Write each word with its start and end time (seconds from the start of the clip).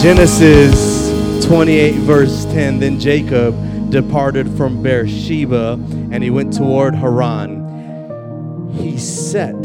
Genesis 0.00 1.44
28, 1.44 1.94
verse 1.94 2.44
10 2.44 2.78
Then 2.78 3.00
Jacob 3.00 3.90
departed 3.90 4.48
from 4.56 4.80
Beersheba 4.80 5.72
and 6.12 6.22
he 6.22 6.30
went 6.30 6.56
toward 6.56 6.94
Haran. 6.94 8.70
He 8.74 8.96
set, 8.96 9.56
oh, 9.56 9.58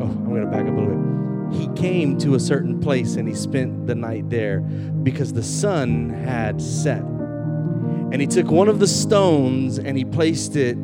I'm 0.00 0.24
going 0.24 0.40
to 0.40 0.50
back 0.50 0.62
up 0.62 0.76
a 0.76 0.80
little 0.80 0.96
bit. 0.96 1.60
He 1.60 1.68
came 1.80 2.18
to 2.18 2.34
a 2.34 2.40
certain 2.40 2.80
place 2.80 3.14
and 3.14 3.28
he 3.28 3.34
spent 3.36 3.86
the 3.86 3.94
night 3.94 4.28
there 4.28 4.58
because 4.60 5.32
the 5.32 5.44
sun 5.44 6.10
had 6.10 6.60
set. 6.60 7.02
And 7.02 8.20
he 8.20 8.26
took 8.26 8.50
one 8.50 8.66
of 8.66 8.80
the 8.80 8.88
stones 8.88 9.78
and 9.78 9.96
he 9.96 10.04
placed 10.04 10.56
it 10.56 10.76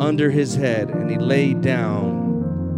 under 0.00 0.30
his 0.30 0.54
head 0.54 0.88
and 0.88 1.10
he 1.10 1.18
laid 1.18 1.60
down 1.60 2.19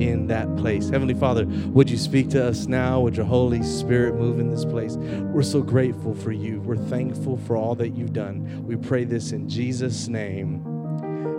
in 0.08 0.26
that 0.28 0.54
place. 0.56 0.88
Heavenly 0.88 1.14
Father, 1.14 1.46
would 1.68 1.88
you 1.90 1.96
speak 1.96 2.30
to 2.30 2.44
us 2.44 2.66
now? 2.66 3.00
Would 3.00 3.16
your 3.16 3.26
Holy 3.26 3.62
Spirit 3.62 4.14
move 4.14 4.38
in 4.40 4.50
this 4.50 4.64
place? 4.64 4.96
We're 4.96 5.42
so 5.42 5.62
grateful 5.62 6.14
for 6.14 6.32
you. 6.32 6.60
We're 6.60 6.76
thankful 6.76 7.38
for 7.38 7.56
all 7.56 7.74
that 7.76 7.90
you've 7.90 8.12
done. 8.12 8.66
We 8.66 8.76
pray 8.76 9.04
this 9.04 9.32
in 9.32 9.48
Jesus' 9.48 10.08
name. 10.08 10.64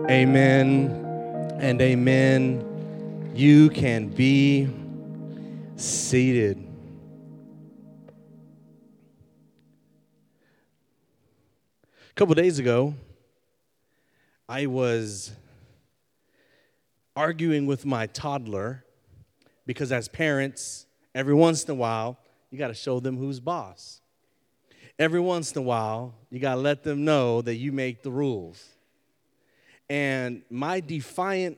Amen 0.09 1.57
and 1.59 1.81
amen. 1.81 3.31
You 3.35 3.69
can 3.69 4.09
be 4.09 4.69
seated. 5.75 6.57
A 12.09 12.13
couple 12.15 12.35
days 12.35 12.59
ago, 12.59 12.93
I 14.47 14.67
was 14.67 15.31
arguing 17.15 17.65
with 17.65 17.85
my 17.85 18.07
toddler 18.07 18.83
because, 19.65 19.91
as 19.91 20.07
parents, 20.07 20.85
every 21.15 21.33
once 21.33 21.63
in 21.63 21.71
a 21.71 21.75
while, 21.75 22.17
you 22.51 22.57
got 22.57 22.67
to 22.67 22.73
show 22.73 22.99
them 22.99 23.17
who's 23.17 23.39
boss. 23.39 24.01
Every 24.99 25.19
once 25.19 25.51
in 25.51 25.57
a 25.57 25.61
while, 25.61 26.13
you 26.29 26.39
got 26.39 26.55
to 26.55 26.61
let 26.61 26.83
them 26.83 27.03
know 27.03 27.41
that 27.41 27.55
you 27.55 27.71
make 27.71 28.03
the 28.03 28.11
rules. 28.11 28.63
And 29.89 30.43
my 30.49 30.79
defiant 30.79 31.57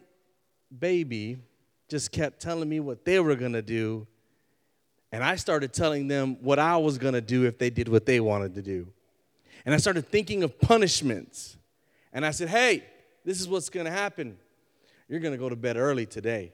baby 0.77 1.39
just 1.89 2.11
kept 2.11 2.39
telling 2.39 2.67
me 2.67 2.79
what 2.79 3.05
they 3.05 3.19
were 3.19 3.35
going 3.35 3.53
to 3.53 3.61
do. 3.61 4.07
And 5.11 5.23
I 5.23 5.35
started 5.35 5.73
telling 5.73 6.07
them 6.07 6.37
what 6.41 6.59
I 6.59 6.77
was 6.77 6.97
going 6.97 7.13
to 7.13 7.21
do 7.21 7.45
if 7.45 7.57
they 7.57 7.69
did 7.69 7.87
what 7.87 8.05
they 8.05 8.19
wanted 8.19 8.55
to 8.55 8.61
do. 8.61 8.87
And 9.65 9.73
I 9.73 9.77
started 9.77 10.07
thinking 10.07 10.43
of 10.43 10.59
punishments. 10.59 11.57
And 12.13 12.25
I 12.25 12.31
said, 12.31 12.49
hey, 12.49 12.83
this 13.23 13.39
is 13.39 13.47
what's 13.47 13.69
going 13.69 13.85
to 13.85 13.91
happen. 13.91 14.37
You're 15.07 15.19
going 15.19 15.33
to 15.33 15.37
go 15.37 15.49
to 15.49 15.55
bed 15.55 15.77
early 15.77 16.05
today. 16.05 16.53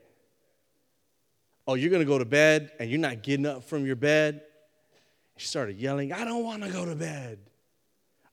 Oh, 1.67 1.75
you're 1.75 1.89
going 1.89 2.01
to 2.01 2.07
go 2.07 2.17
to 2.17 2.25
bed 2.25 2.71
and 2.79 2.89
you're 2.89 2.99
not 2.99 3.23
getting 3.23 3.45
up 3.45 3.63
from 3.63 3.85
your 3.85 3.95
bed? 3.95 4.41
She 5.37 5.47
started 5.47 5.77
yelling, 5.77 6.11
I 6.11 6.25
don't 6.25 6.43
want 6.43 6.63
to 6.63 6.69
go 6.69 6.85
to 6.85 6.95
bed. 6.95 7.39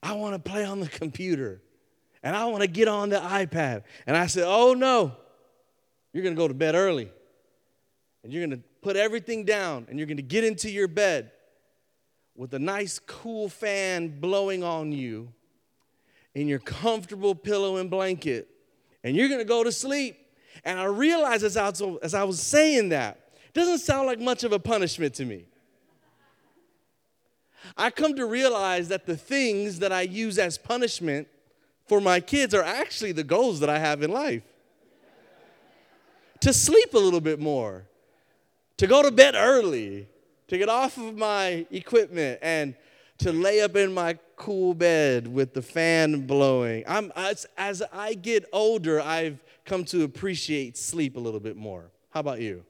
I 0.01 0.13
want 0.13 0.33
to 0.33 0.49
play 0.49 0.65
on 0.65 0.79
the 0.79 0.87
computer 0.87 1.61
and 2.21 2.35
I 2.35 2.45
want 2.45 2.61
to 2.61 2.67
get 2.67 2.87
on 2.87 3.09
the 3.09 3.17
iPad. 3.17 3.83
And 4.05 4.17
I 4.17 4.27
said, 4.27 4.45
Oh, 4.45 4.73
no, 4.73 5.13
you're 6.13 6.23
going 6.23 6.35
to 6.35 6.39
go 6.39 6.47
to 6.47 6.53
bed 6.53 6.75
early 6.75 7.11
and 8.23 8.33
you're 8.33 8.45
going 8.45 8.59
to 8.59 8.63
put 8.81 8.95
everything 8.95 9.45
down 9.45 9.85
and 9.89 9.97
you're 9.97 10.07
going 10.07 10.17
to 10.17 10.23
get 10.23 10.43
into 10.43 10.69
your 10.69 10.87
bed 10.87 11.31
with 12.35 12.53
a 12.53 12.59
nice, 12.59 12.99
cool 12.99 13.49
fan 13.49 14.19
blowing 14.19 14.63
on 14.63 14.91
you 14.91 15.31
in 16.33 16.47
your 16.47 16.59
comfortable 16.59 17.35
pillow 17.35 17.77
and 17.77 17.89
blanket 17.89 18.47
and 19.03 19.15
you're 19.15 19.27
going 19.27 19.39
to 19.39 19.45
go 19.45 19.63
to 19.63 19.71
sleep. 19.71 20.17
And 20.65 20.79
I 20.79 20.85
realized 20.85 21.43
as 21.43 21.55
I, 21.57 21.69
was, 21.69 21.81
as 22.01 22.13
I 22.13 22.23
was 22.23 22.41
saying 22.41 22.89
that, 22.89 23.31
it 23.47 23.53
doesn't 23.53 23.79
sound 23.79 24.07
like 24.07 24.19
much 24.19 24.43
of 24.43 24.51
a 24.51 24.59
punishment 24.59 25.13
to 25.15 25.25
me. 25.25 25.45
I 27.77 27.89
come 27.89 28.15
to 28.15 28.25
realize 28.25 28.87
that 28.89 29.05
the 29.05 29.17
things 29.17 29.79
that 29.79 29.91
I 29.91 30.01
use 30.01 30.37
as 30.37 30.57
punishment 30.57 31.27
for 31.87 31.99
my 31.99 32.19
kids 32.19 32.53
are 32.53 32.63
actually 32.63 33.11
the 33.11 33.23
goals 33.23 33.59
that 33.59 33.69
I 33.69 33.79
have 33.79 34.03
in 34.03 34.11
life. 34.11 34.43
to 36.41 36.53
sleep 36.53 36.93
a 36.93 36.97
little 36.97 37.19
bit 37.19 37.39
more, 37.39 37.85
to 38.77 38.87
go 38.87 39.01
to 39.03 39.11
bed 39.11 39.35
early, 39.35 40.07
to 40.47 40.57
get 40.57 40.69
off 40.69 40.97
of 40.97 41.17
my 41.17 41.65
equipment 41.69 42.39
and 42.41 42.75
to 43.17 43.31
lay 43.33 43.61
up 43.61 43.75
in 43.75 43.93
my 43.93 44.17
cool 44.39 44.73
bed 44.73 45.27
with 45.27 45.53
the 45.53 45.61
fan 45.61 46.25
blowing. 46.25 46.83
I'm, 46.87 47.11
as, 47.15 47.45
as 47.57 47.83
I 47.93 48.15
get 48.15 48.45
older, 48.51 48.99
I've 48.99 49.43
come 49.65 49.83
to 49.85 50.03
appreciate 50.03 50.77
sleep 50.77 51.17
a 51.17 51.19
little 51.19 51.41
bit 51.41 51.57
more. 51.57 51.91
How 52.09 52.21
about 52.21 52.41
you? 52.41 52.63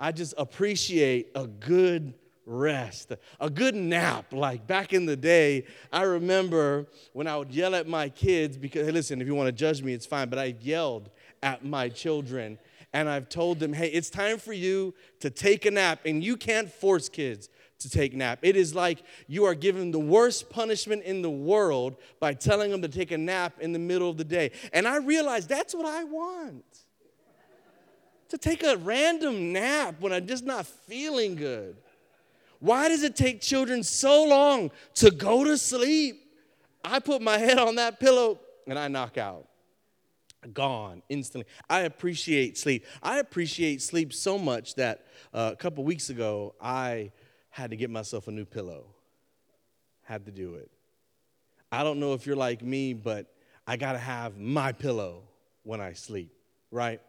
I 0.00 0.10
just 0.10 0.34
appreciate 0.36 1.30
a 1.36 1.46
good 1.46 2.14
rest, 2.46 3.12
a 3.38 3.50
good 3.50 3.74
nap. 3.74 4.32
Like 4.32 4.66
back 4.66 4.92
in 4.92 5.06
the 5.06 5.16
day, 5.16 5.66
I 5.92 6.02
remember 6.02 6.86
when 7.12 7.26
I 7.26 7.36
would 7.36 7.52
yell 7.52 7.74
at 7.74 7.86
my 7.86 8.08
kids 8.08 8.56
because, 8.56 8.86
hey, 8.86 8.92
listen, 8.92 9.20
if 9.20 9.26
you 9.26 9.34
want 9.34 9.48
to 9.48 9.52
judge 9.52 9.82
me, 9.82 9.92
it's 9.92 10.06
fine, 10.06 10.28
but 10.30 10.38
I 10.38 10.56
yelled 10.60 11.10
at 11.42 11.64
my 11.64 11.90
children 11.90 12.58
and 12.94 13.08
I've 13.08 13.28
told 13.28 13.58
them, 13.58 13.72
hey, 13.72 13.88
it's 13.88 14.08
time 14.08 14.38
for 14.38 14.52
you 14.52 14.94
to 15.20 15.28
take 15.28 15.66
a 15.66 15.70
nap. 15.70 16.00
And 16.06 16.24
you 16.24 16.36
can't 16.36 16.70
force 16.70 17.08
kids 17.08 17.50
to 17.84 17.90
take 17.90 18.14
nap. 18.14 18.40
It 18.42 18.56
is 18.56 18.74
like 18.74 19.02
you 19.28 19.44
are 19.44 19.54
given 19.54 19.90
the 19.90 20.00
worst 20.00 20.50
punishment 20.50 21.04
in 21.04 21.22
the 21.22 21.30
world 21.30 21.96
by 22.18 22.32
telling 22.32 22.70
them 22.70 22.82
to 22.82 22.88
take 22.88 23.12
a 23.12 23.18
nap 23.18 23.60
in 23.60 23.72
the 23.72 23.78
middle 23.78 24.10
of 24.10 24.16
the 24.16 24.24
day. 24.24 24.50
And 24.72 24.88
I 24.88 24.96
realized 24.96 25.48
that's 25.48 25.74
what 25.74 25.86
I 25.86 26.04
want. 26.04 26.64
To 28.30 28.38
take 28.38 28.64
a 28.64 28.76
random 28.78 29.52
nap 29.52 29.96
when 30.00 30.12
I'm 30.12 30.26
just 30.26 30.44
not 30.44 30.66
feeling 30.66 31.36
good. 31.36 31.76
Why 32.58 32.88
does 32.88 33.02
it 33.02 33.14
take 33.14 33.42
children 33.42 33.82
so 33.82 34.24
long 34.24 34.70
to 34.94 35.10
go 35.10 35.44
to 35.44 35.58
sleep? 35.58 36.22
I 36.82 36.98
put 36.98 37.20
my 37.20 37.36
head 37.36 37.58
on 37.58 37.74
that 37.76 38.00
pillow 38.00 38.40
and 38.66 38.78
I 38.78 38.88
knock 38.88 39.18
out. 39.18 39.46
Gone 40.52 41.02
instantly. 41.08 41.50
I 41.70 41.80
appreciate 41.80 42.58
sleep. 42.58 42.84
I 43.02 43.18
appreciate 43.18 43.80
sleep 43.80 44.12
so 44.12 44.38
much 44.38 44.74
that 44.74 45.06
uh, 45.32 45.50
a 45.52 45.56
couple 45.56 45.84
weeks 45.84 46.10
ago, 46.10 46.54
I 46.60 47.12
had 47.54 47.70
to 47.70 47.76
get 47.76 47.88
myself 47.88 48.26
a 48.26 48.32
new 48.32 48.44
pillow. 48.44 48.84
Had 50.02 50.26
to 50.26 50.32
do 50.32 50.56
it. 50.56 50.72
I 51.70 51.84
don't 51.84 52.00
know 52.00 52.12
if 52.12 52.26
you're 52.26 52.34
like 52.34 52.62
me, 52.62 52.94
but 52.94 53.32
I 53.64 53.76
got 53.76 53.92
to 53.92 53.98
have 53.98 54.36
my 54.36 54.72
pillow 54.72 55.22
when 55.62 55.80
I 55.80 55.92
sleep, 55.92 56.32
right? 56.72 57.00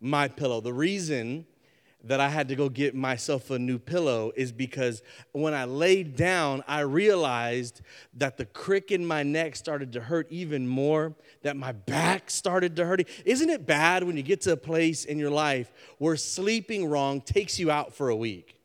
My 0.00 0.26
pillow. 0.26 0.62
The 0.62 0.72
reason 0.72 1.44
that 2.04 2.18
I 2.18 2.30
had 2.30 2.48
to 2.48 2.56
go 2.56 2.70
get 2.70 2.94
myself 2.94 3.50
a 3.50 3.58
new 3.58 3.78
pillow 3.78 4.32
is 4.36 4.52
because 4.52 5.02
when 5.32 5.52
I 5.52 5.66
laid 5.66 6.16
down, 6.16 6.64
I 6.66 6.80
realized 6.80 7.82
that 8.14 8.38
the 8.38 8.46
crick 8.46 8.90
in 8.90 9.04
my 9.04 9.22
neck 9.22 9.54
started 9.54 9.92
to 9.92 10.00
hurt 10.00 10.28
even 10.30 10.66
more, 10.66 11.14
that 11.42 11.58
my 11.58 11.72
back 11.72 12.30
started 12.30 12.74
to 12.76 12.86
hurt. 12.86 13.06
Isn't 13.26 13.50
it 13.50 13.66
bad 13.66 14.04
when 14.04 14.16
you 14.16 14.22
get 14.22 14.40
to 14.42 14.52
a 14.52 14.56
place 14.56 15.04
in 15.04 15.18
your 15.18 15.30
life 15.30 15.70
where 15.98 16.16
sleeping 16.16 16.86
wrong 16.86 17.20
takes 17.20 17.58
you 17.58 17.70
out 17.70 17.92
for 17.92 18.08
a 18.08 18.16
week? 18.16 18.56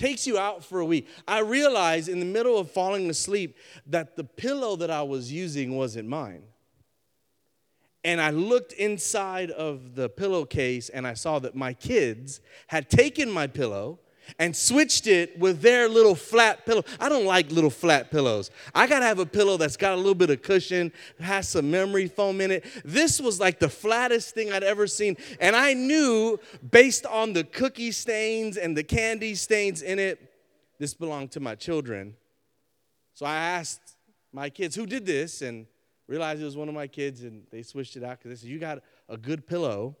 Takes 0.00 0.26
you 0.26 0.38
out 0.38 0.64
for 0.64 0.80
a 0.80 0.84
week. 0.84 1.06
I 1.28 1.40
realized 1.40 2.08
in 2.08 2.20
the 2.20 2.26
middle 2.26 2.56
of 2.56 2.70
falling 2.70 3.10
asleep 3.10 3.58
that 3.86 4.16
the 4.16 4.24
pillow 4.24 4.74
that 4.76 4.90
I 4.90 5.02
was 5.02 5.30
using 5.30 5.76
wasn't 5.76 6.08
mine. 6.08 6.42
And 8.02 8.18
I 8.18 8.30
looked 8.30 8.72
inside 8.72 9.50
of 9.50 9.94
the 9.94 10.08
pillowcase 10.08 10.88
and 10.88 11.06
I 11.06 11.12
saw 11.12 11.38
that 11.40 11.54
my 11.54 11.74
kids 11.74 12.40
had 12.68 12.88
taken 12.88 13.30
my 13.30 13.46
pillow 13.46 13.98
and 14.38 14.54
switched 14.54 15.06
it 15.06 15.38
with 15.38 15.60
their 15.60 15.88
little 15.88 16.14
flat 16.14 16.66
pillow. 16.66 16.84
I 16.98 17.08
don't 17.08 17.24
like 17.24 17.50
little 17.50 17.70
flat 17.70 18.10
pillows. 18.10 18.50
I 18.74 18.86
got 18.86 19.00
to 19.00 19.06
have 19.06 19.18
a 19.18 19.26
pillow 19.26 19.56
that's 19.56 19.76
got 19.76 19.94
a 19.94 19.96
little 19.96 20.14
bit 20.14 20.30
of 20.30 20.42
cushion, 20.42 20.92
has 21.20 21.48
some 21.48 21.70
memory 21.70 22.06
foam 22.06 22.40
in 22.40 22.50
it. 22.50 22.64
This 22.84 23.20
was 23.20 23.40
like 23.40 23.58
the 23.58 23.68
flattest 23.68 24.34
thing 24.34 24.52
I'd 24.52 24.62
ever 24.62 24.86
seen. 24.86 25.16
And 25.40 25.56
I 25.56 25.74
knew 25.74 26.38
based 26.70 27.06
on 27.06 27.32
the 27.32 27.44
cookie 27.44 27.92
stains 27.92 28.56
and 28.56 28.76
the 28.76 28.84
candy 28.84 29.34
stains 29.34 29.82
in 29.82 29.98
it, 29.98 30.32
this 30.78 30.94
belonged 30.94 31.32
to 31.32 31.40
my 31.40 31.54
children. 31.54 32.14
So 33.14 33.26
I 33.26 33.36
asked 33.36 33.96
my 34.32 34.48
kids, 34.48 34.74
who 34.74 34.86
did 34.86 35.04
this? 35.04 35.42
And 35.42 35.66
realized 36.10 36.42
it 36.42 36.44
was 36.44 36.56
one 36.56 36.68
of 36.68 36.74
my 36.74 36.88
kids, 36.88 37.22
and 37.22 37.44
they 37.50 37.62
switched 37.62 37.96
it 37.96 38.02
out 38.02 38.18
because 38.18 38.30
they 38.30 38.42
said, 38.42 38.50
You 38.50 38.58
got 38.58 38.82
a 39.08 39.16
good 39.16 39.46
pillow, 39.46 39.96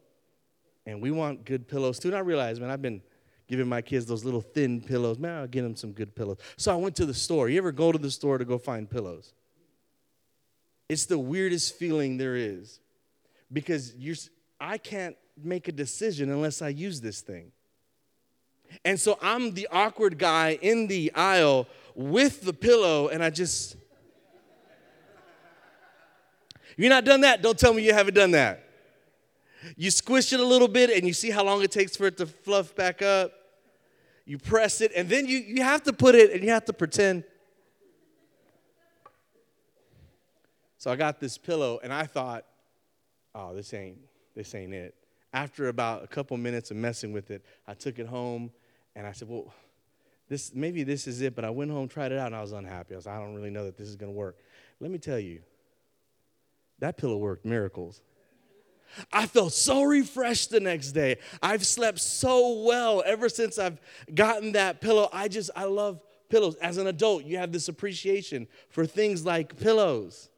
and 0.84 1.00
we 1.00 1.12
want 1.12 1.44
good 1.44 1.68
pillows 1.68 1.98
too. 1.98 2.08
And 2.08 2.16
I 2.16 2.20
realized, 2.20 2.60
man, 2.60 2.68
I've 2.68 2.82
been 2.82 3.00
giving 3.50 3.68
my 3.68 3.82
kids 3.82 4.06
those 4.06 4.24
little 4.24 4.40
thin 4.40 4.80
pillows. 4.80 5.18
Man, 5.18 5.40
I'll 5.40 5.46
get 5.48 5.62
them 5.62 5.74
some 5.74 5.90
good 5.90 6.14
pillows. 6.14 6.38
So 6.56 6.72
I 6.72 6.76
went 6.76 6.94
to 6.96 7.04
the 7.04 7.12
store. 7.12 7.48
You 7.48 7.58
ever 7.58 7.72
go 7.72 7.90
to 7.90 7.98
the 7.98 8.10
store 8.10 8.38
to 8.38 8.44
go 8.44 8.58
find 8.58 8.88
pillows? 8.88 9.34
It's 10.88 11.06
the 11.06 11.18
weirdest 11.18 11.74
feeling 11.74 12.16
there 12.16 12.36
is 12.36 12.78
because 13.52 13.92
you're, 13.96 14.14
I 14.60 14.78
can't 14.78 15.16
make 15.36 15.66
a 15.66 15.72
decision 15.72 16.30
unless 16.30 16.62
I 16.62 16.68
use 16.68 17.00
this 17.00 17.22
thing. 17.22 17.50
And 18.84 19.00
so 19.00 19.18
I'm 19.20 19.54
the 19.54 19.66
awkward 19.72 20.16
guy 20.16 20.56
in 20.62 20.86
the 20.86 21.12
aisle 21.16 21.66
with 21.96 22.42
the 22.42 22.52
pillow, 22.52 23.08
and 23.08 23.20
I 23.20 23.30
just. 23.30 23.74
You're 26.76 26.88
not 26.88 27.04
done 27.04 27.22
that? 27.22 27.42
Don't 27.42 27.58
tell 27.58 27.74
me 27.74 27.82
you 27.82 27.92
haven't 27.92 28.14
done 28.14 28.30
that. 28.30 28.64
You 29.76 29.90
squish 29.90 30.32
it 30.32 30.38
a 30.38 30.44
little 30.44 30.68
bit 30.68 30.88
and 30.90 31.04
you 31.04 31.12
see 31.12 31.30
how 31.30 31.44
long 31.44 31.62
it 31.62 31.72
takes 31.72 31.96
for 31.96 32.06
it 32.06 32.16
to 32.18 32.26
fluff 32.26 32.74
back 32.76 33.02
up. 33.02 33.32
You 34.30 34.38
press 34.38 34.80
it, 34.80 34.92
and 34.94 35.08
then 35.08 35.26
you, 35.26 35.38
you 35.38 35.60
have 35.64 35.82
to 35.82 35.92
put 35.92 36.14
it 36.14 36.30
and 36.30 36.44
you 36.44 36.50
have 36.50 36.64
to 36.66 36.72
pretend. 36.72 37.24
So 40.78 40.88
I 40.92 40.94
got 40.94 41.18
this 41.18 41.36
pillow 41.36 41.80
and 41.82 41.92
I 41.92 42.04
thought, 42.04 42.44
oh, 43.34 43.52
this 43.56 43.74
ain't 43.74 43.98
this 44.36 44.54
ain't 44.54 44.72
it. 44.72 44.94
After 45.32 45.66
about 45.66 46.04
a 46.04 46.06
couple 46.06 46.36
minutes 46.36 46.70
of 46.70 46.76
messing 46.76 47.12
with 47.12 47.32
it, 47.32 47.44
I 47.66 47.74
took 47.74 47.98
it 47.98 48.06
home 48.06 48.52
and 48.94 49.04
I 49.04 49.10
said, 49.10 49.28
well, 49.28 49.52
this 50.28 50.54
maybe 50.54 50.84
this 50.84 51.08
is 51.08 51.20
it, 51.22 51.34
but 51.34 51.44
I 51.44 51.50
went 51.50 51.72
home, 51.72 51.88
tried 51.88 52.12
it 52.12 52.18
out, 52.18 52.26
and 52.26 52.36
I 52.36 52.40
was 52.40 52.52
unhappy. 52.52 52.94
I 52.94 52.98
was 52.98 53.08
I 53.08 53.18
don't 53.18 53.34
really 53.34 53.50
know 53.50 53.64
that 53.64 53.76
this 53.76 53.88
is 53.88 53.96
gonna 53.96 54.12
work. 54.12 54.36
Let 54.78 54.92
me 54.92 54.98
tell 54.98 55.18
you, 55.18 55.40
that 56.78 56.96
pillow 56.96 57.16
worked 57.16 57.44
miracles. 57.44 58.00
I 59.12 59.26
felt 59.26 59.52
so 59.52 59.82
refreshed 59.82 60.50
the 60.50 60.60
next 60.60 60.92
day. 60.92 61.18
I've 61.42 61.66
slept 61.66 62.00
so 62.00 62.62
well 62.62 63.02
ever 63.06 63.28
since 63.28 63.58
I've 63.58 63.80
gotten 64.14 64.52
that 64.52 64.80
pillow. 64.80 65.08
I 65.12 65.28
just, 65.28 65.50
I 65.54 65.64
love 65.64 66.00
pillows. 66.28 66.56
As 66.56 66.76
an 66.76 66.86
adult, 66.86 67.24
you 67.24 67.38
have 67.38 67.52
this 67.52 67.68
appreciation 67.68 68.46
for 68.68 68.86
things 68.86 69.24
like 69.24 69.56
pillows. 69.58 70.30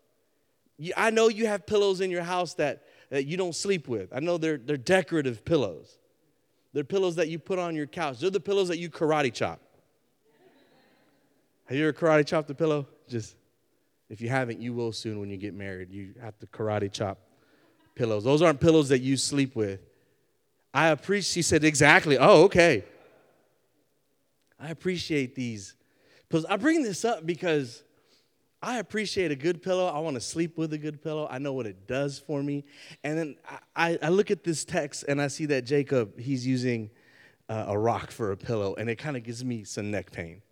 I 0.97 1.11
know 1.11 1.29
you 1.29 1.47
have 1.47 1.67
pillows 1.67 2.01
in 2.01 2.11
your 2.11 2.23
house 2.23 2.55
that, 2.55 2.85
that 3.11 3.27
you 3.27 3.37
don't 3.37 3.55
sleep 3.55 3.89
with. 3.89 4.13
I 4.13 4.21
know 4.21 4.39
they're, 4.39 4.59
they're 4.59 4.77
decorative 4.77 5.45
pillows. 5.45 5.99
They're 6.73 6.85
pillows 6.85 7.17
that 7.17 7.29
you 7.29 7.39
put 7.39 7.59
on 7.59 7.77
your 7.77 7.87
couch. 7.87 8.21
They're 8.21 8.31
the 8.31 8.41
pillows 8.41 8.69
that 8.69 8.79
you 8.79 8.91
karate 8.91 9.33
chop. 9.33 9.61
Have 11.67 11.77
you 11.77 11.87
ever 11.87 11.93
karate 11.93 12.27
chopped 12.27 12.51
a 12.51 12.55
pillow? 12.55 12.87
Just, 13.09 13.37
if 14.09 14.21
you 14.21 14.29
haven't, 14.29 14.61
you 14.61 14.73
will 14.73 14.93
soon 14.93 15.21
when 15.21 15.31
you 15.31 15.37
get 15.37 15.55
married. 15.55 15.91
You 15.91 16.15
have 16.21 16.39
to 16.41 16.47
karate 16.47 16.91
chop 16.91 17.19
pillows. 17.95 18.25
Those 18.25 18.43
aren't 18.43 18.61
pillows 18.61 18.89
that 18.91 19.01
you 19.01 19.17
sleep 19.17 19.55
with. 19.55 19.81
I 20.75 20.89
appreciate, 20.89 21.33
she 21.33 21.43
said, 21.43 21.65
exactly. 21.65 22.19
Oh, 22.19 22.45
okay. 22.45 22.85
I 24.59 24.71
appreciate 24.71 25.35
these 25.35 25.75
pillows. 26.29 26.47
I 26.49 26.57
bring 26.57 26.83
this 26.83 27.05
up 27.05 27.27
because 27.27 27.83
I 28.63 28.79
appreciate 28.79 29.31
a 29.33 29.37
good 29.37 29.63
pillow. 29.63 29.87
I 29.87 29.99
want 29.99 30.15
to 30.15 30.21
sleep 30.21 30.57
with 30.57 30.73
a 30.73 30.79
good 30.79 31.03
pillow. 31.03 31.27
I 31.31 31.39
know 31.39 31.53
what 31.53 31.67
it 31.67 31.87
does 31.87 32.19
for 32.21 32.43
me. 32.43 32.65
And 33.03 33.19
then 33.19 33.37
I, 33.75 33.99
I 34.01 34.09
look 34.09 34.31
at 34.31 34.45
this 34.45 34.65
text 34.65 35.05
and 35.09 35.21
I 35.21 35.27
see 35.27 35.47
that 35.47 35.63
Jacob, 35.63 36.19
he's 36.19 36.47
using 36.47 36.91
uh, 37.49 37.65
a 37.69 37.79
rock 37.79 38.11
for 38.11 38.33
a 38.33 38.37
pillow, 38.37 38.75
and 38.77 38.89
it 38.89 38.97
kind 38.97 39.17
of 39.17 39.25
gives 39.25 39.45
me 39.45 39.65
some 39.65 39.91
neck 39.91 40.13
pain. 40.13 40.43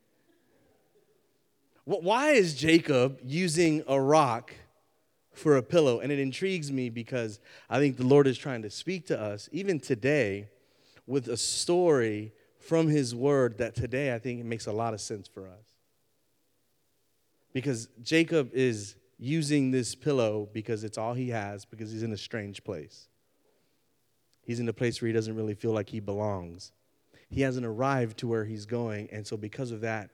Why 1.84 2.30
is 2.32 2.54
Jacob 2.54 3.20
using 3.24 3.82
a 3.88 4.00
rock 4.00 4.52
for 5.32 5.56
a 5.56 5.62
pillow. 5.62 6.00
And 6.00 6.10
it 6.10 6.18
intrigues 6.18 6.70
me 6.70 6.90
because 6.90 7.40
I 7.68 7.78
think 7.78 7.96
the 7.96 8.06
Lord 8.06 8.26
is 8.26 8.38
trying 8.38 8.62
to 8.62 8.70
speak 8.70 9.06
to 9.06 9.20
us, 9.20 9.48
even 9.52 9.80
today, 9.80 10.48
with 11.06 11.28
a 11.28 11.36
story 11.36 12.32
from 12.58 12.88
His 12.88 13.14
Word 13.14 13.58
that 13.58 13.74
today 13.74 14.14
I 14.14 14.18
think 14.18 14.40
it 14.40 14.46
makes 14.46 14.66
a 14.66 14.72
lot 14.72 14.94
of 14.94 15.00
sense 15.00 15.28
for 15.28 15.48
us. 15.48 15.64
Because 17.52 17.88
Jacob 18.02 18.50
is 18.52 18.94
using 19.18 19.70
this 19.70 19.94
pillow 19.94 20.48
because 20.52 20.84
it's 20.84 20.96
all 20.96 21.14
he 21.14 21.28
has, 21.30 21.64
because 21.64 21.90
he's 21.90 22.02
in 22.02 22.12
a 22.12 22.16
strange 22.16 22.62
place. 22.64 23.08
He's 24.42 24.60
in 24.60 24.68
a 24.68 24.72
place 24.72 25.00
where 25.00 25.08
he 25.08 25.12
doesn't 25.12 25.36
really 25.36 25.54
feel 25.54 25.72
like 25.72 25.90
he 25.90 26.00
belongs. 26.00 26.72
He 27.28 27.42
hasn't 27.42 27.66
arrived 27.66 28.18
to 28.18 28.26
where 28.26 28.44
he's 28.44 28.66
going, 28.66 29.08
and 29.12 29.26
so 29.26 29.36
because 29.36 29.70
of 29.70 29.82
that, 29.82 30.10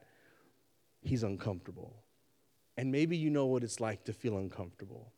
he's 1.02 1.22
uncomfortable. 1.22 1.94
And 2.76 2.92
maybe 2.92 3.16
you 3.16 3.30
know 3.30 3.46
what 3.46 3.62
it's 3.62 3.80
like 3.80 4.04
to 4.04 4.12
feel 4.12 4.36
uncomfortable. 4.38 5.12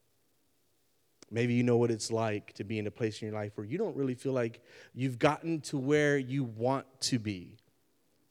Maybe 1.31 1.55
you 1.55 1.63
know 1.63 1.77
what 1.77 1.91
it's 1.91 2.11
like 2.11 2.55
to 2.55 2.65
be 2.65 2.79
in 2.79 2.87
a 2.87 2.91
place 2.91 3.21
in 3.21 3.29
your 3.29 3.37
life 3.37 3.53
where 3.57 3.67
you 3.67 3.77
don't 3.77 3.97
really 3.97 4.15
feel 4.15 4.33
like 4.33 4.63
you've 4.95 5.19
gotten 5.19 5.61
to 5.63 5.77
where 5.77 6.17
you 6.17 6.45
want 6.45 6.87
to 7.03 7.19
be. 7.19 7.59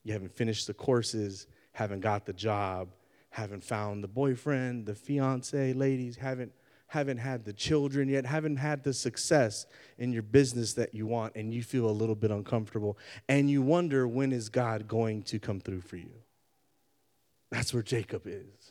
You 0.04 0.14
haven't 0.14 0.36
finished 0.36 0.68
the 0.68 0.74
courses, 0.74 1.48
haven't 1.74 2.00
got 2.00 2.26
the 2.26 2.34
job, 2.34 2.90
haven't 3.30 3.64
found 3.64 4.04
the 4.04 4.08
boyfriend, 4.08 4.86
the 4.86 4.96
fiance, 4.96 5.74
ladies, 5.74 6.16
haven't 6.16 6.52
haven't 6.88 7.18
had 7.18 7.44
the 7.44 7.52
children 7.52 8.08
yet, 8.08 8.26
haven't 8.26 8.56
had 8.56 8.84
the 8.84 8.94
success 8.94 9.66
in 9.98 10.14
your 10.14 10.24
business 10.24 10.74
that 10.74 10.96
you 10.96 11.06
want 11.06 11.36
and 11.36 11.54
you 11.54 11.62
feel 11.62 11.90
a 11.90 11.92
little 11.92 12.16
bit 12.16 12.32
uncomfortable 12.32 12.98
and 13.28 13.52
you 13.52 13.62
wonder 13.62 14.08
when 14.08 14.32
is 14.32 14.48
God 14.48 14.88
going 14.88 15.22
to 15.24 15.38
come 15.38 15.60
through 15.60 15.82
for 15.82 15.98
you. 15.98 16.14
That's 17.52 17.74
where 17.74 17.84
Jacob 17.84 18.24
is. 18.26 18.67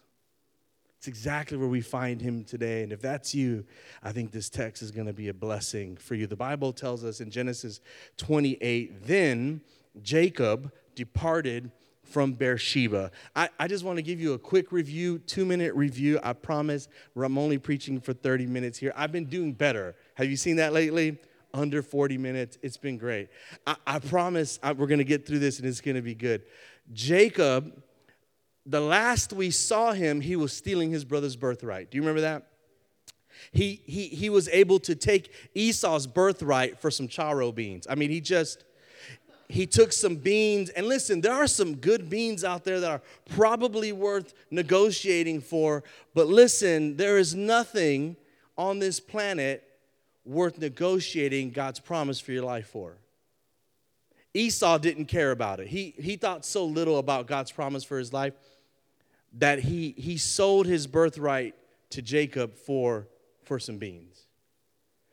It's 1.06 1.18
exactly 1.18 1.56
where 1.56 1.68
we 1.68 1.82
find 1.82 2.20
him 2.20 2.42
today. 2.42 2.82
And 2.82 2.90
if 2.92 3.00
that's 3.00 3.32
you, 3.32 3.64
I 4.02 4.10
think 4.10 4.32
this 4.32 4.50
text 4.50 4.82
is 4.82 4.90
going 4.90 5.06
to 5.06 5.12
be 5.12 5.28
a 5.28 5.34
blessing 5.34 5.96
for 5.96 6.16
you. 6.16 6.26
The 6.26 6.34
Bible 6.34 6.72
tells 6.72 7.04
us 7.04 7.20
in 7.20 7.30
Genesis 7.30 7.80
28 8.16 9.06
then 9.06 9.60
Jacob 10.02 10.72
departed 10.96 11.70
from 12.02 12.32
Beersheba. 12.32 13.12
I, 13.36 13.50
I 13.56 13.68
just 13.68 13.84
want 13.84 13.98
to 13.98 14.02
give 14.02 14.18
you 14.18 14.32
a 14.32 14.38
quick 14.38 14.72
review, 14.72 15.20
two 15.20 15.44
minute 15.44 15.76
review. 15.76 16.18
I 16.24 16.32
promise 16.32 16.88
I'm 17.16 17.38
only 17.38 17.58
preaching 17.58 18.00
for 18.00 18.12
30 18.12 18.46
minutes 18.46 18.76
here. 18.76 18.92
I've 18.96 19.12
been 19.12 19.26
doing 19.26 19.52
better. 19.52 19.94
Have 20.14 20.28
you 20.28 20.36
seen 20.36 20.56
that 20.56 20.72
lately? 20.72 21.20
Under 21.54 21.82
40 21.82 22.18
minutes. 22.18 22.58
It's 22.62 22.78
been 22.78 22.98
great. 22.98 23.28
I, 23.64 23.76
I 23.86 23.98
promise 24.00 24.58
I, 24.60 24.72
we're 24.72 24.88
going 24.88 24.98
to 24.98 25.04
get 25.04 25.24
through 25.24 25.38
this 25.38 25.60
and 25.60 25.68
it's 25.68 25.80
going 25.80 25.94
to 25.94 26.02
be 26.02 26.16
good. 26.16 26.42
Jacob 26.92 27.84
the 28.66 28.80
last 28.80 29.32
we 29.32 29.50
saw 29.50 29.92
him, 29.92 30.20
he 30.20 30.34
was 30.34 30.52
stealing 30.52 30.90
his 30.90 31.04
brother's 31.04 31.36
birthright. 31.36 31.90
Do 31.90 31.96
you 31.96 32.02
remember 32.02 32.22
that? 32.22 32.48
He, 33.52 33.80
he, 33.86 34.08
he 34.08 34.28
was 34.28 34.48
able 34.48 34.80
to 34.80 34.94
take 34.96 35.32
Esau's 35.54 36.06
birthright 36.06 36.80
for 36.80 36.90
some 36.90 37.06
charro 37.06 37.54
beans. 37.54 37.86
I 37.88 37.94
mean, 37.94 38.10
he 38.10 38.20
just, 38.20 38.64
he 39.48 39.66
took 39.66 39.92
some 39.92 40.16
beans. 40.16 40.70
And 40.70 40.88
listen, 40.88 41.20
there 41.20 41.32
are 41.32 41.46
some 41.46 41.76
good 41.76 42.10
beans 42.10 42.42
out 42.42 42.64
there 42.64 42.80
that 42.80 42.90
are 42.90 43.02
probably 43.30 43.92
worth 43.92 44.34
negotiating 44.50 45.42
for. 45.42 45.84
But 46.12 46.26
listen, 46.26 46.96
there 46.96 47.18
is 47.18 47.34
nothing 47.34 48.16
on 48.58 48.80
this 48.80 48.98
planet 48.98 49.62
worth 50.24 50.58
negotiating 50.58 51.50
God's 51.50 51.78
promise 51.78 52.18
for 52.18 52.32
your 52.32 52.42
life 52.42 52.66
for. 52.66 52.96
Esau 54.34 54.76
didn't 54.78 55.06
care 55.06 55.30
about 55.30 55.60
it. 55.60 55.68
He, 55.68 55.94
he 55.98 56.16
thought 56.16 56.44
so 56.44 56.64
little 56.64 56.98
about 56.98 57.26
God's 57.26 57.52
promise 57.52 57.84
for 57.84 57.98
his 57.98 58.12
life 58.12 58.34
that 59.38 59.60
he, 59.60 59.94
he 59.96 60.16
sold 60.16 60.66
his 60.66 60.86
birthright 60.86 61.54
to 61.90 62.02
Jacob 62.02 62.56
for, 62.56 63.06
for 63.44 63.58
some 63.58 63.78
beans. 63.78 64.26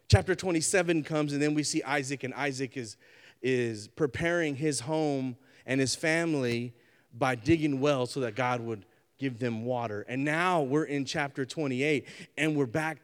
Chapter 0.10 0.36
27 0.36 1.04
comes, 1.04 1.34
and 1.34 1.42
then 1.42 1.54
we 1.54 1.64
see 1.64 1.84
Isaac, 1.84 2.24
and 2.24 2.34
Isaac 2.34 2.78
is, 2.78 2.98
is 3.42 3.88
preparing 3.88 4.56
his 4.56 4.82
home 4.82 5.36
and 5.66 5.80
his 5.80 5.96
family 5.96 6.74
by 7.14 7.36
digging 7.36 7.80
wells 7.80 8.12
so 8.12 8.22
that 8.22 8.36
God 8.36 8.62
would 8.62 8.86
give 9.18 9.40
them 9.40 9.66
water. 9.66 10.06
And 10.08 10.24
now 10.24 10.62
we're 10.62 10.86
in 10.86 11.06
chapter 11.06 11.46
28, 11.46 12.08
and 12.38 12.56
we're 12.56 12.66
back 12.66 13.00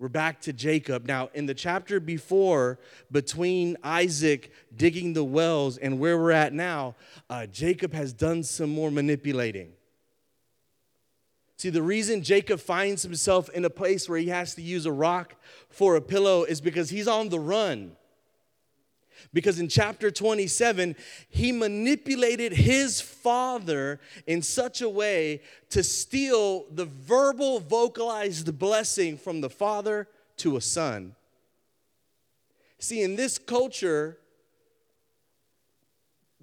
we're 0.00 0.08
back 0.08 0.40
to 0.42 0.52
Jacob. 0.52 1.06
Now, 1.06 1.30
in 1.34 1.46
the 1.46 1.54
chapter 1.54 2.00
before, 2.00 2.80
between 3.12 3.76
Isaac 3.84 4.52
digging 4.76 5.12
the 5.12 5.22
wells 5.22 5.78
and 5.78 6.00
where 6.00 6.18
we're 6.18 6.32
at 6.32 6.52
now, 6.52 6.96
uh, 7.30 7.46
Jacob 7.46 7.92
has 7.94 8.12
done 8.12 8.42
some 8.42 8.70
more 8.70 8.90
manipulating. 8.90 9.73
See, 11.56 11.70
the 11.70 11.82
reason 11.82 12.22
Jacob 12.22 12.60
finds 12.60 13.02
himself 13.02 13.48
in 13.50 13.64
a 13.64 13.70
place 13.70 14.08
where 14.08 14.18
he 14.18 14.28
has 14.28 14.54
to 14.56 14.62
use 14.62 14.86
a 14.86 14.92
rock 14.92 15.36
for 15.68 15.96
a 15.96 16.00
pillow 16.00 16.44
is 16.44 16.60
because 16.60 16.90
he's 16.90 17.08
on 17.08 17.28
the 17.28 17.38
run. 17.38 17.96
Because 19.32 19.58
in 19.58 19.68
chapter 19.68 20.10
27, 20.10 20.96
he 21.28 21.52
manipulated 21.52 22.52
his 22.52 23.00
father 23.00 24.00
in 24.26 24.42
such 24.42 24.82
a 24.82 24.88
way 24.88 25.40
to 25.70 25.82
steal 25.82 26.66
the 26.70 26.84
verbal, 26.84 27.60
vocalized 27.60 28.58
blessing 28.58 29.16
from 29.16 29.40
the 29.40 29.50
father 29.50 30.08
to 30.38 30.56
a 30.56 30.60
son. 30.60 31.14
See, 32.78 33.02
in 33.02 33.16
this 33.16 33.38
culture, 33.38 34.18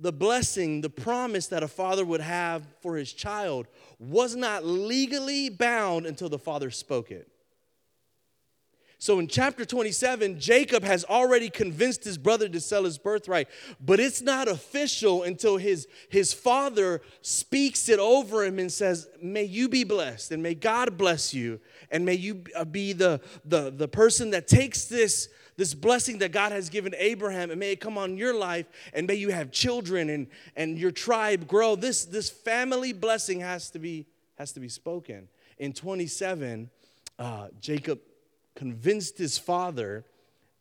the 0.01 0.11
blessing, 0.11 0.81
the 0.81 0.89
promise 0.89 1.47
that 1.47 1.63
a 1.63 1.67
father 1.67 2.03
would 2.03 2.21
have 2.21 2.65
for 2.81 2.97
his 2.97 3.13
child 3.13 3.67
was 3.99 4.35
not 4.35 4.65
legally 4.65 5.49
bound 5.49 6.07
until 6.07 6.27
the 6.27 6.39
father 6.39 6.71
spoke 6.71 7.11
it. 7.11 7.27
So 8.97 9.17
in 9.17 9.27
chapter 9.27 9.65
27, 9.65 10.39
Jacob 10.39 10.83
has 10.83 11.03
already 11.05 11.49
convinced 11.49 12.03
his 12.03 12.19
brother 12.19 12.47
to 12.49 12.59
sell 12.59 12.83
his 12.83 12.99
birthright, 12.99 13.47
but 13.83 13.99
it's 13.99 14.21
not 14.21 14.47
official 14.47 15.23
until 15.23 15.57
his, 15.57 15.87
his 16.09 16.33
father 16.33 17.01
speaks 17.21 17.89
it 17.89 17.97
over 17.97 18.43
him 18.43 18.59
and 18.59 18.71
says, 18.71 19.07
May 19.19 19.45
you 19.45 19.69
be 19.69 19.83
blessed, 19.83 20.31
and 20.31 20.43
may 20.43 20.53
God 20.53 20.99
bless 20.99 21.33
you, 21.33 21.59
and 21.89 22.05
may 22.05 22.13
you 22.13 22.43
be 22.69 22.93
the, 22.93 23.21
the, 23.43 23.71
the 23.71 23.87
person 23.87 24.29
that 24.31 24.47
takes 24.47 24.85
this 24.85 25.29
this 25.57 25.73
blessing 25.73 26.19
that 26.19 26.31
God 26.31 26.51
has 26.51 26.69
given 26.69 26.93
Abraham, 26.97 27.51
and 27.51 27.59
may 27.59 27.73
it 27.73 27.79
come 27.79 27.97
on 27.97 28.17
your 28.17 28.33
life, 28.33 28.67
and 28.93 29.07
may 29.07 29.15
you 29.15 29.29
have 29.29 29.51
children 29.51 30.09
and, 30.09 30.27
and 30.55 30.77
your 30.77 30.91
tribe 30.91 31.47
grow. 31.47 31.75
This, 31.75 32.05
this 32.05 32.29
family 32.29 32.93
blessing 32.93 33.39
has 33.41 33.69
to 33.71 33.79
be, 33.79 34.07
has 34.37 34.51
to 34.53 34.59
be 34.59 34.69
spoken. 34.69 35.27
In 35.57 35.73
27, 35.73 36.69
uh, 37.19 37.47
Jacob 37.59 37.99
convinced 38.55 39.17
his 39.17 39.37
father 39.37 40.05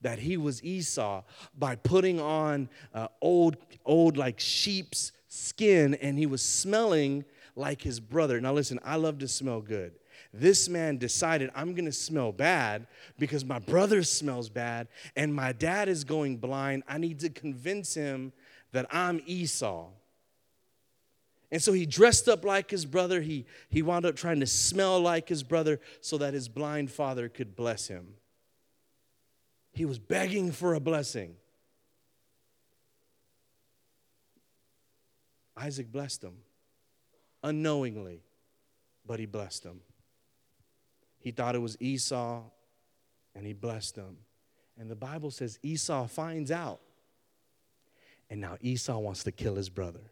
that 0.02 0.18
he 0.18 0.36
was 0.36 0.62
Esau 0.64 1.22
by 1.58 1.76
putting 1.76 2.20
on 2.20 2.68
uh, 2.94 3.08
old, 3.20 3.56
old 3.84 4.16
like 4.16 4.40
sheep's 4.40 5.12
skin 5.28 5.94
and 5.94 6.18
he 6.18 6.26
was 6.26 6.42
smelling 6.42 7.24
like 7.54 7.82
his 7.82 8.00
brother. 8.00 8.40
Now, 8.40 8.52
listen, 8.52 8.80
I 8.84 8.96
love 8.96 9.18
to 9.18 9.28
smell 9.28 9.60
good. 9.60 9.92
This 10.32 10.68
man 10.68 10.96
decided, 10.98 11.50
I'm 11.54 11.74
gonna 11.74 11.92
smell 11.92 12.30
bad 12.30 12.86
because 13.18 13.44
my 13.44 13.58
brother 13.58 14.02
smells 14.02 14.48
bad 14.48 14.88
and 15.16 15.34
my 15.34 15.52
dad 15.52 15.88
is 15.88 16.04
going 16.04 16.36
blind. 16.36 16.84
I 16.86 16.98
need 16.98 17.20
to 17.20 17.30
convince 17.30 17.94
him 17.94 18.32
that 18.72 18.86
I'm 18.90 19.20
Esau. 19.26 19.88
And 21.52 21.60
so 21.60 21.72
he 21.72 21.84
dressed 21.84 22.28
up 22.28 22.44
like 22.44 22.70
his 22.70 22.86
brother. 22.86 23.20
He, 23.20 23.44
he 23.68 23.82
wound 23.82 24.06
up 24.06 24.14
trying 24.14 24.38
to 24.38 24.46
smell 24.46 25.00
like 25.00 25.28
his 25.28 25.42
brother 25.42 25.80
so 26.00 26.16
that 26.18 26.32
his 26.32 26.48
blind 26.48 26.92
father 26.92 27.28
could 27.28 27.56
bless 27.56 27.88
him. 27.88 28.14
He 29.72 29.84
was 29.84 29.98
begging 29.98 30.52
for 30.52 30.74
a 30.74 30.80
blessing. 30.80 31.34
Isaac 35.56 35.90
blessed 35.90 36.22
him 36.22 36.36
unknowingly, 37.42 38.22
but 39.04 39.18
he 39.18 39.26
blessed 39.26 39.64
him. 39.64 39.80
He 41.20 41.30
thought 41.30 41.54
it 41.54 41.60
was 41.60 41.76
Esau, 41.80 42.42
and 43.34 43.46
he 43.46 43.52
blessed 43.52 43.96
him. 43.96 44.16
And 44.78 44.90
the 44.90 44.96
Bible 44.96 45.30
says 45.30 45.58
Esau 45.62 46.06
finds 46.06 46.50
out. 46.50 46.80
And 48.30 48.40
now 48.40 48.56
Esau 48.60 48.98
wants 48.98 49.24
to 49.24 49.32
kill 49.32 49.56
his 49.56 49.68
brother. 49.68 50.10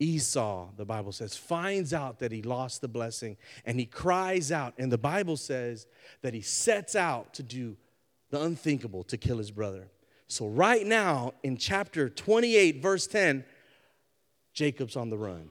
Esau, 0.00 0.70
the 0.76 0.84
Bible 0.84 1.12
says, 1.12 1.36
finds 1.36 1.94
out 1.94 2.18
that 2.18 2.32
he 2.32 2.42
lost 2.42 2.80
the 2.80 2.88
blessing 2.88 3.36
and 3.64 3.78
he 3.78 3.86
cries 3.86 4.50
out. 4.50 4.74
And 4.76 4.90
the 4.90 4.98
Bible 4.98 5.36
says 5.36 5.86
that 6.22 6.34
he 6.34 6.40
sets 6.40 6.96
out 6.96 7.34
to 7.34 7.42
do 7.42 7.76
the 8.30 8.40
unthinkable 8.40 9.04
to 9.04 9.16
kill 9.16 9.38
his 9.38 9.52
brother. 9.52 9.88
So, 10.26 10.48
right 10.48 10.84
now 10.84 11.34
in 11.42 11.56
chapter 11.56 12.08
28, 12.08 12.82
verse 12.82 13.06
10, 13.06 13.44
Jacob's 14.52 14.96
on 14.96 15.10
the 15.10 15.18
run. 15.18 15.50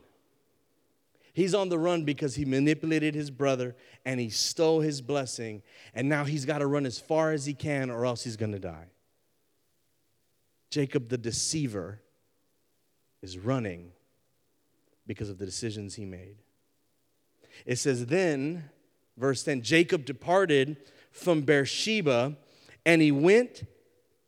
He's 1.34 1.56
on 1.56 1.70
the 1.70 1.80
run 1.80 2.04
because 2.04 2.36
he 2.36 2.46
manipulated 2.46 3.16
his 3.16 3.32
brother 3.32 3.76
and 4.06 4.20
he 4.20 4.30
stole 4.30 4.82
his 4.82 5.02
blessing, 5.02 5.64
and 5.94 6.08
now 6.08 6.24
he's 6.24 6.46
got 6.46 6.60
to 6.60 6.68
run 6.68 6.86
as 6.86 7.00
far 7.00 7.32
as 7.32 7.46
he 7.46 7.54
can 7.54 7.90
or 7.90 8.06
else 8.06 8.24
he's 8.24 8.38
going 8.38 8.52
to 8.52 8.60
die. 8.60 8.88
Jacob 10.70 11.10
the 11.10 11.18
deceiver 11.18 12.02
is 13.22 13.38
running 13.38 13.92
because 15.08 15.30
of 15.30 15.40
the 15.40 15.46
decisions 15.46 15.96
he 15.96 16.06
made. 16.06 16.38
It 17.66 17.78
says, 17.78 18.06
Then, 18.06 18.70
verse 19.18 19.44
10 19.44 19.62
Jacob 19.62 20.06
departed 20.06 20.78
from 21.12 21.42
Beersheba 21.42 22.36
and 22.86 23.02
he 23.02 23.12
went 23.12 23.64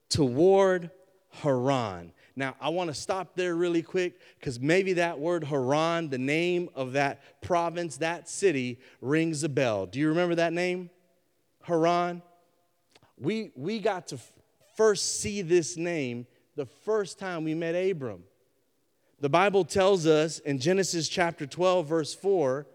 toward 0.10 0.92
Haran. 1.30 2.14
Now, 2.36 2.56
I 2.60 2.70
want 2.70 2.90
to 2.90 2.94
stop 2.94 3.36
there 3.36 3.56
really 3.56 3.82
quick 3.82 4.20
because 4.40 4.60
maybe 4.60 4.94
that 4.94 5.20
word 5.20 5.46
Haran, 5.46 6.10
the 6.10 6.18
name 6.18 6.70
of 6.76 6.94
that 6.94 7.42
province, 7.42 7.98
that 7.98 8.28
city, 8.28 8.80
rings 9.00 9.44
a 9.44 9.50
bell. 9.50 9.86
Do 9.86 10.00
you 10.00 10.10
remember 10.10 10.36
that 10.36 10.52
name? 10.52 10.90
Haran? 11.64 12.22
We, 13.18 13.52
we 13.56 13.80
got 13.80 14.08
to 14.08 14.16
f- 14.16 14.34
first 14.76 15.22
see 15.22 15.42
this 15.42 15.78
name 15.78 16.28
the 16.58 16.66
first 16.66 17.20
time 17.20 17.46
we 17.46 17.54
met 17.54 17.72
Abram. 17.74 18.24
The 19.22 19.30
Bible 19.30 19.64
tells 19.64 20.06
us 20.06 20.40
in 20.40 20.60
Genesis 20.60 21.08
chapter 21.08 21.46
12, 21.46 21.88
verse 21.88 22.14
4, 22.14 22.68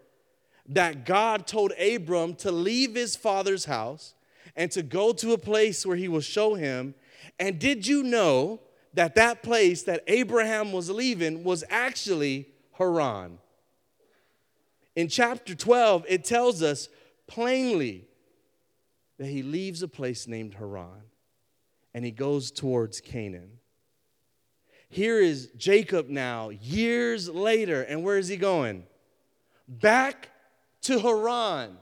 that 0.71 1.05
God 1.05 1.47
told 1.47 1.73
Abram 1.73 2.35
to 2.37 2.51
leave 2.51 2.95
his 2.95 3.15
father's 3.15 3.67
house 3.67 4.15
and 4.57 4.71
to 4.71 4.83
go 4.83 5.13
to 5.13 5.35
a 5.35 5.39
place 5.39 5.85
where 5.85 5.97
he 5.97 6.09
will 6.09 6.21
show 6.21 6.55
him. 6.55 6.95
And 7.39 7.59
did 7.59 7.87
you 7.87 8.03
know 8.03 8.61
that 8.95 9.15
that 9.15 9.43
place 9.43 9.85
that 9.85 10.03
Abraham 10.07 10.73
was 10.73 10.91
leaving 10.91 11.45
was 11.45 11.65
actually 11.71 12.49
Haran. 12.73 13.39
In 14.97 15.09
chapter 15.09 15.55
12, 15.55 16.05
it 16.09 16.25
tells 16.25 16.63
us 16.63 16.89
plainly 17.27 18.09
that 19.19 19.27
he 19.27 19.43
leaves 19.43 19.83
a 19.83 19.89
place 19.89 20.27
named 20.27 20.55
Haran 20.55 21.03
and 21.95 22.05
he 22.05 22.11
goes 22.11 22.51
towards 22.51 23.01
Canaan. 23.01 23.59
Here 24.89 25.21
is 25.21 25.51
Jacob 25.57 26.09
now, 26.09 26.49
years 26.49 27.29
later, 27.29 27.83
and 27.83 28.03
where 28.03 28.19
is 28.19 28.27
he 28.27 28.37
going? 28.37 28.85
Back 29.69 30.31
to 30.83 30.99
Haran. 30.99 31.77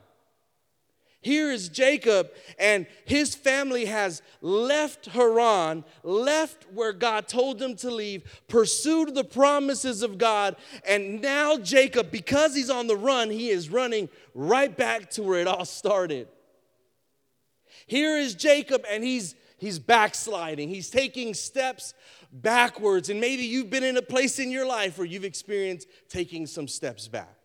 Here 1.21 1.51
is 1.51 1.67
Jacob, 1.67 2.31
and 2.57 2.87
his 3.03 3.35
family 3.35 3.85
has 3.85 4.21
left 4.41 5.07
Haran, 5.07 5.83
left 6.01 6.65
where 6.71 6.93
God 6.93 7.27
told 7.27 7.59
them 7.59 7.75
to 7.77 7.91
leave, 7.91 8.23
pursued 8.47 9.13
the 9.13 9.25
promises 9.25 10.01
of 10.01 10.17
God, 10.17 10.55
and 10.87 11.21
now 11.21 11.57
Jacob, 11.57 12.09
because 12.09 12.55
he's 12.55 12.69
on 12.69 12.87
the 12.87 12.95
run, 12.95 13.29
he 13.29 13.49
is 13.49 13.69
running 13.69 14.07
right 14.33 14.75
back 14.75 15.09
to 15.11 15.23
where 15.23 15.41
it 15.41 15.47
all 15.47 15.65
started. 15.65 16.29
Here 17.85 18.17
is 18.17 18.33
Jacob, 18.35 18.85
and 18.89 19.03
he's 19.03 19.35
he's 19.57 19.77
backsliding. 19.77 20.69
He's 20.69 20.89
taking 20.89 21.33
steps 21.33 21.93
backwards, 22.31 23.09
and 23.09 23.19
maybe 23.19 23.43
you've 23.43 23.69
been 23.69 23.83
in 23.83 23.97
a 23.97 24.01
place 24.01 24.39
in 24.39 24.51
your 24.51 24.65
life 24.65 24.97
where 24.97 25.07
you've 25.07 25.25
experienced 25.25 25.87
taking 26.07 26.47
some 26.47 26.67
steps 26.67 27.09
back. 27.09 27.38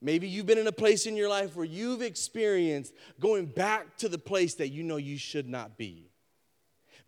Maybe 0.00 0.28
you've 0.28 0.46
been 0.46 0.58
in 0.58 0.66
a 0.66 0.72
place 0.72 1.06
in 1.06 1.16
your 1.16 1.28
life 1.28 1.56
where 1.56 1.64
you've 1.64 2.02
experienced 2.02 2.92
going 3.20 3.46
back 3.46 3.96
to 3.98 4.08
the 4.08 4.18
place 4.18 4.54
that 4.54 4.68
you 4.68 4.82
know 4.82 4.96
you 4.96 5.18
should 5.18 5.48
not 5.48 5.76
be. 5.78 6.10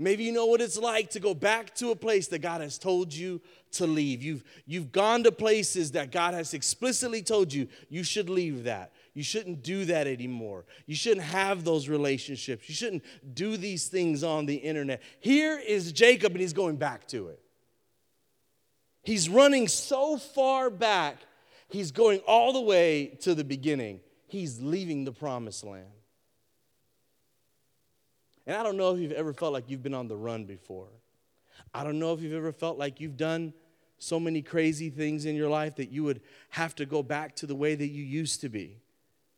Maybe 0.00 0.22
you 0.22 0.32
know 0.32 0.46
what 0.46 0.60
it's 0.60 0.78
like 0.78 1.10
to 1.10 1.20
go 1.20 1.34
back 1.34 1.74
to 1.76 1.90
a 1.90 1.96
place 1.96 2.28
that 2.28 2.38
God 2.38 2.60
has 2.60 2.78
told 2.78 3.12
you 3.12 3.40
to 3.72 3.86
leave. 3.86 4.22
You've, 4.22 4.44
you've 4.64 4.92
gone 4.92 5.24
to 5.24 5.32
places 5.32 5.92
that 5.92 6.12
God 6.12 6.34
has 6.34 6.54
explicitly 6.54 7.20
told 7.20 7.52
you 7.52 7.66
you 7.88 8.04
should 8.04 8.30
leave 8.30 8.64
that. 8.64 8.92
You 9.12 9.24
shouldn't 9.24 9.64
do 9.64 9.84
that 9.86 10.06
anymore. 10.06 10.66
You 10.86 10.94
shouldn't 10.94 11.26
have 11.26 11.64
those 11.64 11.88
relationships. 11.88 12.68
You 12.68 12.76
shouldn't 12.76 13.02
do 13.34 13.56
these 13.56 13.88
things 13.88 14.22
on 14.22 14.46
the 14.46 14.54
internet. 14.54 15.02
Here 15.18 15.58
is 15.58 15.90
Jacob, 15.90 16.30
and 16.32 16.40
he's 16.40 16.52
going 16.52 16.76
back 16.76 17.08
to 17.08 17.28
it. 17.28 17.40
He's 19.02 19.28
running 19.28 19.66
so 19.66 20.16
far 20.16 20.70
back 20.70 21.16
He's 21.68 21.90
going 21.92 22.20
all 22.20 22.52
the 22.52 22.60
way 22.60 23.18
to 23.20 23.34
the 23.34 23.44
beginning. 23.44 24.00
He's 24.26 24.60
leaving 24.60 25.04
the 25.04 25.12
promised 25.12 25.64
land. 25.64 25.86
And 28.46 28.56
I 28.56 28.62
don't 28.62 28.78
know 28.78 28.94
if 28.94 29.00
you've 29.00 29.12
ever 29.12 29.34
felt 29.34 29.52
like 29.52 29.64
you've 29.68 29.82
been 29.82 29.94
on 29.94 30.08
the 30.08 30.16
run 30.16 30.46
before. 30.46 30.88
I 31.74 31.84
don't 31.84 31.98
know 31.98 32.14
if 32.14 32.22
you've 32.22 32.32
ever 32.32 32.52
felt 32.52 32.78
like 32.78 33.00
you've 33.00 33.16
done 33.18 33.52
so 33.98 34.18
many 34.18 34.40
crazy 34.40 34.90
things 34.90 35.26
in 35.26 35.36
your 35.36 35.50
life 35.50 35.76
that 35.76 35.90
you 35.90 36.04
would 36.04 36.22
have 36.50 36.74
to 36.76 36.86
go 36.86 37.02
back 37.02 37.36
to 37.36 37.46
the 37.46 37.54
way 37.54 37.74
that 37.74 37.88
you 37.88 38.02
used 38.02 38.40
to 38.40 38.48
be. 38.48 38.78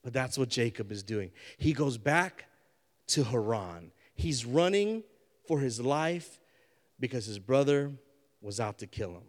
But 0.02 0.12
that's 0.12 0.38
what 0.38 0.49
Jacob 0.49 0.92
is 0.92 1.02
doing. 1.02 1.30
He 1.58 1.72
goes 1.72 1.99
back 1.99 2.46
to 3.08 3.25
Haran. 3.25 3.90
He's 4.14 4.44
running 4.44 5.02
for 5.49 5.60
his 5.60 5.80
life 5.80 6.38
because 7.00 7.26
his 7.26 7.38
brother 7.38 7.90
was 8.40 8.60
out 8.60 8.78
to 8.78 8.87
kill 8.87 9.10
him. 9.10 9.22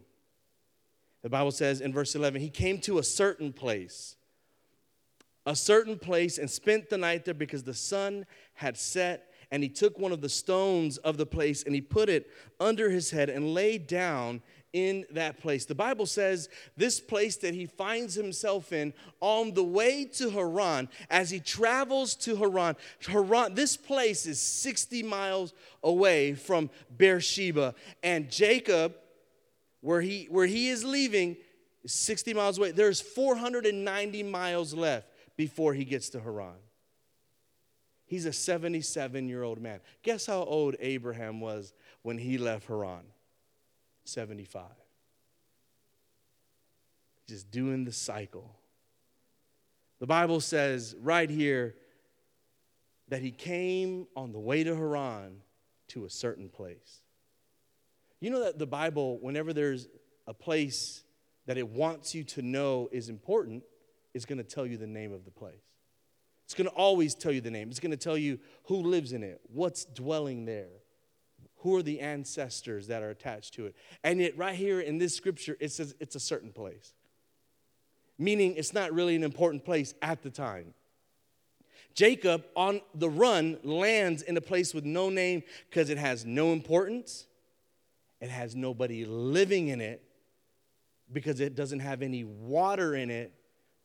The 1.22 1.30
Bible 1.30 1.51
says 1.51 1.82
in 1.82 1.94
verse 1.94 2.16
11, 2.16 2.42
he 2.42 2.50
came 2.50 2.80
to 2.82 2.98
a 2.98 3.04
certain 3.04 3.54
place, 3.54 4.16
a 5.46 5.56
certain 5.56 5.98
place, 5.98 6.38
and 6.38 6.50
spent 6.50 6.90
the 6.90 6.98
night 6.98 7.25
there 7.25 7.34
because 7.34 7.63
the 7.63 7.74
sun 7.74 8.25
had 8.54 8.78
set. 8.78 9.28
And 9.54 9.62
he 9.62 9.70
took 9.70 10.00
one 10.00 10.13
of 10.13 10.22
the 10.22 10.30
stones 10.30 10.98
of 11.00 11.18
the 11.18 11.25
place 11.25 11.63
and 11.63 11.75
he 11.75 11.82
put 11.82 12.08
it 12.08 12.30
under 12.60 12.90
his 12.90 13.12
head 13.12 13.30
and 13.30 13.54
lay 13.54 13.78
down 13.78 14.42
in 14.74 15.06
that 15.12 15.40
place. 15.40 15.66
The 15.66 15.75
Bible 15.75 16.06
says 16.06 16.50
this 16.78 17.00
place 17.00 17.36
that 17.38 17.54
he 17.54 17.66
finds 17.66 18.13
himself 18.13 18.72
in 18.72 18.94
on 19.20 19.54
the 19.54 19.63
way 19.63 20.06
to 20.06 20.30
Haran, 20.30 20.88
as 21.10 21.30
he 21.30 21.40
travels 21.40 22.16
to 22.16 22.36
Haran, 22.38 22.75
Haran, 23.06 23.54
this 23.54 23.75
place 23.75 24.25
is 24.25 24.40
60 24.40 25.04
miles 25.04 25.54
away 25.84 26.34
from 26.34 26.70
Beersheba. 26.98 27.75
And 28.01 28.32
Jacob 28.32 28.96
where 29.82 30.02
he, 30.02 30.28
where 30.30 30.46
he 30.46 30.70
is 30.70 30.84
leaving 30.84 31.38
is 31.84 31.92
60 31.94 32.34
miles 32.34 32.58
away. 32.58 32.72
There's 32.72 33.02
490 33.02 34.24
miles 34.24 34.74
left 34.74 35.08
before 35.36 35.74
he 35.74 35.84
gets 35.84 36.10
to 36.10 36.20
Haran. 36.20 36.56
He's 38.06 38.26
a 38.26 38.34
77 38.34 39.28
year 39.28 39.44
old 39.44 39.62
man. 39.62 39.80
Guess 40.04 40.26
how 40.26 40.44
old 40.44 40.76
Abraham 40.80 41.40
was 41.40 41.74
when 42.02 42.18
he 42.18 42.38
left 42.38 42.68
Haran? 42.68 43.04
75. 44.06 44.64
Just 47.28 47.50
doing 47.52 47.86
the 47.86 47.92
cycle. 47.92 48.56
The 50.00 50.08
Bible 50.08 50.42
says 50.42 50.96
right 51.00 51.30
here 51.30 51.76
that 53.08 53.22
he 53.22 53.32
came 53.32 54.08
on 54.16 54.32
the 54.32 54.40
way 54.40 54.64
to 54.64 54.76
Haran 54.76 55.38
to 55.90 56.06
a 56.06 56.10
certain 56.10 56.50
place. 56.50 57.00
You 58.22 58.30
know 58.30 58.44
that 58.44 58.60
the 58.60 58.68
Bible, 58.68 59.18
whenever 59.20 59.51
there's 59.51 59.88
a 60.28 60.34
place 60.34 61.04
that 61.48 61.58
it 61.58 61.68
wants 61.68 62.16
you 62.16 62.24
to 62.24 62.42
know 62.42 62.88
is 62.92 63.10
important, 63.10 63.63
is 64.13 64.25
going 64.25 64.38
to 64.38 64.44
tell 64.44 64.66
you 64.66 64.78
the 64.78 64.88
name 64.88 65.12
of 65.12 65.25
the 65.25 65.32
place. 65.32 65.56
It's 66.46 66.54
going 66.54 66.70
to 66.70 66.75
always 66.75 67.16
tell 67.16 67.32
you 67.32 67.42
the 67.42 67.50
name. 67.50 67.70
It's 67.70 67.80
going 67.80 67.92
to 67.92 67.98
tell 67.98 68.18
you 68.18 68.40
who 68.66 68.78
lives 68.78 69.12
in 69.12 69.24
it, 69.24 69.42
what's 69.51 69.86
dwelling 69.86 70.46
there, 70.46 70.70
who 71.58 71.75
are 71.75 71.82
the 71.82 72.00
ancestors 72.00 72.88
that 72.88 73.01
are 73.01 73.10
attached 73.10 73.56
to 73.56 73.66
it. 73.66 73.75
And 74.04 74.20
yet, 74.20 74.38
right 74.38 74.56
here 74.56 74.80
in 74.80 74.98
this 74.98 75.16
scripture, 75.16 75.58
it 75.60 75.72
says 75.72 75.96
it's 76.00 76.16
a 76.16 76.20
certain 76.20 76.51
place, 76.51 76.94
meaning 78.20 78.56
it's 78.56 78.74
not 78.74 78.94
really 78.94 79.16
an 79.16 79.24
important 79.24 79.66
place 79.66 79.94
at 80.01 80.22
the 80.22 80.30
time. 80.30 80.74
Jacob, 81.96 82.46
on 82.56 82.82
the 82.94 83.10
run, 83.10 83.58
lands 83.63 84.22
in 84.22 84.38
a 84.38 84.42
place 84.42 84.74
with 84.74 84.86
no 84.86 85.10
name 85.10 85.44
because 85.70 85.90
it 85.90 85.98
has 85.98 86.25
no 86.25 86.54
importance, 86.54 87.28
it 88.22 88.30
has 88.30 88.56
nobody 88.56 89.04
living 89.04 89.68
in 89.68 89.82
it, 89.82 90.04
because 91.12 91.42
it 91.42 91.56
doesn't 91.56 91.80
have 91.80 92.01
any 92.01 92.24
water 92.24 92.96
in 92.96 93.10
it, 93.10 93.34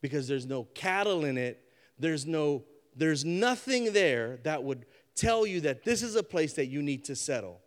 because 0.01 0.27
there's 0.27 0.45
no 0.45 0.63
cattle 0.63 1.25
in 1.25 1.37
it, 1.37 1.61
there's 1.99 2.25
no 2.25 2.63
there's 2.95 3.23
nothing 3.23 3.93
there 3.93 4.39
that 4.43 4.63
would 4.63 4.85
tell 5.13 5.45
you 5.45 5.61
that 5.61 5.83
this 5.83 6.01
is 6.01 6.15
a 6.15 6.23
place 6.23 6.53
that 6.53 6.65
you 6.65 6.81
need 6.81 7.05
to 7.05 7.15
settle. 7.15 7.61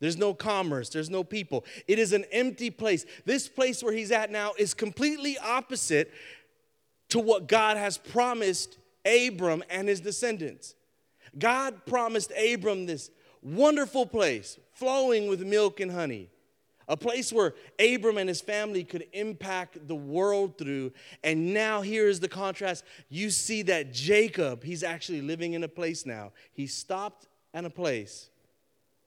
There's 0.00 0.18
no 0.18 0.34
commerce, 0.34 0.90
there's 0.90 1.08
no 1.08 1.24
people. 1.24 1.64
It 1.88 1.98
is 1.98 2.12
an 2.12 2.24
empty 2.30 2.68
place. 2.68 3.06
This 3.24 3.48
place 3.48 3.82
where 3.82 3.94
he's 3.94 4.12
at 4.12 4.30
now 4.30 4.52
is 4.58 4.74
completely 4.74 5.38
opposite 5.38 6.12
to 7.08 7.18
what 7.18 7.48
God 7.48 7.78
has 7.78 7.96
promised 7.96 8.76
Abram 9.06 9.62
and 9.70 9.88
his 9.88 10.00
descendants. 10.00 10.74
God 11.38 11.86
promised 11.86 12.32
Abram 12.32 12.84
this 12.84 13.10
wonderful 13.42 14.04
place 14.04 14.58
flowing 14.76 15.28
with 15.28 15.40
milk 15.40 15.80
and 15.80 15.90
honey 15.90 16.30
a 16.88 16.96
place 16.96 17.32
where 17.32 17.54
Abram 17.80 18.18
and 18.18 18.28
his 18.28 18.40
family 18.40 18.84
could 18.84 19.06
impact 19.12 19.88
the 19.88 19.94
world 19.94 20.56
through. 20.56 20.92
And 21.24 21.52
now 21.52 21.80
here's 21.80 22.20
the 22.20 22.28
contrast. 22.28 22.84
You 23.08 23.30
see 23.30 23.62
that 23.62 23.92
Jacob, 23.92 24.62
he's 24.62 24.82
actually 24.82 25.20
living 25.20 25.54
in 25.54 25.64
a 25.64 25.68
place 25.68 26.06
now. 26.06 26.32
He 26.52 26.66
stopped 26.66 27.26
at 27.52 27.64
a 27.64 27.70
place 27.70 28.30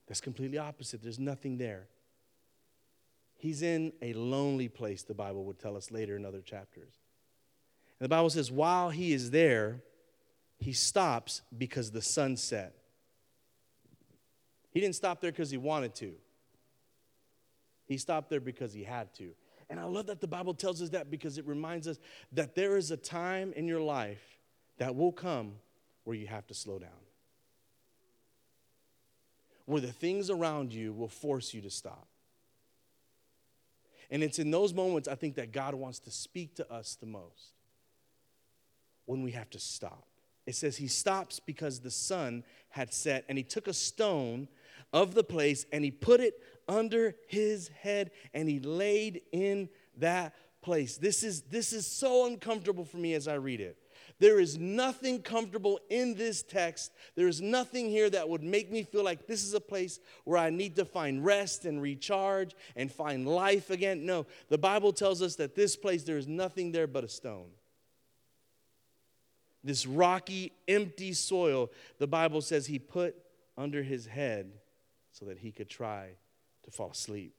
that's 0.08 0.20
completely 0.22 0.58
opposite. 0.58 1.02
There's 1.02 1.20
nothing 1.20 1.58
there. 1.58 1.88
He's 3.38 3.62
in 3.62 3.94
a 4.02 4.12
lonely 4.14 4.68
place, 4.68 5.04
the 5.04 5.14
Bible 5.14 5.46
would 5.46 5.60
tell 5.60 5.78
us 5.78 5.92
later 5.92 6.18
in 6.18 6.26
other 6.26 6.42
chapters. 6.42 6.92
And 8.00 8.06
the 8.06 8.10
Bible 8.10 8.30
says, 8.30 8.52
while 8.52 8.90
he 8.90 9.14
is 9.14 9.32
there, 9.32 9.82
he 10.60 10.74
stops 10.74 11.42
because 11.58 11.92
the 11.92 12.02
sun 12.02 12.36
set. 12.36 12.76
He 14.72 14.80
didn't 14.80 14.96
stop 14.96 15.22
there 15.22 15.32
because 15.32 15.50
he 15.50 15.58
wanted 15.58 15.96
to. 15.96 16.14
He 17.86 17.98
stopped 17.98 18.30
there 18.30 18.40
because 18.40 18.74
he 18.74 18.84
had 18.84 19.14
to. 19.16 19.32
And 19.70 19.80
I 19.80 19.84
love 19.84 20.08
that 20.08 20.22
the 20.22 20.28
Bible 20.28 20.54
tells 20.54 20.82
us 20.82 20.90
that 20.90 21.12
because 21.12 21.38
it 21.38 21.46
reminds 21.46 21.88
us 21.88 22.00
that 22.32 22.56
there 22.56 22.78
is 22.78 22.92
a 22.92 22.98
time 22.98 23.54
in 23.56 23.68
your 23.68 23.82
life 23.82 24.40
that 24.78 24.96
will 24.96 25.12
come 25.12 25.54
where 26.04 26.16
you 26.16 26.28
have 26.28 26.48
to 26.48 26.54
slow 26.54 26.80
down. 26.80 26.90
Where 29.66 29.82
the 29.82 29.92
things 29.92 30.30
around 30.30 30.74
you 30.74 30.94
will 30.94 31.08
force 31.08 31.54
you 31.54 31.62
to 31.62 31.70
stop. 31.70 32.08
And 34.10 34.24
it's 34.24 34.40
in 34.40 34.50
those 34.50 34.74
moments, 34.74 35.08
I 35.08 35.16
think, 35.16 35.36
that 35.36 35.52
God 35.52 35.76
wants 35.76 36.00
to 36.00 36.12
speak 36.12 36.56
to 36.56 36.72
us 36.72 36.98
the 37.00 37.06
most. 37.06 37.54
When 39.06 39.22
we 39.22 39.32
have 39.32 39.50
to 39.52 39.60
stop. 39.60 40.08
It 40.48 40.56
says 40.56 40.78
he 40.78 40.88
stops 40.88 41.40
because 41.40 41.80
the 41.80 41.92
sun 41.92 42.44
had 42.70 42.92
set, 42.92 43.26
and 43.30 43.38
he 43.38 43.44
took 43.44 43.68
a 43.68 43.74
stone 43.74 44.48
of 44.93 45.13
the 45.13 45.24
place 45.24 45.65
and 45.71 45.83
he 45.83 45.91
put 45.91 46.19
it 46.19 46.36
under 46.67 47.15
his 47.27 47.69
head 47.81 48.12
and 48.33 48.48
he 48.48 48.59
laid 48.59 49.21
in 49.31 49.69
that 49.98 50.33
place. 50.62 50.98
This 50.98 51.24
is, 51.24 51.41
this 51.43 51.74
is 51.74 51.88
so 51.88 52.27
uncomfortable 52.27 52.86
for 52.86 52.98
me 52.98 53.13
as 53.13 53.27
I 53.27 53.36
read 53.36 53.62
it. 53.62 53.77
There 54.19 54.39
is 54.39 54.57
nothing 54.57 55.21
comfortable 55.21 55.79
in 55.89 56.13
this 56.13 56.43
text. 56.43 56.91
There 57.15 57.29
is 57.29 57.41
nothing 57.41 57.89
here 57.89 58.09
that 58.09 58.27
would 58.27 58.43
make 58.43 58.69
me 58.69 58.83
feel 58.83 59.03
like 59.03 59.27
this 59.27 59.45
is 59.45 59.53
a 59.53 59.62
place 59.62 60.00
where 60.25 60.38
I 60.38 60.50
need 60.50 60.75
to 60.75 60.83
find 60.83 61.24
rest 61.24 61.63
and 61.63 61.81
recharge 61.81 62.53
and 62.75 62.91
find 62.91 63.25
life 63.25 63.69
again. 63.69 64.05
No, 64.05 64.25
the 64.50 64.57
Bible 64.57 64.91
tells 64.91 65.21
us 65.21 65.36
that 65.38 65.55
this 65.55 65.77
place, 65.77 66.03
there 66.03 66.17
is 66.17 66.27
nothing 66.27 66.74
there 66.74 66.88
but 66.88 67.05
a 67.05 67.07
stone. 67.07 67.48
This 69.63 69.85
rocky, 69.85 70.51
empty 70.68 71.13
soil, 71.13 71.72
the 71.98 72.07
Bible 72.07 72.42
says 72.42 72.65
he 72.65 72.79
put 72.79 73.15
under 73.57 73.83
his 73.83 74.05
head 74.05 74.51
so 75.20 75.25
that 75.25 75.40
he 75.40 75.51
could 75.51 75.70
try 75.70 76.12
to 76.64 76.72
fall 76.72 76.92
asleep. 76.92 77.34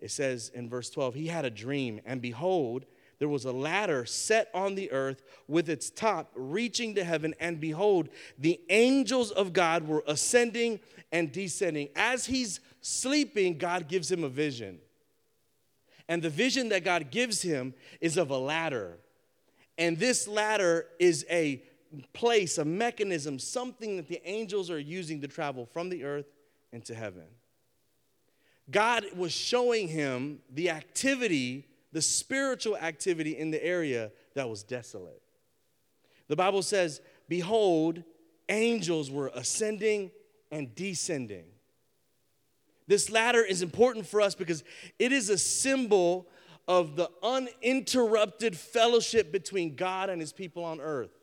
It 0.00 0.10
says 0.10 0.50
in 0.54 0.68
verse 0.68 0.90
12, 0.90 1.14
he 1.14 1.26
had 1.28 1.46
a 1.46 1.50
dream, 1.50 2.00
and 2.04 2.20
behold, 2.20 2.84
there 3.18 3.28
was 3.28 3.46
a 3.46 3.52
ladder 3.52 4.04
set 4.04 4.50
on 4.52 4.74
the 4.74 4.92
earth 4.92 5.22
with 5.48 5.70
its 5.70 5.88
top 5.88 6.30
reaching 6.34 6.94
to 6.96 7.04
heaven, 7.04 7.34
and 7.40 7.58
behold, 7.58 8.10
the 8.38 8.60
angels 8.68 9.30
of 9.30 9.54
God 9.54 9.88
were 9.88 10.04
ascending 10.06 10.80
and 11.10 11.32
descending. 11.32 11.88
As 11.96 12.26
he's 12.26 12.60
sleeping, 12.82 13.56
God 13.56 13.88
gives 13.88 14.10
him 14.10 14.22
a 14.22 14.28
vision. 14.28 14.78
And 16.08 16.22
the 16.22 16.30
vision 16.30 16.68
that 16.68 16.84
God 16.84 17.10
gives 17.10 17.40
him 17.40 17.72
is 18.02 18.18
of 18.18 18.30
a 18.30 18.38
ladder. 18.38 18.98
And 19.78 19.98
this 19.98 20.28
ladder 20.28 20.86
is 20.98 21.24
a 21.30 21.62
place, 22.12 22.58
a 22.58 22.64
mechanism, 22.64 23.38
something 23.38 23.96
that 23.96 24.08
the 24.08 24.20
angels 24.24 24.70
are 24.70 24.78
using 24.78 25.20
to 25.20 25.28
travel 25.28 25.66
from 25.66 25.88
the 25.88 26.04
earth 26.04 26.26
into 26.72 26.94
heaven. 26.94 27.24
God 28.70 29.04
was 29.14 29.32
showing 29.32 29.88
him 29.88 30.40
the 30.50 30.70
activity, 30.70 31.66
the 31.92 32.02
spiritual 32.02 32.76
activity 32.76 33.36
in 33.36 33.50
the 33.50 33.64
area 33.64 34.10
that 34.34 34.48
was 34.48 34.62
desolate. 34.62 35.22
The 36.28 36.36
Bible 36.36 36.62
says, 36.62 37.00
Behold, 37.28 38.02
angels 38.48 39.10
were 39.10 39.30
ascending 39.34 40.10
and 40.50 40.74
descending. 40.74 41.44
This 42.88 43.10
ladder 43.10 43.42
is 43.42 43.62
important 43.62 44.06
for 44.06 44.20
us 44.20 44.34
because 44.34 44.62
it 44.98 45.12
is 45.12 45.28
a 45.28 45.38
symbol 45.38 46.28
of 46.68 46.96
the 46.96 47.10
uninterrupted 47.22 48.56
fellowship 48.56 49.32
between 49.32 49.76
God 49.76 50.10
and 50.10 50.20
his 50.20 50.32
people 50.32 50.64
on 50.64 50.80
earth. 50.80 51.15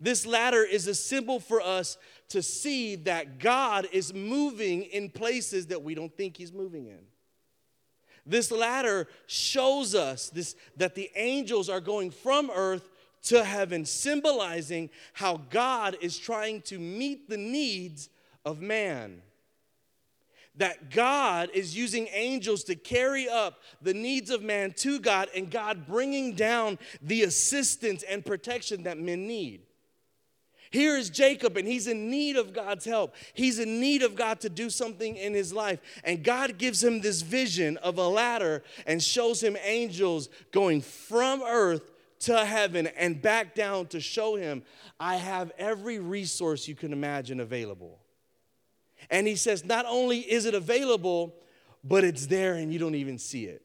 This 0.00 0.24
ladder 0.24 0.62
is 0.62 0.86
a 0.86 0.94
symbol 0.94 1.38
for 1.40 1.60
us 1.60 1.98
to 2.30 2.42
see 2.42 2.96
that 2.96 3.38
God 3.38 3.86
is 3.92 4.14
moving 4.14 4.84
in 4.84 5.10
places 5.10 5.66
that 5.66 5.82
we 5.82 5.94
don't 5.94 6.16
think 6.16 6.36
He's 6.36 6.52
moving 6.52 6.86
in. 6.86 7.00
This 8.24 8.50
ladder 8.50 9.08
shows 9.26 9.94
us 9.94 10.30
this, 10.30 10.54
that 10.76 10.94
the 10.94 11.10
angels 11.16 11.68
are 11.68 11.80
going 11.80 12.10
from 12.10 12.50
earth 12.54 12.88
to 13.24 13.44
heaven, 13.44 13.84
symbolizing 13.84 14.88
how 15.12 15.38
God 15.50 15.96
is 16.00 16.18
trying 16.18 16.62
to 16.62 16.78
meet 16.78 17.28
the 17.28 17.36
needs 17.36 18.08
of 18.44 18.60
man. 18.60 19.20
That 20.56 20.90
God 20.90 21.50
is 21.52 21.76
using 21.76 22.08
angels 22.12 22.64
to 22.64 22.74
carry 22.74 23.28
up 23.28 23.60
the 23.82 23.94
needs 23.94 24.30
of 24.30 24.42
man 24.42 24.72
to 24.78 24.98
God, 24.98 25.28
and 25.34 25.50
God 25.50 25.86
bringing 25.86 26.34
down 26.34 26.78
the 27.02 27.24
assistance 27.24 28.02
and 28.02 28.24
protection 28.24 28.84
that 28.84 28.98
men 28.98 29.26
need. 29.26 29.62
Here 30.70 30.96
is 30.96 31.10
Jacob, 31.10 31.56
and 31.56 31.66
he's 31.66 31.88
in 31.88 32.10
need 32.10 32.36
of 32.36 32.52
God's 32.52 32.84
help. 32.84 33.14
He's 33.34 33.58
in 33.58 33.80
need 33.80 34.02
of 34.02 34.14
God 34.14 34.40
to 34.40 34.48
do 34.48 34.70
something 34.70 35.16
in 35.16 35.34
his 35.34 35.52
life. 35.52 35.80
And 36.04 36.22
God 36.22 36.58
gives 36.58 36.82
him 36.82 37.00
this 37.00 37.22
vision 37.22 37.76
of 37.78 37.98
a 37.98 38.06
ladder 38.06 38.62
and 38.86 39.02
shows 39.02 39.42
him 39.42 39.56
angels 39.64 40.28
going 40.52 40.80
from 40.80 41.42
earth 41.42 41.90
to 42.20 42.44
heaven 42.44 42.86
and 42.86 43.20
back 43.20 43.54
down 43.54 43.86
to 43.86 44.00
show 44.00 44.36
him, 44.36 44.62
I 45.00 45.16
have 45.16 45.50
every 45.58 45.98
resource 45.98 46.68
you 46.68 46.76
can 46.76 46.92
imagine 46.92 47.40
available. 47.40 47.98
And 49.10 49.26
he 49.26 49.36
says, 49.36 49.64
not 49.64 49.86
only 49.88 50.18
is 50.18 50.44
it 50.44 50.54
available, 50.54 51.34
but 51.82 52.04
it's 52.04 52.26
there 52.26 52.54
and 52.54 52.72
you 52.72 52.78
don't 52.78 52.94
even 52.94 53.18
see 53.18 53.46
it. 53.46 53.62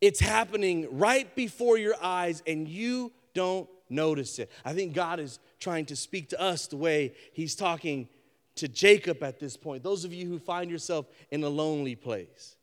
It's 0.00 0.20
happening 0.20 0.86
right 0.90 1.34
before 1.34 1.78
your 1.78 1.94
eyes 2.00 2.42
and 2.46 2.68
you 2.68 3.12
don't 3.34 3.68
notice 3.88 4.38
it. 4.38 4.50
I 4.64 4.72
think 4.72 4.94
God 4.94 5.20
is 5.20 5.38
trying 5.60 5.86
to 5.86 5.96
speak 5.96 6.30
to 6.30 6.40
us 6.40 6.66
the 6.66 6.76
way 6.76 7.14
He's 7.32 7.54
talking 7.54 8.08
to 8.56 8.68
Jacob 8.68 9.22
at 9.22 9.38
this 9.38 9.56
point. 9.56 9.82
Those 9.82 10.04
of 10.04 10.12
you 10.12 10.26
who 10.26 10.38
find 10.38 10.70
yourself 10.70 11.06
in 11.30 11.42
a 11.44 11.48
lonely 11.48 11.94
place. 11.94 12.56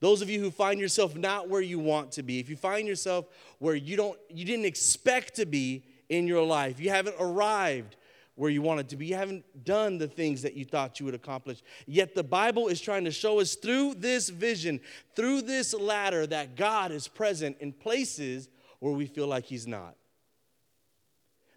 Those 0.00 0.22
of 0.22 0.30
you 0.30 0.40
who 0.40 0.50
find 0.50 0.78
yourself 0.78 1.16
not 1.16 1.48
where 1.48 1.60
you 1.60 1.78
want 1.78 2.12
to 2.12 2.22
be. 2.22 2.38
If 2.38 2.48
you 2.48 2.56
find 2.56 2.86
yourself 2.86 3.26
where 3.58 3.74
you 3.74 3.96
don't 3.96 4.18
you 4.28 4.44
didn't 4.44 4.66
expect 4.66 5.36
to 5.36 5.46
be 5.46 5.84
in 6.08 6.26
your 6.26 6.44
life. 6.44 6.80
You 6.80 6.90
haven't 6.90 7.16
arrived 7.18 7.96
where 8.34 8.50
you 8.50 8.62
wanted 8.62 8.88
to 8.90 8.96
be. 8.96 9.06
You 9.06 9.16
haven't 9.16 9.64
done 9.64 9.98
the 9.98 10.06
things 10.06 10.42
that 10.42 10.54
you 10.54 10.64
thought 10.64 11.00
you 11.00 11.06
would 11.06 11.14
accomplish. 11.14 11.62
Yet 11.86 12.14
the 12.14 12.22
Bible 12.22 12.68
is 12.68 12.80
trying 12.80 13.04
to 13.04 13.10
show 13.10 13.40
us 13.40 13.56
through 13.56 13.94
this 13.94 14.28
vision, 14.28 14.80
through 15.16 15.42
this 15.42 15.74
ladder, 15.74 16.26
that 16.28 16.54
God 16.54 16.92
is 16.92 17.08
present 17.08 17.56
in 17.58 17.72
places 17.72 18.48
where 18.78 18.92
we 18.92 19.06
feel 19.06 19.26
like 19.26 19.44
He's 19.44 19.66
not. 19.66 19.96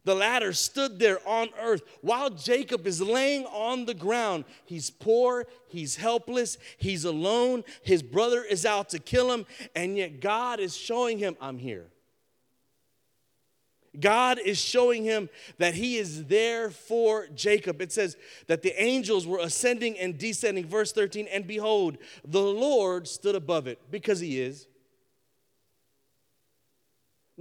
The 0.04 0.16
ladder 0.16 0.52
stood 0.54 0.98
there 0.98 1.20
on 1.28 1.50
earth 1.60 1.84
while 2.02 2.32
Jacob 2.32 2.88
is 2.88 3.02
laying 3.02 3.46
on 3.46 3.86
the 3.86 3.94
ground. 3.94 4.46
He's 4.66 4.90
poor, 4.90 5.46
he's 5.68 5.96
helpless, 5.96 6.58
he's 6.78 7.06
alone. 7.06 7.64
His 7.84 8.02
brother 8.02 8.44
is 8.44 8.66
out 8.66 8.90
to 8.90 9.00
kill 9.00 9.32
him, 9.32 9.46
and 9.76 9.96
yet 9.96 10.20
God 10.20 10.60
is 10.60 10.76
showing 10.76 11.20
him, 11.20 11.38
I'm 11.40 11.60
here. 11.60 11.88
God 14.00 14.40
is 14.40 14.58
showing 14.58 15.04
him 15.04 15.30
that 15.58 15.74
he 15.74 15.98
is 15.98 16.26
there 16.26 16.70
for 16.72 17.28
Jacob. 17.36 17.82
It 17.82 17.92
says 17.92 18.16
that 18.48 18.62
the 18.62 18.82
angels 18.82 19.28
were 19.28 19.40
ascending 19.40 20.00
and 20.00 20.18
descending. 20.18 20.66
Verse 20.66 20.94
13, 20.94 21.28
and 21.28 21.46
behold, 21.46 21.98
the 22.26 22.42
Lord 22.42 23.08
stood 23.08 23.36
above 23.36 23.68
it 23.68 23.80
because 23.92 24.22
he 24.22 24.40
is. 24.40 24.68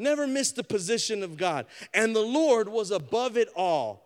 Never 0.00 0.26
missed 0.26 0.56
the 0.56 0.64
position 0.64 1.22
of 1.22 1.36
God. 1.36 1.66
And 1.92 2.16
the 2.16 2.22
Lord 2.22 2.70
was 2.70 2.90
above 2.90 3.36
it 3.36 3.50
all, 3.54 4.02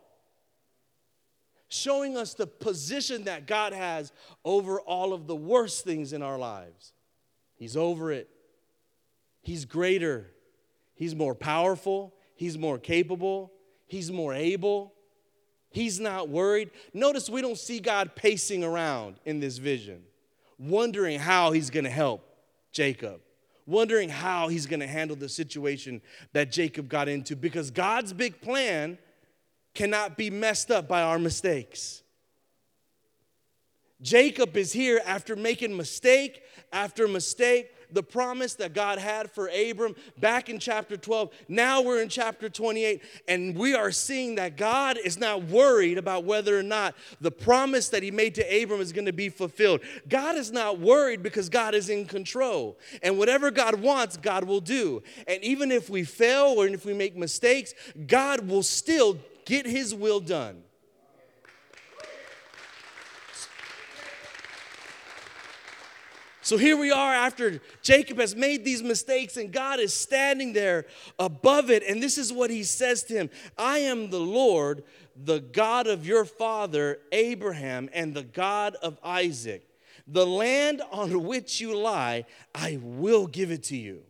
showing 1.68 2.16
us 2.16 2.34
the 2.34 2.48
position 2.48 3.24
that 3.24 3.46
God 3.46 3.72
has 3.72 4.12
over 4.44 4.80
all 4.80 5.12
of 5.12 5.28
the 5.28 5.36
worst 5.36 5.84
things 5.84 6.12
in 6.12 6.20
our 6.20 6.36
lives. 6.36 6.92
He's 7.54 7.76
over 7.76 8.10
it, 8.10 8.28
He's 9.40 9.64
greater, 9.64 10.32
He's 10.96 11.14
more 11.14 11.34
powerful, 11.34 12.12
He's 12.34 12.58
more 12.58 12.78
capable, 12.78 13.52
He's 13.86 14.10
more 14.10 14.34
able. 14.34 14.92
He's 15.70 15.98
not 15.98 16.28
worried. 16.28 16.70
Notice 16.92 17.28
we 17.28 17.42
don't 17.42 17.58
see 17.58 17.80
God 17.80 18.14
pacing 18.14 18.62
around 18.62 19.16
in 19.24 19.40
this 19.40 19.58
vision, 19.58 20.02
wondering 20.56 21.18
how 21.18 21.50
He's 21.50 21.70
gonna 21.70 21.90
help 21.90 22.28
Jacob 22.72 23.20
wondering 23.66 24.08
how 24.08 24.48
he's 24.48 24.66
going 24.66 24.80
to 24.80 24.86
handle 24.86 25.16
the 25.16 25.28
situation 25.28 26.02
that 26.32 26.52
Jacob 26.52 26.88
got 26.88 27.08
into 27.08 27.34
because 27.34 27.70
God's 27.70 28.12
big 28.12 28.40
plan 28.40 28.98
cannot 29.74 30.16
be 30.16 30.30
messed 30.30 30.70
up 30.70 30.86
by 30.86 31.02
our 31.02 31.18
mistakes. 31.18 32.02
Jacob 34.02 34.56
is 34.56 34.72
here 34.72 35.00
after 35.06 35.34
making 35.34 35.76
mistake 35.76 36.42
after 36.72 37.08
mistake 37.08 37.70
the 37.94 38.02
promise 38.02 38.54
that 38.54 38.74
God 38.74 38.98
had 38.98 39.30
for 39.30 39.48
Abram 39.48 39.94
back 40.18 40.48
in 40.48 40.58
chapter 40.58 40.96
12. 40.96 41.30
Now 41.48 41.80
we're 41.80 42.02
in 42.02 42.08
chapter 42.08 42.48
28, 42.48 43.02
and 43.28 43.56
we 43.56 43.74
are 43.74 43.90
seeing 43.90 44.34
that 44.34 44.56
God 44.56 44.98
is 44.98 45.18
not 45.18 45.44
worried 45.44 45.96
about 45.96 46.24
whether 46.24 46.58
or 46.58 46.62
not 46.62 46.94
the 47.20 47.30
promise 47.30 47.88
that 47.90 48.02
He 48.02 48.10
made 48.10 48.34
to 48.34 48.62
Abram 48.62 48.80
is 48.80 48.92
going 48.92 49.06
to 49.06 49.12
be 49.12 49.28
fulfilled. 49.28 49.80
God 50.08 50.36
is 50.36 50.52
not 50.52 50.80
worried 50.80 51.22
because 51.22 51.48
God 51.48 51.74
is 51.74 51.88
in 51.88 52.06
control. 52.06 52.78
And 53.02 53.18
whatever 53.18 53.50
God 53.50 53.80
wants, 53.80 54.16
God 54.16 54.44
will 54.44 54.60
do. 54.60 55.02
And 55.26 55.42
even 55.42 55.70
if 55.70 55.88
we 55.88 56.04
fail 56.04 56.54
or 56.56 56.66
if 56.66 56.84
we 56.84 56.94
make 56.94 57.16
mistakes, 57.16 57.74
God 58.06 58.48
will 58.48 58.62
still 58.62 59.18
get 59.44 59.66
His 59.66 59.94
will 59.94 60.20
done. 60.20 60.62
So 66.44 66.58
here 66.58 66.76
we 66.76 66.92
are 66.92 67.14
after 67.14 67.58
Jacob 67.80 68.18
has 68.18 68.36
made 68.36 68.66
these 68.66 68.82
mistakes, 68.82 69.38
and 69.38 69.50
God 69.50 69.80
is 69.80 69.94
standing 69.94 70.52
there 70.52 70.84
above 71.18 71.70
it. 71.70 71.82
And 71.82 72.02
this 72.02 72.18
is 72.18 72.34
what 72.34 72.50
he 72.50 72.64
says 72.64 73.02
to 73.04 73.14
him 73.14 73.30
I 73.56 73.78
am 73.78 74.10
the 74.10 74.20
Lord, 74.20 74.84
the 75.16 75.40
God 75.40 75.86
of 75.86 76.06
your 76.06 76.26
father 76.26 76.98
Abraham, 77.12 77.88
and 77.94 78.12
the 78.12 78.22
God 78.22 78.76
of 78.82 78.98
Isaac. 79.02 79.66
The 80.06 80.26
land 80.26 80.82
on 80.92 81.24
which 81.24 81.62
you 81.62 81.74
lie, 81.74 82.26
I 82.54 82.78
will 82.82 83.26
give 83.26 83.50
it 83.50 83.62
to 83.64 83.76
you. 83.76 84.02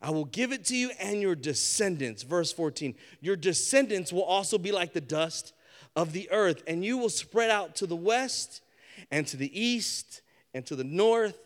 I 0.00 0.10
will 0.10 0.26
give 0.26 0.52
it 0.52 0.64
to 0.66 0.76
you 0.76 0.92
and 1.00 1.20
your 1.20 1.34
descendants. 1.34 2.22
Verse 2.22 2.52
14 2.52 2.94
Your 3.20 3.34
descendants 3.34 4.12
will 4.12 4.22
also 4.22 4.58
be 4.58 4.70
like 4.70 4.92
the 4.92 5.00
dust 5.00 5.54
of 5.96 6.12
the 6.12 6.30
earth, 6.30 6.62
and 6.68 6.84
you 6.84 6.96
will 6.96 7.08
spread 7.08 7.50
out 7.50 7.74
to 7.76 7.86
the 7.88 7.96
west 7.96 8.62
and 9.10 9.26
to 9.26 9.36
the 9.36 9.60
east 9.60 10.22
and 10.56 10.64
to 10.64 10.74
the 10.74 10.84
north 10.84 11.38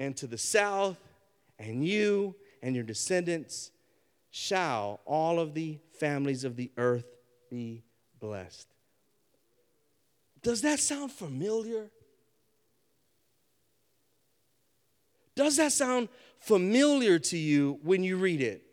and 0.00 0.16
to 0.16 0.26
the 0.26 0.36
south, 0.36 0.96
and 1.60 1.86
you 1.86 2.34
and 2.60 2.74
your 2.74 2.82
descendants 2.82 3.70
shall 4.32 4.98
all 5.04 5.38
of 5.38 5.54
the 5.54 5.78
families 6.00 6.42
of 6.42 6.56
the 6.56 6.72
earth 6.76 7.06
be 7.50 7.84
blessed. 8.18 8.66
Does 10.42 10.60
that 10.62 10.80
sound 10.80 11.12
familiar? 11.12 11.88
Does 15.36 15.56
that 15.58 15.70
sound 15.70 16.08
familiar 16.40 17.20
to 17.20 17.38
you 17.38 17.78
when 17.84 18.02
you 18.02 18.16
read 18.16 18.40
it? 18.40 18.64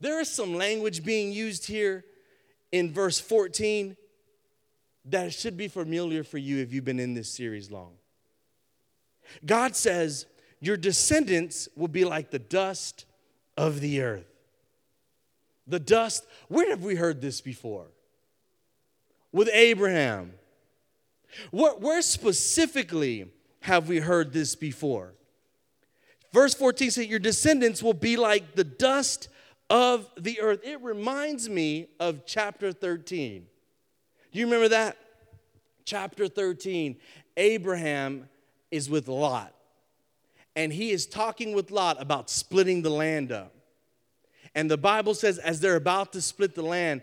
There 0.00 0.18
is 0.18 0.28
some 0.28 0.56
language 0.56 1.04
being 1.04 1.30
used 1.30 1.66
here 1.66 2.04
in 2.72 2.92
verse 2.92 3.20
14 3.20 3.96
that 5.04 5.32
should 5.32 5.56
be 5.56 5.68
familiar 5.68 6.24
for 6.24 6.38
you 6.38 6.58
if 6.58 6.72
you've 6.72 6.84
been 6.84 6.98
in 6.98 7.14
this 7.14 7.30
series 7.30 7.70
long. 7.70 7.92
God 9.44 9.76
says, 9.76 10.26
Your 10.60 10.76
descendants 10.76 11.68
will 11.76 11.88
be 11.88 12.04
like 12.04 12.30
the 12.30 12.38
dust 12.38 13.04
of 13.56 13.80
the 13.80 14.02
earth. 14.02 14.26
The 15.66 15.80
dust, 15.80 16.26
where 16.48 16.70
have 16.70 16.82
we 16.82 16.96
heard 16.96 17.20
this 17.20 17.40
before? 17.40 17.86
With 19.32 19.48
Abraham. 19.52 20.32
Where, 21.50 21.72
where 21.72 22.02
specifically 22.02 23.30
have 23.60 23.88
we 23.88 23.98
heard 23.98 24.32
this 24.32 24.54
before? 24.54 25.14
Verse 26.32 26.54
14 26.54 26.90
says, 26.90 27.06
Your 27.06 27.18
descendants 27.18 27.82
will 27.82 27.94
be 27.94 28.16
like 28.16 28.54
the 28.54 28.64
dust 28.64 29.28
of 29.70 30.08
the 30.18 30.40
earth. 30.40 30.60
It 30.64 30.80
reminds 30.82 31.48
me 31.48 31.88
of 32.00 32.26
chapter 32.26 32.72
13. 32.72 33.46
Do 34.32 34.38
you 34.38 34.46
remember 34.46 34.68
that? 34.68 34.96
Chapter 35.84 36.28
13, 36.28 36.96
Abraham 37.36 38.28
is 38.72 38.90
with 38.90 39.06
Lot. 39.06 39.54
And 40.56 40.72
he 40.72 40.90
is 40.90 41.06
talking 41.06 41.54
with 41.54 41.70
Lot 41.70 42.00
about 42.00 42.28
splitting 42.28 42.82
the 42.82 42.90
land 42.90 43.30
up. 43.30 43.54
And 44.54 44.70
the 44.70 44.76
Bible 44.76 45.14
says, 45.14 45.38
as 45.38 45.60
they're 45.60 45.76
about 45.76 46.12
to 46.12 46.20
split 46.20 46.54
the 46.54 46.62
land, 46.62 47.02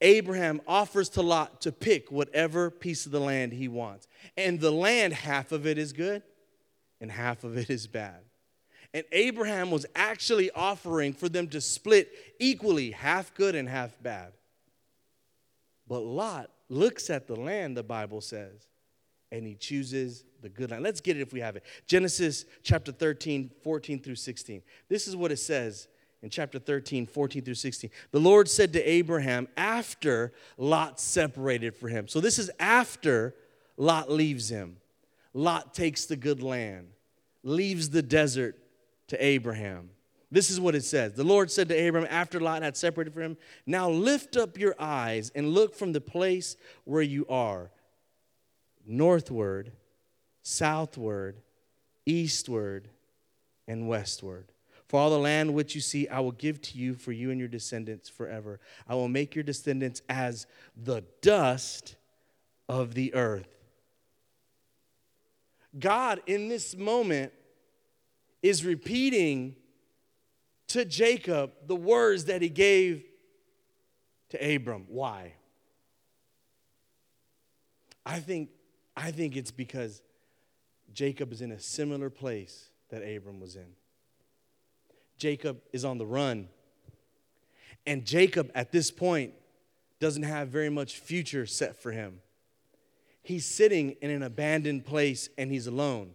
Abraham 0.00 0.60
offers 0.68 1.08
to 1.10 1.22
Lot 1.22 1.62
to 1.62 1.72
pick 1.72 2.12
whatever 2.12 2.70
piece 2.70 3.06
of 3.06 3.12
the 3.12 3.20
land 3.20 3.52
he 3.52 3.66
wants. 3.66 4.06
And 4.36 4.60
the 4.60 4.70
land, 4.70 5.14
half 5.14 5.52
of 5.52 5.66
it 5.66 5.78
is 5.78 5.92
good 5.92 6.22
and 7.00 7.10
half 7.10 7.44
of 7.44 7.56
it 7.56 7.70
is 7.70 7.86
bad. 7.86 8.20
And 8.94 9.04
Abraham 9.12 9.70
was 9.70 9.84
actually 9.94 10.50
offering 10.52 11.12
for 11.12 11.28
them 11.28 11.48
to 11.48 11.60
split 11.60 12.10
equally, 12.38 12.92
half 12.92 13.34
good 13.34 13.54
and 13.54 13.68
half 13.68 14.00
bad. 14.02 14.32
But 15.88 16.00
Lot 16.00 16.50
looks 16.68 17.10
at 17.10 17.26
the 17.26 17.36
land, 17.36 17.76
the 17.76 17.82
Bible 17.82 18.20
says, 18.20 18.68
and 19.36 19.46
he 19.46 19.54
chooses 19.54 20.24
the 20.42 20.48
good 20.48 20.70
land. 20.70 20.82
Let's 20.82 21.00
get 21.00 21.16
it 21.16 21.20
if 21.20 21.32
we 21.32 21.40
have 21.40 21.56
it. 21.56 21.64
Genesis 21.86 22.44
chapter 22.62 22.92
13, 22.92 23.50
14 23.62 24.00
through 24.00 24.14
16. 24.16 24.62
This 24.88 25.06
is 25.06 25.14
what 25.14 25.30
it 25.32 25.38
says 25.38 25.88
in 26.22 26.30
chapter 26.30 26.58
13, 26.58 27.06
14 27.06 27.42
through 27.42 27.54
16. 27.54 27.90
The 28.10 28.20
Lord 28.20 28.48
said 28.48 28.72
to 28.72 28.82
Abraham 28.82 29.48
after 29.56 30.32
Lot 30.56 31.00
separated 31.00 31.74
for 31.74 31.88
him. 31.88 32.08
So 32.08 32.20
this 32.20 32.38
is 32.38 32.50
after 32.58 33.34
Lot 33.76 34.10
leaves 34.10 34.48
him. 34.48 34.78
Lot 35.34 35.74
takes 35.74 36.06
the 36.06 36.16
good 36.16 36.42
land, 36.42 36.88
leaves 37.42 37.90
the 37.90 38.02
desert 38.02 38.56
to 39.08 39.24
Abraham. 39.24 39.90
This 40.30 40.50
is 40.50 40.58
what 40.58 40.74
it 40.74 40.84
says. 40.84 41.12
The 41.12 41.24
Lord 41.24 41.50
said 41.50 41.68
to 41.68 41.74
Abraham 41.74 42.08
after 42.10 42.40
Lot 42.40 42.62
had 42.62 42.76
separated 42.76 43.12
from 43.12 43.22
him, 43.22 43.36
Now 43.66 43.90
lift 43.90 44.36
up 44.36 44.58
your 44.58 44.74
eyes 44.78 45.30
and 45.34 45.50
look 45.50 45.74
from 45.74 45.92
the 45.92 46.00
place 46.00 46.56
where 46.84 47.02
you 47.02 47.26
are 47.28 47.70
northward, 48.86 49.72
southward, 50.42 51.40
eastward, 52.04 52.88
and 53.66 53.88
westward. 53.88 54.52
For 54.86 55.00
all 55.00 55.10
the 55.10 55.18
land 55.18 55.52
which 55.52 55.74
you 55.74 55.80
see, 55.80 56.06
I 56.08 56.20
will 56.20 56.32
give 56.32 56.62
to 56.62 56.78
you 56.78 56.94
for 56.94 57.10
you 57.10 57.30
and 57.30 57.40
your 57.40 57.48
descendants 57.48 58.08
forever. 58.08 58.60
I 58.88 58.94
will 58.94 59.08
make 59.08 59.34
your 59.34 59.42
descendants 59.42 60.00
as 60.08 60.46
the 60.76 61.02
dust 61.22 61.96
of 62.68 62.94
the 62.94 63.12
earth. 63.14 63.48
God, 65.78 66.22
in 66.26 66.48
this 66.48 66.76
moment, 66.76 67.32
is 68.42 68.64
repeating 68.64 69.56
to 70.68 70.84
Jacob 70.84 71.52
the 71.66 71.76
words 71.76 72.26
that 72.26 72.40
he 72.42 72.48
gave 72.48 73.04
to 74.30 74.54
Abram. 74.54 74.84
Why? 74.88 75.34
I 78.04 78.20
think 78.20 78.50
I 78.96 79.10
think 79.10 79.36
it's 79.36 79.50
because 79.50 80.02
Jacob 80.92 81.32
is 81.32 81.42
in 81.42 81.52
a 81.52 81.60
similar 81.60 82.10
place 82.10 82.70
that 82.90 83.02
Abram 83.02 83.40
was 83.40 83.56
in. 83.56 83.74
Jacob 85.18 85.60
is 85.72 85.84
on 85.84 85.98
the 85.98 86.06
run. 86.06 86.48
And 87.86 88.04
Jacob, 88.04 88.50
at 88.54 88.72
this 88.72 88.90
point, 88.90 89.34
doesn't 90.00 90.22
have 90.22 90.48
very 90.48 90.70
much 90.70 90.98
future 90.98 91.46
set 91.46 91.76
for 91.76 91.92
him. 91.92 92.20
He's 93.22 93.44
sitting 93.44 93.96
in 94.00 94.10
an 94.10 94.22
abandoned 94.22 94.84
place 94.84 95.28
and 95.36 95.50
he's 95.50 95.66
alone, 95.66 96.12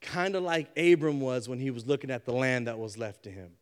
kind 0.00 0.34
of 0.34 0.42
like 0.42 0.76
Abram 0.78 1.20
was 1.20 1.48
when 1.48 1.58
he 1.58 1.70
was 1.70 1.86
looking 1.86 2.10
at 2.10 2.24
the 2.24 2.32
land 2.32 2.66
that 2.66 2.78
was 2.78 2.96
left 2.96 3.24
to 3.24 3.30
him 3.30 3.52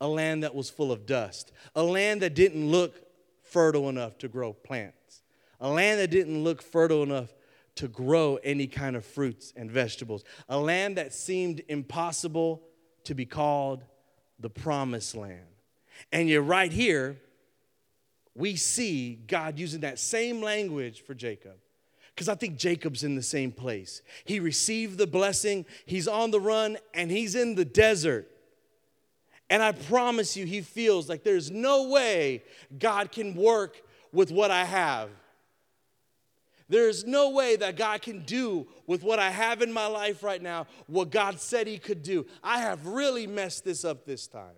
a 0.00 0.08
land 0.08 0.42
that 0.42 0.54
was 0.54 0.70
full 0.70 0.90
of 0.90 1.06
dust, 1.06 1.52
a 1.74 1.82
land 1.82 2.22
that 2.22 2.34
didn't 2.34 2.70
look 2.70 3.02
fertile 3.42 3.88
enough 3.88 4.16
to 4.18 4.28
grow 4.28 4.52
plants, 4.52 5.22
a 5.60 5.68
land 5.68 6.00
that 6.00 6.10
didn't 6.10 6.42
look 6.42 6.62
fertile 6.62 7.02
enough 7.02 7.34
to 7.76 7.88
grow 7.88 8.36
any 8.42 8.66
kind 8.66 8.96
of 8.96 9.04
fruits 9.04 9.52
and 9.56 9.70
vegetables. 9.70 10.24
A 10.48 10.58
land 10.58 10.96
that 10.96 11.12
seemed 11.14 11.62
impossible 11.68 12.62
to 13.04 13.14
be 13.14 13.26
called 13.26 13.84
the 14.38 14.50
promised 14.50 15.14
land. 15.14 15.46
And 16.12 16.28
yet, 16.28 16.44
right 16.44 16.72
here, 16.72 17.18
we 18.34 18.56
see 18.56 19.14
God 19.26 19.58
using 19.58 19.80
that 19.80 19.98
same 19.98 20.40
language 20.40 21.02
for 21.02 21.14
Jacob. 21.14 21.56
Because 22.14 22.28
I 22.28 22.34
think 22.34 22.56
Jacob's 22.56 23.04
in 23.04 23.14
the 23.14 23.22
same 23.22 23.52
place. 23.52 24.02
He 24.24 24.40
received 24.40 24.98
the 24.98 25.06
blessing, 25.06 25.64
he's 25.86 26.08
on 26.08 26.30
the 26.30 26.40
run, 26.40 26.76
and 26.92 27.10
he's 27.10 27.34
in 27.34 27.54
the 27.54 27.64
desert. 27.64 28.28
And 29.48 29.62
I 29.62 29.72
promise 29.72 30.36
you, 30.36 30.46
he 30.46 30.60
feels 30.60 31.08
like 31.08 31.24
there's 31.24 31.50
no 31.50 31.88
way 31.88 32.44
God 32.78 33.10
can 33.10 33.34
work 33.34 33.82
with 34.12 34.30
what 34.30 34.50
I 34.50 34.64
have. 34.64 35.10
There's 36.70 37.04
no 37.04 37.30
way 37.30 37.56
that 37.56 37.76
God 37.76 38.00
can 38.00 38.24
do 38.24 38.68
with 38.86 39.02
what 39.02 39.18
I 39.18 39.30
have 39.30 39.60
in 39.60 39.72
my 39.72 39.86
life 39.86 40.22
right 40.22 40.40
now 40.40 40.68
what 40.86 41.10
God 41.10 41.40
said 41.40 41.66
He 41.66 41.78
could 41.78 42.04
do. 42.04 42.26
I 42.44 42.60
have 42.60 42.86
really 42.86 43.26
messed 43.26 43.64
this 43.64 43.84
up 43.84 44.06
this 44.06 44.28
time. 44.28 44.54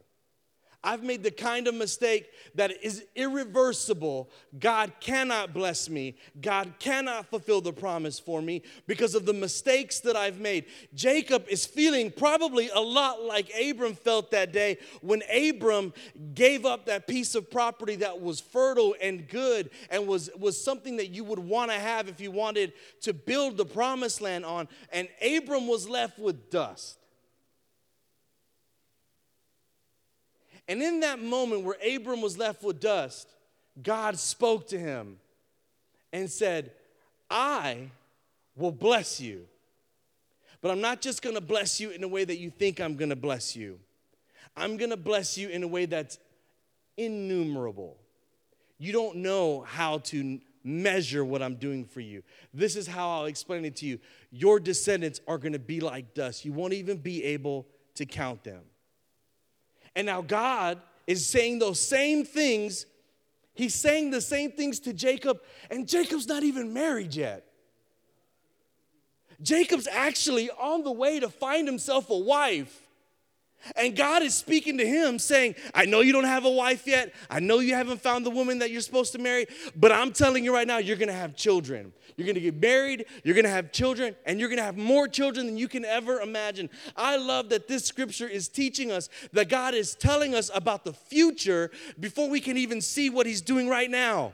I've 0.85 1.05
made 1.05 1.23
the 1.23 1.31
kind 1.31 1.68
of 1.68 1.75
mistake 1.75 2.31
that 2.57 2.83
is 2.83 3.05
irreversible. 3.14 4.31
God 4.59 4.92
cannot 4.99 5.55
bless 5.55 5.88
me. 5.88 6.16
God 6.40 6.75
cannot 6.81 7.27
fulfill 7.27 7.61
the 7.61 7.73
promise 7.73 8.18
for 8.18 8.42
me 8.42 8.62
because 8.88 9.14
of 9.14 9.25
the 9.25 9.33
mistakes 9.33 10.01
that 10.01 10.16
I've 10.16 10.40
made. 10.40 10.66
Jacob 10.95 11.47
is 11.49 11.64
feeling 11.64 12.11
probably 12.11 12.68
a 12.71 12.81
lot 12.81 13.23
like 13.23 13.53
Abram 13.55 13.95
felt 13.95 14.33
that 14.33 14.53
day 14.53 14.79
when 15.03 15.23
Abram 15.33 15.92
gave 16.35 16.66
up 16.66 16.87
that 16.87 17.07
piece 17.07 17.37
of 17.37 17.49
property 17.49 17.97
that 17.97 18.21
was 18.21 18.40
fertile 18.40 18.97
and 19.01 19.29
good 19.29 19.71
and 19.88 20.09
was, 20.09 20.31
was 20.37 20.62
something 20.62 20.97
that 20.97 21.11
you 21.11 21.23
would 21.23 21.38
want 21.38 21.71
to 21.71 21.79
have 21.79 22.09
if 22.09 22.21
you 22.21 22.33
wanted 22.33 22.73
to 23.03 23.12
build 23.12 23.57
the 23.57 23.66
promised 23.66 24.21
land 24.21 24.45
on. 24.45 24.66
And 24.92 25.09
Abram 25.25 25.68
was 25.68 25.88
left 25.88 26.18
with 26.18 26.51
dust. 26.51 26.99
And 30.68 30.83
in 30.83 31.01
that 31.01 31.20
moment 31.20 31.64
where 31.64 31.77
Abram 31.85 32.20
was 32.20 32.38
left 32.38 32.62
with 32.62 32.81
dust, 32.81 33.29
God 33.83 34.18
spoke 34.18 34.68
to 34.68 34.79
him 34.79 35.18
and 36.12 36.31
said, 36.31 36.72
I 37.31 37.90
will 38.57 38.72
bless 38.72 39.20
you. 39.20 39.46
But 40.61 40.70
I'm 40.70 40.81
not 40.81 41.01
just 41.01 41.22
gonna 41.22 41.40
bless 41.40 41.81
you 41.81 41.90
in 41.90 42.05
a 42.05 42.09
way 42.09 42.25
that 42.25 42.38
you 42.38 42.51
think 42.51 42.81
I'm 42.81 42.96
gonna 42.96 43.16
bless 43.16 43.57
you. 43.57 43.81
I'm 44.57 44.77
gonna 44.77 44.96
bless 44.96 45.37
you 45.37 45.48
in 45.48 45.62
a 45.62 45.68
way 45.68 45.87
that's 45.87 46.18
innumerable. 46.96 47.96
You 48.79 48.92
don't 48.92 49.16
know 49.16 49.62
how 49.62 49.98
to 49.98 50.40
measure 50.62 51.25
what 51.25 51.42
I'm 51.42 51.57
doing 51.57 51.85
for 51.85 52.01
you. 52.01 52.22
This 52.55 52.77
is 52.77 52.87
how 52.87 53.11
I'll 53.11 53.25
explain 53.25 53.64
it 53.64 53.77
to 53.77 53.87
you. 53.87 53.98
Your 54.31 54.61
descendants 54.61 55.20
are 55.27 55.38
gonna 55.38 55.59
be 55.59 55.81
like 55.81 56.14
dust, 56.14 56.44
you 56.44 56.53
won't 56.53 56.75
even 56.75 56.98
be 56.98 57.25
able 57.25 57.66
to 57.96 58.07
count 58.07 58.44
them. 58.44 58.62
And 59.94 60.07
now 60.07 60.22
God 60.22 60.81
is 61.07 61.26
saying 61.26 61.59
those 61.59 61.81
same 61.81 62.24
things. 62.24 62.87
He's 63.55 63.74
saying 63.74 64.11
the 64.11 64.20
same 64.20 64.52
things 64.52 64.81
to 64.81 64.92
Jacob, 64.92 65.40
and 65.70 65.87
Jacob's 65.87 66.26
not 66.26 66.42
even 66.42 66.72
married 66.72 67.14
yet. 67.14 67.44
Jacob's 69.42 69.88
actually 69.88 70.50
on 70.50 70.85
the 70.85 70.92
way 70.92 71.20
to 71.20 71.28
find 71.28 71.66
himself 71.66 72.09
a 72.11 72.16
wife. 72.16 72.82
And 73.77 73.96
God 73.96 74.22
is 74.22 74.35
speaking 74.35 74.79
to 74.79 74.87
him 74.87 75.18
saying, 75.18 75.55
I 75.75 75.85
know 75.85 76.01
you 76.01 76.12
don't 76.12 76.25
have 76.25 76.44
a 76.44 76.51
wife 76.51 76.87
yet. 76.87 77.14
I 77.31 77.40
know 77.40 77.61
you 77.61 77.75
haven't 77.75 78.01
found 78.01 78.27
the 78.27 78.31
woman 78.31 78.59
that 78.59 78.70
you're 78.70 78.81
supposed 78.81 79.12
to 79.12 79.18
marry, 79.18 79.46
but 79.77 79.92
I'm 79.92 80.12
telling 80.12 80.44
you 80.44 80.55
right 80.55 80.66
now, 80.66 80.79
you're 80.79 80.96
gonna 80.96 81.12
have 81.12 81.37
children. 81.37 81.92
You're 82.16 82.27
gonna 82.27 82.40
get 82.40 82.61
married, 82.61 83.07
you're 83.25 83.35
gonna 83.35 83.48
have 83.48 83.72
children, 83.72 84.14
and 84.27 84.38
you're 84.38 84.48
gonna 84.48 84.62
have 84.62 84.77
more 84.77 85.09
children 85.09 85.46
than 85.46 85.57
you 85.57 85.68
can 85.68 85.85
ever 85.85 86.20
imagine. 86.20 86.68
I 86.96 87.16
love 87.16 87.48
that 87.51 87.68
this 87.68 87.85
scripture 87.85 88.29
is 88.29 88.48
teaching 88.48 88.90
us 88.90 89.09
that 89.33 89.48
God 89.48 89.75
is 89.75 89.94
telling 89.94 90.35
us 90.35 90.51
about 90.55 90.85
the 90.85 90.92
future 90.92 91.70
before 91.98 92.29
we 92.29 92.40
can 92.40 92.57
even 92.57 92.81
see 92.81 93.11
what 93.11 93.27
He's 93.27 93.40
doing 93.40 93.68
right 93.68 93.90
now. 93.90 94.33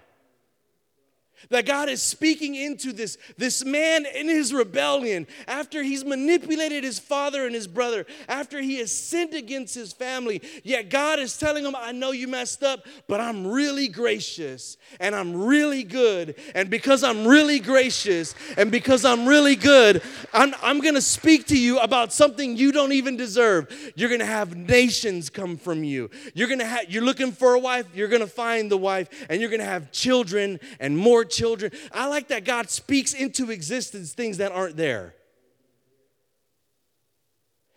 That 1.51 1.66
God 1.66 1.88
is 1.88 2.03
speaking 2.03 2.55
into 2.55 2.92
this, 2.92 3.16
this 3.37 3.64
man 3.64 4.07
in 4.07 4.29
his 4.29 4.53
rebellion, 4.53 5.27
after 5.46 5.83
he's 5.83 6.05
manipulated 6.05 6.85
his 6.85 6.98
father 6.98 7.46
and 7.46 7.55
his 7.55 7.66
brother, 7.66 8.07
after 8.29 8.61
he 8.61 8.79
has 8.79 8.92
sinned 8.92 9.35
against 9.35 9.74
his 9.74 9.92
family. 9.92 10.42
Yet 10.64 10.90
God 10.90 11.18
is 11.18 11.37
telling 11.37 11.64
him, 11.64 11.74
I 11.77 11.92
know 11.92 12.11
you 12.11 12.29
messed 12.29 12.62
up, 12.62 12.87
but 13.07 13.20
I'm 13.20 13.46
really 13.46 13.88
gracious 13.88 14.77
and 15.01 15.14
I'm 15.14 15.35
really 15.44 15.85
good. 15.85 16.35
And 16.55 16.68
because 16.70 17.03
I'm 17.03 17.27
really 17.27 17.61
gracious 17.61 18.35
and 18.57 18.70
because 18.70 19.05
I'm 19.05 19.27
really 19.27 19.57
good, 19.57 20.03
I'm, 20.33 20.55
I'm 20.62 20.81
gonna 20.81 21.01
speak 21.01 21.46
to 21.48 21.59
you 21.59 21.79
about 21.79 22.12
something 22.12 22.57
you 22.57 22.72
don't 22.72 22.92
even 22.92 23.16
deserve. 23.16 23.92
You're 23.94 24.11
gonna 24.11 24.24
have 24.24 24.57
nations 24.57 25.31
come 25.31 25.57
from 25.57 25.85
you. 25.85 26.11
You're 26.35 26.48
gonna 26.48 26.64
have, 26.64 26.90
you're 26.90 27.05
looking 27.05 27.33
for 27.33 27.55
a 27.55 27.59
wife, 27.59 27.87
you're 27.94 28.09
gonna 28.09 28.27
find 28.27 28.70
the 28.70 28.77
wife, 28.77 29.09
and 29.29 29.40
you're 29.40 29.51
gonna 29.51 29.64
have 29.64 29.92
children 29.92 30.61
and 30.81 30.96
more 30.96 31.24
children. 31.30 31.72
I 31.92 32.06
like 32.06 32.28
that 32.28 32.44
God 32.44 32.70
speaks 32.70 33.14
into 33.14 33.50
existence 33.50 34.12
things 34.12 34.38
that 34.38 34.52
aren't 34.52 34.76
there. 34.76 35.14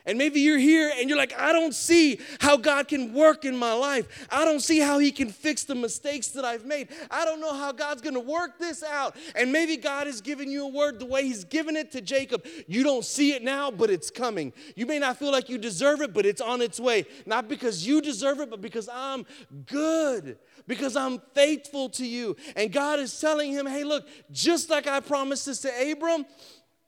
And 0.06 0.18
maybe 0.18 0.40
you're 0.40 0.58
here 0.58 0.92
and 0.98 1.10
you're 1.10 1.18
like, 1.18 1.34
I 1.38 1.52
don't 1.52 1.74
see 1.74 2.20
how 2.40 2.58
God 2.58 2.88
can 2.88 3.14
work 3.14 3.46
in 3.46 3.56
my 3.56 3.74
life. 3.74 4.28
I 4.32 4.46
don't 4.46 4.60
see 4.60 4.80
how 4.80 5.00
He 5.00 5.12
can 5.12 5.30
fix 5.30 5.64
the 5.64 5.76
mistakes 5.76 6.30
that 6.30 6.46
I've 6.46 6.66
made. 6.66 6.90
I 7.10 7.26
don't 7.26 7.40
know 7.40 7.54
how 7.54 7.72
God's 7.72 8.02
gonna 8.02 8.20
work 8.20 8.60
this 8.60 8.84
out. 8.84 9.16
And 9.36 9.52
maybe 9.52 9.78
God 9.78 10.08
is 10.08 10.22
giving 10.22 10.50
you 10.50 10.66
a 10.66 10.70
word 10.70 11.00
the 11.00 11.06
way 11.06 11.24
He's 11.24 11.44
given 11.44 11.76
it 11.76 11.92
to 11.92 12.02
Jacob. 12.02 12.46
You 12.68 12.84
don't 12.84 13.06
see 13.06 13.34
it 13.34 13.44
now, 13.44 13.72
but 13.72 13.90
it's 13.90 14.10
coming. 14.10 14.54
You 14.76 14.86
may 14.86 15.00
not 15.00 15.18
feel 15.18 15.32
like 15.32 15.50
you 15.50 15.58
deserve 15.58 16.02
it, 16.02 16.14
but 16.14 16.26
it's 16.26 16.42
on 16.42 16.62
its 16.62 16.80
way. 16.80 17.06
Not 17.26 17.48
because 17.48 17.86
you 17.86 18.02
deserve 18.02 18.40
it, 18.40 18.50
but 18.50 18.62
because 18.62 18.90
I'm 18.92 19.26
good 19.66 20.38
because 20.68 20.96
I'm 20.96 21.20
faithful 21.34 21.90
to 21.90 22.06
you. 22.06 22.36
And 22.56 22.72
God 22.72 23.00
is 23.00 23.20
telling 23.20 23.52
him, 23.52 23.66
hey, 23.66 23.84
look, 23.84 24.08
just 24.32 24.70
like 24.70 24.88
I 24.88 25.00
promised 25.00 25.46
this 25.46 25.62
to 25.62 25.92
Abram, 25.92 26.26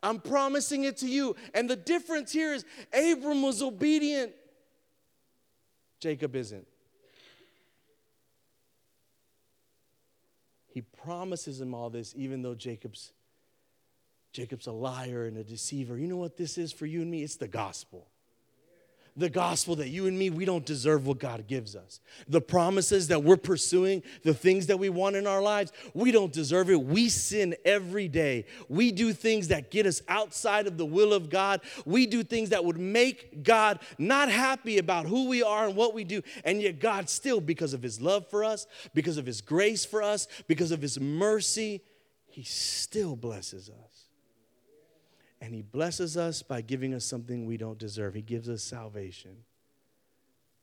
I'm 0.04 0.20
promising 0.20 0.84
it 0.84 0.98
to 0.98 1.08
you. 1.08 1.36
And 1.54 1.70
the 1.70 1.76
difference 1.76 2.32
here 2.32 2.54
is 2.54 2.66
Abram 2.94 3.42
was 3.42 3.64
obedient, 3.64 4.34
Jacob 6.00 6.36
isn't. 6.36 6.68
He 10.68 10.82
promises 10.82 11.62
him 11.62 11.74
all 11.74 11.90
this, 11.90 12.14
even 12.18 12.42
though 12.42 12.56
Jacob's 12.56 13.14
Jacob's 14.34 14.66
a 14.66 14.72
liar 14.72 15.26
and 15.28 15.38
a 15.38 15.44
deceiver. 15.44 15.98
You 15.98 16.08
know 16.08 16.18
what 16.18 16.38
this 16.38 16.58
is 16.58 16.74
for 16.74 16.88
you 16.88 17.04
and 17.04 17.12
me? 17.12 17.22
It's 17.22 17.36
the 17.36 17.48
gospel 17.48 18.08
the 19.16 19.30
gospel 19.30 19.76
that 19.76 19.90
you 19.90 20.08
and 20.08 20.18
me, 20.18 20.30
we 20.30 20.46
don't 20.46 20.66
deserve 20.66 21.06
what 21.06 21.20
God 21.20 21.46
gives 21.48 21.76
us. 21.76 22.00
The 22.28 22.42
promises 22.42 23.10
that 23.10 23.24
we're 23.24 23.38
pursuing, 23.38 24.02
the 24.24 24.34
things 24.34 24.68
that 24.68 24.80
we 24.80 24.90
want 24.90 25.16
in 25.16 25.28
our 25.28 25.42
lives, 25.42 25.72
we 25.94 26.12
don't 26.12 26.34
deserve 26.34 26.70
it. 26.70 26.82
We 26.82 27.10
sin 27.10 27.56
every 27.64 28.08
day. 28.08 28.46
We 28.70 28.92
do 28.92 29.14
things 29.14 29.50
that 29.50 29.70
get 29.70 29.86
us 29.86 30.02
outside 30.08 30.66
of 30.66 30.78
the 30.78 30.86
will 30.86 31.14
of 31.14 31.30
God. 31.30 31.62
We 31.86 32.08
do 32.08 32.24
things 32.24 32.50
that 32.50 32.66
would 32.66 32.80
make 32.80 33.44
God 33.44 33.80
not 34.00 34.30
happy 34.30 34.80
about 34.80 35.06
who 35.06 35.28
we 35.28 35.44
are 35.44 35.68
and 35.68 35.76
what 35.76 35.94
we 35.94 36.04
do. 36.04 36.24
And 36.44 36.62
yet, 36.62 36.80
God 36.80 37.10
still, 37.10 37.40
because 37.40 37.74
of 37.74 37.84
His 37.84 38.02
love 38.02 38.28
for 38.30 38.44
us, 38.44 38.66
because 38.94 39.18
of 39.18 39.26
His 39.26 39.42
grace 39.42 39.86
for 39.86 40.02
us, 40.02 40.28
because 40.48 40.72
of 40.72 40.82
His 40.82 41.00
mercy, 41.00 41.82
He 42.26 42.44
still 42.44 43.16
blesses 43.16 43.70
us. 43.70 43.93
And 45.44 45.54
He 45.54 45.62
blesses 45.62 46.16
us 46.16 46.42
by 46.42 46.62
giving 46.62 46.94
us 46.94 47.04
something 47.04 47.46
we 47.46 47.58
don't 47.58 47.78
deserve. 47.78 48.14
He 48.14 48.22
gives 48.22 48.48
us 48.48 48.64
salvation 48.64 49.44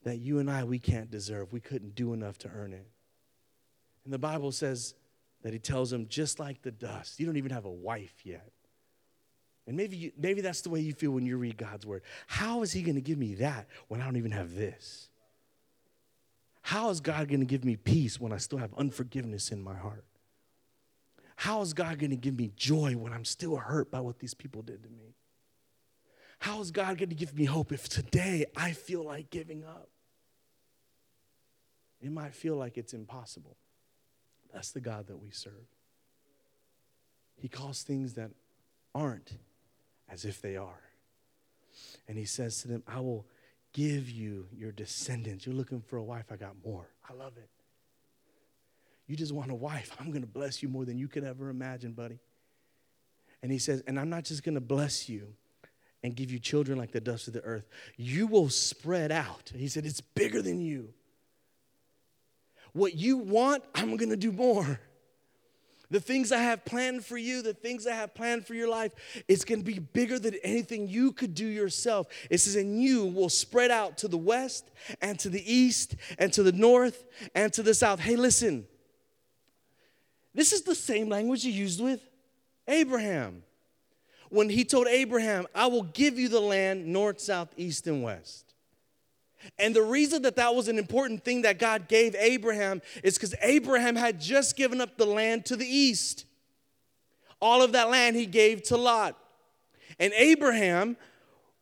that 0.04 0.20
you 0.20 0.38
and 0.38 0.50
I, 0.50 0.64
we 0.64 0.78
can't 0.78 1.10
deserve. 1.10 1.52
We 1.52 1.60
couldn't 1.60 1.94
do 1.94 2.14
enough 2.14 2.38
to 2.38 2.48
earn 2.48 2.72
it. 2.72 2.86
And 4.06 4.14
the 4.14 4.18
Bible 4.18 4.52
says 4.52 4.94
that 5.42 5.52
He 5.52 5.58
tells 5.58 5.90
them, 5.90 6.06
just 6.08 6.40
like 6.40 6.62
the 6.62 6.70
dust, 6.70 7.20
you 7.20 7.26
don't 7.26 7.36
even 7.36 7.50
have 7.50 7.66
a 7.66 7.70
wife 7.70 8.24
yet. 8.24 8.52
And 9.66 9.76
maybe, 9.76 9.98
you, 9.98 10.12
maybe 10.16 10.40
that's 10.40 10.62
the 10.62 10.70
way 10.70 10.80
you 10.80 10.94
feel 10.94 11.10
when 11.10 11.26
you 11.26 11.36
read 11.36 11.58
God's 11.58 11.84
word. 11.84 12.00
How 12.26 12.62
is 12.62 12.72
He 12.72 12.80
going 12.80 12.94
to 12.94 13.02
give 13.02 13.18
me 13.18 13.34
that 13.34 13.66
when 13.88 14.00
I 14.00 14.06
don't 14.06 14.16
even 14.16 14.30
have 14.30 14.54
this? 14.54 15.10
How 16.62 16.88
is 16.88 17.00
God 17.00 17.28
going 17.28 17.40
to 17.40 17.46
give 17.46 17.66
me 17.66 17.76
peace 17.76 18.18
when 18.18 18.32
I 18.32 18.38
still 18.38 18.58
have 18.58 18.72
unforgiveness 18.78 19.50
in 19.50 19.60
my 19.62 19.74
heart? 19.76 20.06
How 21.40 21.62
is 21.62 21.72
God 21.72 21.98
going 21.98 22.10
to 22.10 22.16
give 22.16 22.38
me 22.38 22.52
joy 22.54 22.92
when 22.98 23.14
I'm 23.14 23.24
still 23.24 23.56
hurt 23.56 23.90
by 23.90 24.00
what 24.00 24.18
these 24.18 24.34
people 24.34 24.60
did 24.60 24.82
to 24.82 24.90
me? 24.90 25.14
How 26.38 26.60
is 26.60 26.70
God 26.70 26.98
going 26.98 27.08
to 27.08 27.14
give 27.14 27.34
me 27.34 27.46
hope 27.46 27.72
if 27.72 27.88
today 27.88 28.44
I 28.54 28.72
feel 28.72 29.02
like 29.02 29.30
giving 29.30 29.64
up? 29.64 29.88
It 32.02 32.12
might 32.12 32.34
feel 32.34 32.56
like 32.56 32.76
it's 32.76 32.92
impossible. 32.92 33.56
That's 34.52 34.72
the 34.72 34.82
God 34.82 35.06
that 35.06 35.16
we 35.16 35.30
serve. 35.30 35.54
He 37.36 37.48
calls 37.48 37.84
things 37.84 38.12
that 38.14 38.32
aren't 38.94 39.38
as 40.10 40.26
if 40.26 40.42
they 40.42 40.58
are. 40.58 40.82
And 42.06 42.18
he 42.18 42.26
says 42.26 42.60
to 42.60 42.68
them, 42.68 42.82
I 42.86 43.00
will 43.00 43.24
give 43.72 44.10
you 44.10 44.46
your 44.54 44.72
descendants. 44.72 45.46
You're 45.46 45.54
looking 45.54 45.80
for 45.80 45.96
a 45.96 46.04
wife, 46.04 46.26
I 46.30 46.36
got 46.36 46.56
more. 46.62 46.90
I 47.08 47.14
love 47.14 47.38
it. 47.38 47.48
You 49.10 49.16
just 49.16 49.32
want 49.32 49.50
a 49.50 49.56
wife. 49.56 49.90
I'm 49.98 50.10
going 50.10 50.20
to 50.20 50.28
bless 50.28 50.62
you 50.62 50.68
more 50.68 50.84
than 50.84 50.96
you 50.96 51.08
could 51.08 51.24
ever 51.24 51.48
imagine, 51.48 51.94
buddy. 51.94 52.20
And 53.42 53.50
he 53.50 53.58
says, 53.58 53.82
And 53.88 53.98
I'm 53.98 54.08
not 54.08 54.22
just 54.22 54.44
going 54.44 54.54
to 54.54 54.60
bless 54.60 55.08
you 55.08 55.34
and 56.04 56.14
give 56.14 56.30
you 56.30 56.38
children 56.38 56.78
like 56.78 56.92
the 56.92 57.00
dust 57.00 57.26
of 57.26 57.34
the 57.34 57.42
earth. 57.42 57.66
You 57.96 58.28
will 58.28 58.48
spread 58.50 59.10
out. 59.10 59.50
He 59.52 59.66
said, 59.66 59.84
It's 59.84 60.00
bigger 60.00 60.40
than 60.42 60.60
you. 60.60 60.94
What 62.72 62.94
you 62.94 63.18
want, 63.18 63.64
I'm 63.74 63.96
gonna 63.96 64.16
do 64.16 64.30
more. 64.30 64.78
The 65.90 65.98
things 65.98 66.30
I 66.30 66.38
have 66.38 66.64
planned 66.64 67.04
for 67.04 67.18
you, 67.18 67.42
the 67.42 67.52
things 67.52 67.88
I 67.88 67.96
have 67.96 68.14
planned 68.14 68.46
for 68.46 68.54
your 68.54 68.68
life, 68.68 68.92
it's 69.26 69.44
gonna 69.44 69.64
be 69.64 69.80
bigger 69.80 70.20
than 70.20 70.36
anything 70.44 70.86
you 70.86 71.10
could 71.10 71.34
do 71.34 71.46
yourself. 71.46 72.06
It 72.30 72.38
says, 72.38 72.54
and 72.54 72.80
you 72.80 73.06
will 73.06 73.28
spread 73.28 73.72
out 73.72 73.98
to 73.98 74.08
the 74.08 74.16
west 74.16 74.70
and 75.02 75.18
to 75.18 75.28
the 75.28 75.52
east 75.52 75.96
and 76.16 76.32
to 76.32 76.44
the 76.44 76.52
north 76.52 77.06
and 77.34 77.52
to 77.54 77.64
the 77.64 77.74
south. 77.74 77.98
Hey, 77.98 78.14
listen, 78.14 78.68
this 80.34 80.52
is 80.52 80.62
the 80.62 80.74
same 80.74 81.08
language 81.08 81.42
he 81.42 81.50
used 81.50 81.80
with 81.80 82.00
Abraham. 82.68 83.42
When 84.28 84.48
he 84.48 84.64
told 84.64 84.86
Abraham, 84.86 85.46
I 85.54 85.66
will 85.66 85.82
give 85.82 86.18
you 86.18 86.28
the 86.28 86.40
land 86.40 86.86
north, 86.86 87.20
south, 87.20 87.52
east, 87.56 87.86
and 87.88 88.02
west. 88.02 88.54
And 89.58 89.74
the 89.74 89.82
reason 89.82 90.22
that 90.22 90.36
that 90.36 90.54
was 90.54 90.68
an 90.68 90.78
important 90.78 91.24
thing 91.24 91.42
that 91.42 91.58
God 91.58 91.88
gave 91.88 92.14
Abraham 92.14 92.82
is 93.02 93.14
because 93.14 93.34
Abraham 93.42 93.96
had 93.96 94.20
just 94.20 94.56
given 94.56 94.80
up 94.80 94.96
the 94.96 95.06
land 95.06 95.46
to 95.46 95.56
the 95.56 95.66
east. 95.66 96.26
All 97.40 97.62
of 97.62 97.72
that 97.72 97.90
land 97.90 98.16
he 98.16 98.26
gave 98.26 98.62
to 98.64 98.76
Lot. 98.76 99.16
And 99.98 100.12
Abraham, 100.14 100.96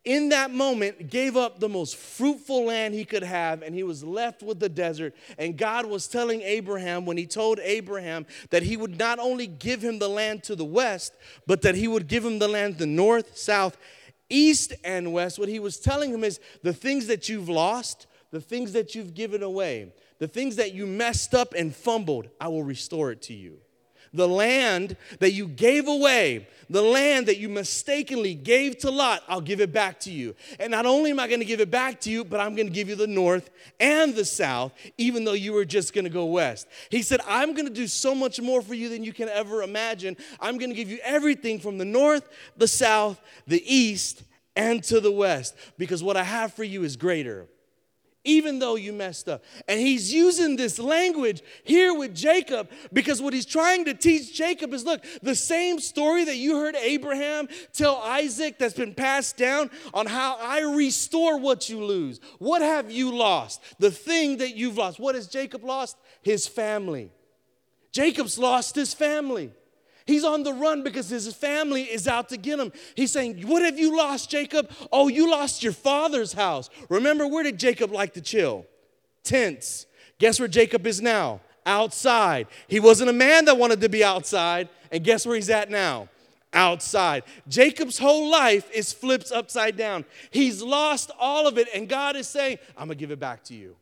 in 0.05 0.29
that 0.29 0.51
moment, 0.51 1.09
gave 1.09 1.35
up 1.35 1.59
the 1.59 1.67
most 1.67 1.95
fruitful 1.95 2.65
land 2.65 2.93
he 2.93 3.03
could 3.03 3.23
have, 3.23 3.61
and 3.61 3.75
he 3.75 3.83
was 3.83 4.03
left 4.03 4.41
with 4.41 4.59
the 4.59 4.69
desert. 4.69 5.13
And 5.37 5.57
God 5.57 5.85
was 5.85 6.07
telling 6.07 6.41
Abraham, 6.41 7.05
when 7.05 7.17
he 7.17 7.25
told 7.25 7.59
Abraham 7.59 8.25
that 8.49 8.63
he 8.63 8.77
would 8.77 8.97
not 8.97 9.19
only 9.19 9.45
give 9.45 9.81
him 9.81 9.99
the 9.99 10.07
land 10.07 10.43
to 10.43 10.55
the 10.55 10.65
west, 10.65 11.13
but 11.45 11.61
that 11.63 11.75
he 11.75 11.87
would 11.87 12.07
give 12.07 12.23
him 12.23 12.39
the 12.39 12.47
land 12.47 12.77
the 12.77 12.85
north, 12.85 13.37
south, 13.37 13.77
east 14.29 14.73
and 14.83 15.11
west, 15.11 15.37
what 15.37 15.49
he 15.49 15.59
was 15.59 15.79
telling 15.79 16.13
him 16.13 16.23
is 16.23 16.39
the 16.63 16.73
things 16.73 17.07
that 17.07 17.27
you've 17.27 17.49
lost, 17.49 18.07
the 18.31 18.41
things 18.41 18.73
that 18.73 18.95
you've 18.95 19.13
given 19.13 19.43
away, 19.43 19.93
the 20.19 20.27
things 20.27 20.55
that 20.57 20.73
you 20.73 20.85
messed 20.85 21.33
up 21.33 21.53
and 21.53 21.75
fumbled, 21.75 22.29
I 22.39 22.47
will 22.47 22.63
restore 22.63 23.11
it 23.11 23.21
to 23.23 23.33
you. 23.33 23.57
The 24.13 24.27
land 24.27 24.97
that 25.19 25.31
you 25.31 25.47
gave 25.47 25.87
away, 25.87 26.47
the 26.69 26.81
land 26.81 27.27
that 27.27 27.37
you 27.37 27.49
mistakenly 27.49 28.33
gave 28.35 28.77
to 28.79 28.91
Lot, 28.91 29.23
I'll 29.27 29.41
give 29.41 29.61
it 29.61 29.71
back 29.71 29.99
to 30.01 30.11
you. 30.11 30.35
And 30.59 30.71
not 30.71 30.85
only 30.85 31.11
am 31.11 31.19
I 31.19 31.27
going 31.27 31.39
to 31.39 31.45
give 31.45 31.61
it 31.61 31.71
back 31.71 31.99
to 32.01 32.11
you, 32.11 32.23
but 32.23 32.39
I'm 32.39 32.55
going 32.55 32.67
to 32.67 32.73
give 32.73 32.89
you 32.89 32.95
the 32.95 33.07
north 33.07 33.49
and 33.79 34.15
the 34.15 34.25
south, 34.25 34.73
even 34.97 35.23
though 35.23 35.33
you 35.33 35.53
were 35.53 35.65
just 35.65 35.93
going 35.93 36.05
to 36.05 36.11
go 36.11 36.25
west. 36.25 36.67
He 36.89 37.01
said, 37.01 37.21
I'm 37.27 37.53
going 37.53 37.67
to 37.67 37.73
do 37.73 37.87
so 37.87 38.13
much 38.13 38.39
more 38.39 38.61
for 38.61 38.73
you 38.73 38.89
than 38.89 39.03
you 39.03 39.13
can 39.13 39.29
ever 39.29 39.63
imagine. 39.63 40.17
I'm 40.39 40.57
going 40.57 40.69
to 40.69 40.75
give 40.75 40.89
you 40.89 40.99
everything 41.03 41.59
from 41.59 41.77
the 41.77 41.85
north, 41.85 42.29
the 42.57 42.67
south, 42.67 43.19
the 43.47 43.63
east, 43.65 44.23
and 44.55 44.83
to 44.85 44.99
the 44.99 45.11
west, 45.11 45.55
because 45.77 46.03
what 46.03 46.17
I 46.17 46.23
have 46.23 46.53
for 46.53 46.63
you 46.63 46.83
is 46.83 46.97
greater 46.97 47.47
even 48.23 48.59
though 48.59 48.75
you 48.75 48.91
messed 48.91 49.29
up. 49.29 49.43
And 49.67 49.79
he's 49.79 50.13
using 50.13 50.55
this 50.55 50.77
language 50.77 51.41
here 51.63 51.93
with 51.93 52.13
Jacob 52.13 52.69
because 52.91 53.21
what 53.21 53.33
he's 53.33 53.45
trying 53.45 53.85
to 53.85 53.93
teach 53.93 54.33
Jacob 54.35 54.73
is 54.73 54.83
look, 54.83 55.03
the 55.21 55.35
same 55.35 55.79
story 55.79 56.25
that 56.25 56.35
you 56.35 56.57
heard 56.57 56.75
Abraham 56.75 57.47
tell 57.71 57.97
Isaac 57.97 58.59
that's 58.59 58.73
been 58.73 58.93
passed 58.93 59.37
down 59.37 59.69
on 59.93 60.05
how 60.05 60.37
I 60.41 60.61
restore 60.61 61.39
what 61.39 61.69
you 61.69 61.83
lose. 61.83 62.19
What 62.39 62.61
have 62.61 62.91
you 62.91 63.15
lost? 63.15 63.61
The 63.79 63.91
thing 63.91 64.37
that 64.37 64.55
you've 64.55 64.77
lost. 64.77 64.99
What 64.99 65.15
has 65.15 65.27
Jacob 65.27 65.63
lost? 65.63 65.97
His 66.21 66.47
family. 66.47 67.11
Jacob's 67.91 68.37
lost 68.37 68.75
his 68.75 68.93
family. 68.93 69.51
He's 70.09 70.23
on 70.23 70.41
the 70.41 70.53
run 70.53 70.81
because 70.81 71.07
his 71.07 71.31
family 71.35 71.83
is 71.83 72.07
out 72.07 72.29
to 72.29 72.37
get 72.37 72.59
him. 72.59 72.71
He's 72.95 73.11
saying, 73.11 73.47
What 73.47 73.61
have 73.61 73.77
you 73.77 73.95
lost, 73.95 74.27
Jacob? 74.31 74.71
Oh, 74.91 75.07
you 75.07 75.29
lost 75.29 75.61
your 75.61 75.71
father's 75.71 76.33
house. 76.33 76.71
Remember, 76.89 77.27
where 77.27 77.43
did 77.43 77.59
Jacob 77.59 77.91
like 77.91 78.15
to 78.15 78.21
chill? 78.21 78.65
Tents. 79.23 79.85
Guess 80.17 80.39
where 80.39 80.47
Jacob 80.47 80.87
is 80.87 80.99
now? 80.99 81.41
Outside. 81.63 82.47
He 82.67 82.79
wasn't 82.79 83.11
a 83.11 83.13
man 83.13 83.45
that 83.45 83.57
wanted 83.59 83.81
to 83.81 83.89
be 83.89 84.03
outside. 84.03 84.69
And 84.91 85.03
guess 85.03 85.27
where 85.27 85.35
he's 85.35 85.51
at 85.51 85.69
now? 85.69 86.09
Outside. 86.53 87.21
Jacob's 87.47 87.99
whole 87.99 88.31
life 88.31 88.67
is 88.71 88.91
flipped 88.91 89.31
upside 89.31 89.77
down. 89.77 90.05
He's 90.31 90.63
lost 90.63 91.11
all 91.19 91.47
of 91.47 91.59
it. 91.59 91.67
And 91.75 91.87
God 91.87 92.15
is 92.15 92.27
saying, 92.27 92.57
I'm 92.75 92.89
to 92.89 92.95
give 92.95 93.11
it 93.11 93.19
back 93.19 93.43
to 93.43 93.53
you. 93.53 93.75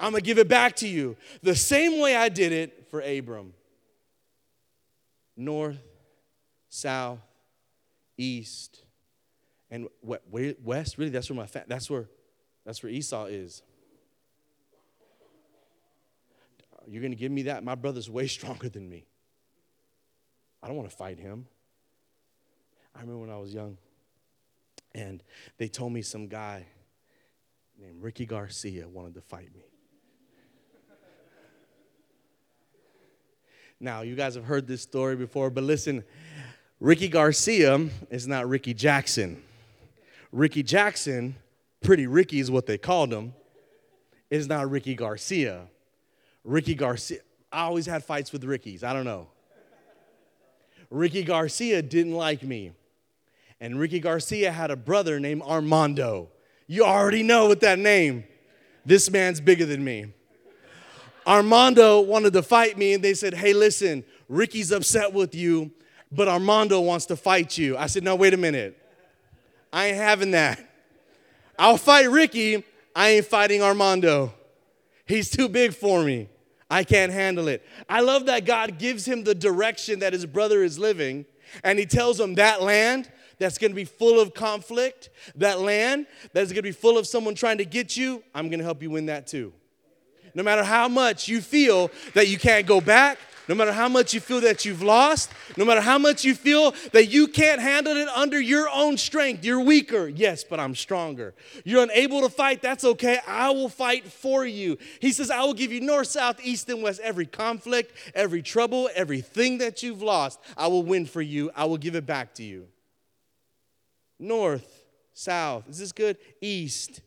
I'm 0.00 0.14
to 0.14 0.22
give 0.22 0.38
it 0.38 0.48
back 0.48 0.76
to 0.76 0.88
you 0.88 1.18
the 1.42 1.54
same 1.54 2.00
way 2.00 2.16
I 2.16 2.30
did 2.30 2.52
it 2.52 2.86
for 2.88 3.02
Abram 3.02 3.52
north, 5.38 5.78
south, 6.68 7.20
east, 8.18 8.82
and 9.70 9.88
west. 10.02 10.98
Really, 10.98 11.10
that's 11.10 11.30
where 11.30 11.36
my 11.36 11.46
fa- 11.46 11.64
that's 11.66 11.88
where 11.88 12.08
that's 12.66 12.82
where 12.82 12.90
Esau 12.90 13.26
is. 13.26 13.62
You're 16.86 17.02
to 17.12 17.16
give 17.16 17.30
me 17.30 17.42
that? 17.42 17.62
My 17.64 17.74
brother's 17.74 18.10
way 18.10 18.26
stronger 18.38 18.68
than 18.68 18.88
me. 18.88 19.06
I 20.62 20.66
don't 20.66 20.76
want 20.76 20.90
to 20.90 20.96
fight 20.96 21.18
him. 21.18 21.46
I 22.94 23.00
remember 23.00 23.20
when 23.20 23.30
I 23.30 23.38
was 23.38 23.54
young, 23.54 23.78
and 24.94 25.22
they 25.56 25.68
told 25.68 25.92
me 25.92 26.02
some 26.02 26.26
guy 26.26 26.66
named 27.80 28.02
Ricky 28.02 28.26
Garcia 28.26 28.88
wanted 28.88 29.14
to 29.14 29.20
fight 29.20 29.54
me. 29.54 29.62
Now, 33.80 34.02
you 34.02 34.16
guys 34.16 34.34
have 34.34 34.44
heard 34.44 34.66
this 34.66 34.82
story 34.82 35.14
before, 35.14 35.50
but 35.50 35.62
listen, 35.62 36.02
Ricky 36.80 37.08
Garcia 37.08 37.88
is 38.10 38.26
not 38.26 38.48
Ricky 38.48 38.74
Jackson. 38.74 39.42
Ricky 40.32 40.62
Jackson, 40.62 41.36
Pretty 41.80 42.06
Ricky 42.06 42.40
is 42.40 42.50
what 42.50 42.66
they 42.66 42.76
called 42.76 43.12
him, 43.12 43.34
is 44.30 44.48
not 44.48 44.68
Ricky 44.68 44.94
Garcia. 44.94 45.68
Ricky 46.42 46.74
Garcia, 46.74 47.20
I 47.52 47.62
always 47.62 47.86
had 47.86 48.04
fights 48.04 48.32
with 48.32 48.42
Ricky's, 48.44 48.82
I 48.82 48.92
don't 48.92 49.04
know. 49.04 49.28
Ricky 50.90 51.22
Garcia 51.22 51.82
didn't 51.82 52.14
like 52.14 52.42
me. 52.42 52.72
And 53.60 53.78
Ricky 53.78 54.00
Garcia 54.00 54.52
had 54.52 54.70
a 54.70 54.76
brother 54.76 55.20
named 55.20 55.42
Armando. 55.42 56.30
You 56.66 56.84
already 56.84 57.22
know 57.22 57.46
what 57.46 57.60
that 57.60 57.78
name. 57.78 58.24
This 58.84 59.10
man's 59.10 59.40
bigger 59.40 59.66
than 59.66 59.84
me. 59.84 60.12
Armando 61.28 62.00
wanted 62.00 62.32
to 62.32 62.42
fight 62.42 62.78
me, 62.78 62.94
and 62.94 63.04
they 63.04 63.12
said, 63.12 63.34
Hey, 63.34 63.52
listen, 63.52 64.02
Ricky's 64.30 64.72
upset 64.72 65.12
with 65.12 65.34
you, 65.34 65.70
but 66.10 66.26
Armando 66.26 66.80
wants 66.80 67.04
to 67.06 67.16
fight 67.16 67.58
you. 67.58 67.76
I 67.76 67.86
said, 67.86 68.02
No, 68.02 68.16
wait 68.16 68.32
a 68.32 68.38
minute. 68.38 68.82
I 69.70 69.88
ain't 69.88 69.98
having 69.98 70.30
that. 70.30 70.58
I'll 71.58 71.76
fight 71.76 72.08
Ricky, 72.10 72.64
I 72.96 73.10
ain't 73.10 73.26
fighting 73.26 73.62
Armando. 73.62 74.32
He's 75.04 75.28
too 75.28 75.50
big 75.50 75.74
for 75.74 76.02
me. 76.02 76.30
I 76.70 76.82
can't 76.82 77.12
handle 77.12 77.48
it. 77.48 77.62
I 77.88 78.00
love 78.00 78.26
that 78.26 78.46
God 78.46 78.78
gives 78.78 79.06
him 79.06 79.24
the 79.24 79.34
direction 79.34 79.98
that 79.98 80.14
his 80.14 80.24
brother 80.24 80.62
is 80.62 80.78
living, 80.78 81.26
and 81.62 81.78
he 81.78 81.84
tells 81.84 82.18
him 82.18 82.36
that 82.36 82.62
land 82.62 83.10
that's 83.38 83.58
gonna 83.58 83.74
be 83.74 83.84
full 83.84 84.18
of 84.18 84.32
conflict, 84.32 85.10
that 85.36 85.60
land 85.60 86.06
that's 86.32 86.52
gonna 86.52 86.62
be 86.62 86.72
full 86.72 86.96
of 86.96 87.06
someone 87.06 87.34
trying 87.34 87.58
to 87.58 87.66
get 87.66 87.98
you, 87.98 88.22
I'm 88.34 88.48
gonna 88.48 88.64
help 88.64 88.82
you 88.82 88.88
win 88.88 89.06
that 89.06 89.26
too 89.26 89.52
no 90.38 90.44
matter 90.44 90.62
how 90.62 90.86
much 90.86 91.26
you 91.26 91.40
feel 91.40 91.90
that 92.14 92.28
you 92.28 92.38
can't 92.38 92.64
go 92.64 92.80
back, 92.80 93.18
no 93.48 93.56
matter 93.56 93.72
how 93.72 93.88
much 93.88 94.14
you 94.14 94.20
feel 94.20 94.40
that 94.42 94.64
you've 94.64 94.82
lost, 94.84 95.32
no 95.56 95.64
matter 95.64 95.80
how 95.80 95.98
much 95.98 96.24
you 96.24 96.32
feel 96.32 96.76
that 96.92 97.06
you 97.06 97.26
can't 97.26 97.60
handle 97.60 97.96
it 97.96 98.06
under 98.10 98.40
your 98.40 98.68
own 98.72 98.96
strength, 98.96 99.44
you're 99.44 99.60
weaker. 99.60 100.06
Yes, 100.06 100.44
but 100.44 100.60
I'm 100.60 100.76
stronger. 100.76 101.34
You're 101.64 101.82
unable 101.82 102.20
to 102.20 102.28
fight, 102.28 102.62
that's 102.62 102.84
okay. 102.84 103.18
I 103.26 103.50
will 103.50 103.68
fight 103.68 104.04
for 104.04 104.46
you. 104.46 104.78
He 105.00 105.10
says, 105.10 105.28
I 105.28 105.42
will 105.42 105.54
give 105.54 105.72
you 105.72 105.80
north, 105.80 106.06
south, 106.06 106.38
east, 106.40 106.68
and 106.68 106.84
west. 106.84 107.00
Every 107.02 107.26
conflict, 107.26 107.96
every 108.14 108.40
trouble, 108.40 108.88
everything 108.94 109.58
that 109.58 109.82
you've 109.82 110.02
lost, 110.02 110.38
I 110.56 110.68
will 110.68 110.84
win 110.84 111.06
for 111.06 111.22
you. 111.22 111.50
I 111.56 111.64
will 111.64 111.78
give 111.78 111.96
it 111.96 112.06
back 112.06 112.34
to 112.34 112.44
you. 112.44 112.68
North, 114.20 114.84
south, 115.14 115.68
is 115.68 115.80
this 115.80 115.90
good? 115.90 116.16
East 116.40 117.00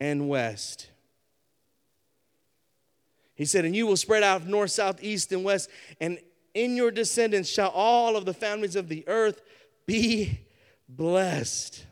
and 0.00 0.28
west. 0.28 0.88
He 3.42 3.46
said, 3.46 3.64
And 3.64 3.74
you 3.74 3.88
will 3.88 3.96
spread 3.96 4.22
out 4.22 4.46
north, 4.46 4.70
south, 4.70 5.02
east, 5.02 5.32
and 5.32 5.42
west, 5.42 5.68
and 6.00 6.20
in 6.54 6.76
your 6.76 6.92
descendants 6.92 7.48
shall 7.48 7.70
all 7.70 8.16
of 8.16 8.24
the 8.24 8.32
families 8.32 8.76
of 8.76 8.88
the 8.88 9.02
earth 9.08 9.42
be 9.84 10.38
blessed. 10.88 11.84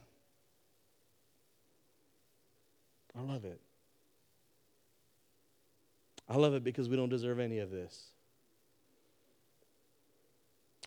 I 3.19 3.23
love 3.23 3.45
it. 3.45 3.61
I 6.29 6.37
love 6.37 6.55
it 6.55 6.63
because 6.63 6.89
we 6.89 6.95
don't 6.95 7.09
deserve 7.09 7.41
any 7.41 7.59
of 7.59 7.73
this. 7.73 8.01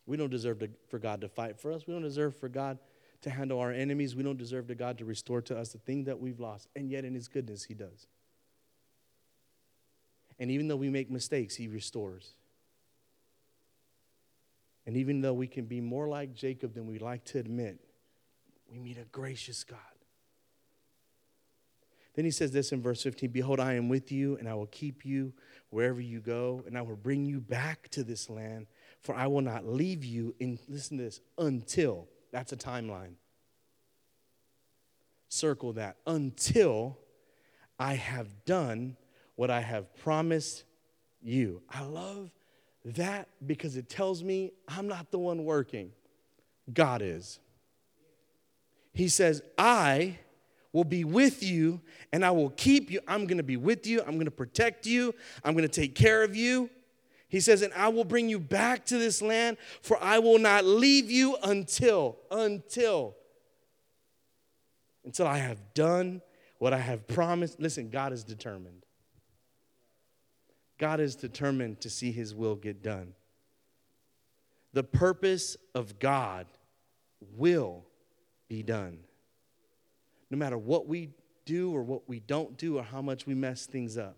We 0.05 0.15
don't 0.15 0.31
deserve 0.31 0.59
to, 0.59 0.69
for 0.87 0.97
God 0.97 1.19
to 1.19 1.27
fight 1.27 1.59
for 1.59 1.73
us. 1.73 1.85
We 1.85 1.93
don't 1.93 2.03
deserve 2.03 2.37
for 2.37 2.47
God 2.47 2.77
to 3.23 3.29
handle 3.29 3.59
our 3.59 3.73
enemies. 3.73 4.15
We 4.15 4.23
don't 4.23 4.37
deserve 4.37 4.67
to 4.67 4.75
God 4.75 4.97
to 4.99 5.03
restore 5.03 5.41
to 5.41 5.57
us 5.57 5.73
the 5.73 5.79
thing 5.79 6.05
that 6.05 6.21
we've 6.21 6.39
lost. 6.39 6.69
And 6.73 6.89
yet, 6.89 7.03
in 7.03 7.13
His 7.13 7.27
goodness, 7.27 7.65
He 7.65 7.73
does. 7.73 8.07
And 10.39 10.51
even 10.51 10.67
though 10.67 10.75
we 10.75 10.89
make 10.89 11.09
mistakes, 11.09 11.55
He 11.55 11.67
restores. 11.67 12.33
And 14.85 14.97
even 14.97 15.21
though 15.21 15.33
we 15.33 15.47
can 15.47 15.65
be 15.65 15.79
more 15.79 16.07
like 16.07 16.33
Jacob 16.33 16.73
than 16.73 16.87
we 16.87 16.99
like 16.99 17.23
to 17.25 17.39
admit, 17.39 17.79
we 18.69 18.79
meet 18.79 18.97
a 18.97 19.05
gracious 19.05 19.63
God. 19.63 19.79
Then 22.15 22.25
he 22.25 22.31
says 22.31 22.51
this 22.51 22.71
in 22.71 22.81
verse 22.81 23.01
15 23.01 23.31
Behold, 23.31 23.59
I 23.59 23.73
am 23.73 23.89
with 23.89 24.11
you, 24.11 24.37
and 24.37 24.47
I 24.47 24.53
will 24.53 24.67
keep 24.67 25.05
you 25.05 25.33
wherever 25.69 26.01
you 26.01 26.19
go, 26.19 26.63
and 26.67 26.77
I 26.77 26.81
will 26.81 26.95
bring 26.95 27.25
you 27.25 27.39
back 27.39 27.89
to 27.89 28.03
this 28.03 28.29
land, 28.29 28.67
for 29.01 29.15
I 29.15 29.27
will 29.27 29.41
not 29.41 29.65
leave 29.65 30.03
you 30.03 30.35
in, 30.39 30.59
listen 30.67 30.97
to 30.97 31.03
this, 31.03 31.21
until, 31.37 32.07
that's 32.31 32.51
a 32.51 32.57
timeline. 32.57 33.13
Circle 35.29 35.73
that, 35.73 35.97
until 36.05 36.99
I 37.79 37.95
have 37.95 38.45
done 38.45 38.97
what 39.35 39.49
I 39.49 39.61
have 39.61 39.95
promised 39.97 40.63
you. 41.21 41.61
I 41.69 41.83
love 41.83 42.31
that 42.85 43.29
because 43.45 43.77
it 43.77 43.89
tells 43.89 44.23
me 44.23 44.51
I'm 44.67 44.87
not 44.87 45.11
the 45.11 45.19
one 45.19 45.45
working, 45.45 45.91
God 46.71 47.01
is. 47.01 47.39
He 48.93 49.07
says, 49.07 49.41
I 49.57 50.19
will 50.71 50.83
be 50.83 51.03
with 51.03 51.43
you 51.43 51.81
and 52.11 52.23
I 52.25 52.31
will 52.31 52.49
keep 52.51 52.91
you. 52.91 52.99
I'm 53.07 53.25
going 53.25 53.37
to 53.37 53.43
be 53.43 53.57
with 53.57 53.87
you. 53.87 54.01
I'm 54.01 54.13
going 54.13 54.25
to 54.25 54.31
protect 54.31 54.85
you. 54.85 55.15
I'm 55.43 55.53
going 55.53 55.67
to 55.67 55.81
take 55.81 55.95
care 55.95 56.23
of 56.23 56.35
you. 56.35 56.69
He 57.29 57.39
says, 57.39 57.63
and 57.63 57.73
I 57.73 57.87
will 57.87 58.03
bring 58.03 58.29
you 58.29 58.39
back 58.39 58.85
to 58.85 58.97
this 58.99 59.19
land, 59.19 59.57
for 59.81 60.01
I 60.01 60.19
will 60.19 60.37
not 60.37 60.65
leave 60.65 61.09
you 61.09 61.35
until, 61.43 62.17
until, 62.29 63.15
until 65.03 65.25
I 65.25 65.39
have 65.39 65.73
done 65.73 66.21
what 66.59 66.73
I 66.73 66.77
have 66.77 67.07
promised. 67.07 67.59
Listen, 67.59 67.89
God 67.89 68.13
is 68.13 68.23
determined. 68.23 68.85
God 70.83 70.99
is 70.99 71.15
determined 71.15 71.79
to 71.79 71.89
see 71.89 72.11
his 72.11 72.35
will 72.35 72.57
get 72.57 72.83
done. 72.83 73.13
The 74.73 74.83
purpose 74.83 75.55
of 75.73 75.97
God 75.97 76.45
will 77.37 77.85
be 78.49 78.63
done. 78.63 78.99
No 80.29 80.37
matter 80.37 80.57
what 80.57 80.85
we 80.85 81.11
do 81.45 81.73
or 81.73 81.83
what 81.83 82.09
we 82.09 82.19
don't 82.19 82.57
do 82.57 82.79
or 82.79 82.83
how 82.83 83.01
much 83.01 83.25
we 83.25 83.33
mess 83.33 83.65
things 83.65 83.97
up. 83.97 84.17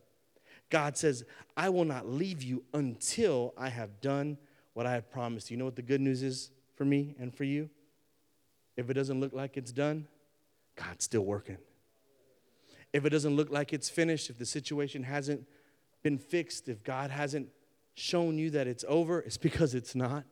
God 0.72 0.97
says, 0.97 1.24
I 1.55 1.70
will 1.70 1.86
not 1.86 2.09
leave 2.09 2.41
you 2.41 2.63
until 2.74 3.53
I 3.55 3.70
have 3.70 4.01
done 4.01 4.36
what 4.74 4.88
I 4.88 4.93
have 4.93 5.11
promised. 5.11 5.51
You 5.51 5.57
know 5.57 5.66
what 5.66 5.76
the 5.76 5.84
good 5.84 6.01
news 6.01 6.24
is 6.24 6.49
for 6.74 6.84
me 6.84 7.13
and 7.20 7.32
for 7.32 7.43
you? 7.43 7.70
If 8.76 8.89
it 8.89 8.95
doesn't 8.95 9.20
look 9.20 9.34
like 9.34 9.55
it's 9.55 9.72
done, 9.72 10.07
God's 10.76 11.05
still 11.05 11.26
working. 11.26 11.59
If 12.91 13.05
it 13.05 13.11
doesn't 13.11 13.36
look 13.36 13.51
like 13.51 13.72
it's 13.72 13.88
finished, 13.88 14.32
if 14.32 14.39
the 14.39 14.47
situation 14.47 15.03
hasn't 15.03 15.45
been 16.06 16.18
fixed, 16.20 16.70
if 16.70 16.84
God 16.84 17.10
hasn't 17.10 17.49
shown 17.95 18.38
you 18.38 18.51
that 18.51 18.68
it's 18.68 18.86
over, 18.88 19.22
it's 19.22 19.38
because 19.38 19.74
it's 19.74 19.95
not. 19.95 20.24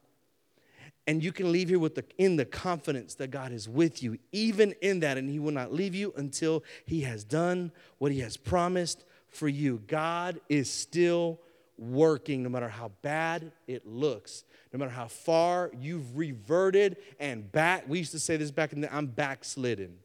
And 1.07 1.23
you 1.23 1.31
can 1.31 1.51
leave 1.51 1.69
here 1.69 1.79
with 1.79 1.95
the, 1.95 2.05
in 2.19 2.35
the 2.35 2.45
confidence 2.45 3.15
that 3.15 3.31
God 3.31 3.51
is 3.51 3.67
with 3.67 4.03
you, 4.03 4.19
even 4.31 4.75
in 4.83 4.99
that, 4.99 5.17
and 5.17 5.27
He 5.27 5.39
will 5.39 5.51
not 5.51 5.73
leave 5.73 5.95
you 5.95 6.13
until 6.15 6.63
He 6.85 7.01
has 7.01 7.23
done 7.23 7.71
what 7.97 8.11
He 8.11 8.19
has 8.19 8.37
promised 8.37 9.03
for 9.29 9.47
you. 9.47 9.81
God 9.87 10.39
is 10.47 10.69
still 10.69 11.39
working 11.79 12.43
no 12.43 12.49
matter 12.49 12.69
how 12.69 12.91
bad 13.01 13.51
it 13.65 13.87
looks, 13.87 14.43
no 14.71 14.77
matter 14.77 14.91
how 14.91 15.07
far 15.07 15.71
you've 15.75 16.15
reverted 16.15 16.97
and 17.19 17.51
back. 17.51 17.85
We 17.87 17.97
used 17.97 18.11
to 18.11 18.19
say 18.19 18.37
this 18.37 18.51
back 18.51 18.73
in 18.73 18.81
the 18.81 18.95
I'm 18.95 19.07
backslidden. 19.07 19.95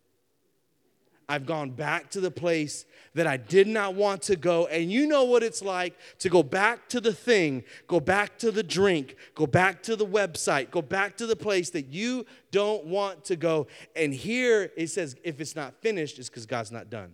I've 1.29 1.45
gone 1.45 1.71
back 1.71 2.11
to 2.11 2.21
the 2.21 2.31
place 2.31 2.87
that 3.15 3.27
I 3.27 3.37
did 3.37 3.67
not 3.67 3.95
want 3.95 4.23
to 4.23 4.37
go. 4.37 4.67
And 4.67 4.91
you 4.91 5.07
know 5.07 5.25
what 5.25 5.43
it's 5.43 5.61
like 5.61 5.95
to 6.21 6.31
go 6.31 6.43
back 6.43 6.89
to 6.89 7.01
the 7.01 7.13
thing, 7.13 7.65
go 7.87 8.01
back 8.01 8.39
to 8.39 8.51
the 8.51 8.63
drink, 8.63 9.17
go 9.35 9.47
back 9.47 9.83
to 9.85 9.97
the 9.97 10.07
website, 10.07 10.71
go 10.71 10.81
back 10.81 11.17
to 11.19 11.27
the 11.27 11.37
place 11.37 11.69
that 11.71 11.87
you 11.87 12.25
don't 12.51 12.87
want 12.87 13.25
to 13.27 13.37
go. 13.37 13.67
And 13.95 14.15
here 14.15 14.71
it 14.77 14.87
says, 14.89 15.17
if 15.23 15.41
it's 15.41 15.55
not 15.55 15.75
finished, 15.83 16.19
it's 16.19 16.31
because 16.31 16.47
God's 16.47 16.73
not 16.73 16.89
done. 16.89 17.13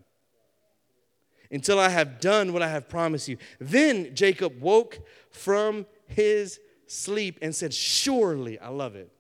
Until 1.51 1.81
I 1.81 1.89
have 1.89 2.21
done 2.21 2.53
what 2.53 2.63
I 2.63 2.69
have 2.69 2.89
promised 2.89 3.29
you. 3.29 3.37
Then 3.59 4.15
Jacob 4.15 4.61
woke 4.61 5.01
from 5.31 5.87
his 6.07 6.61
sleep 6.87 7.39
and 7.43 7.55
said, 7.55 7.75
Surely, 7.75 8.59
I 8.59 8.69
love 8.69 8.97
it. 8.97 9.14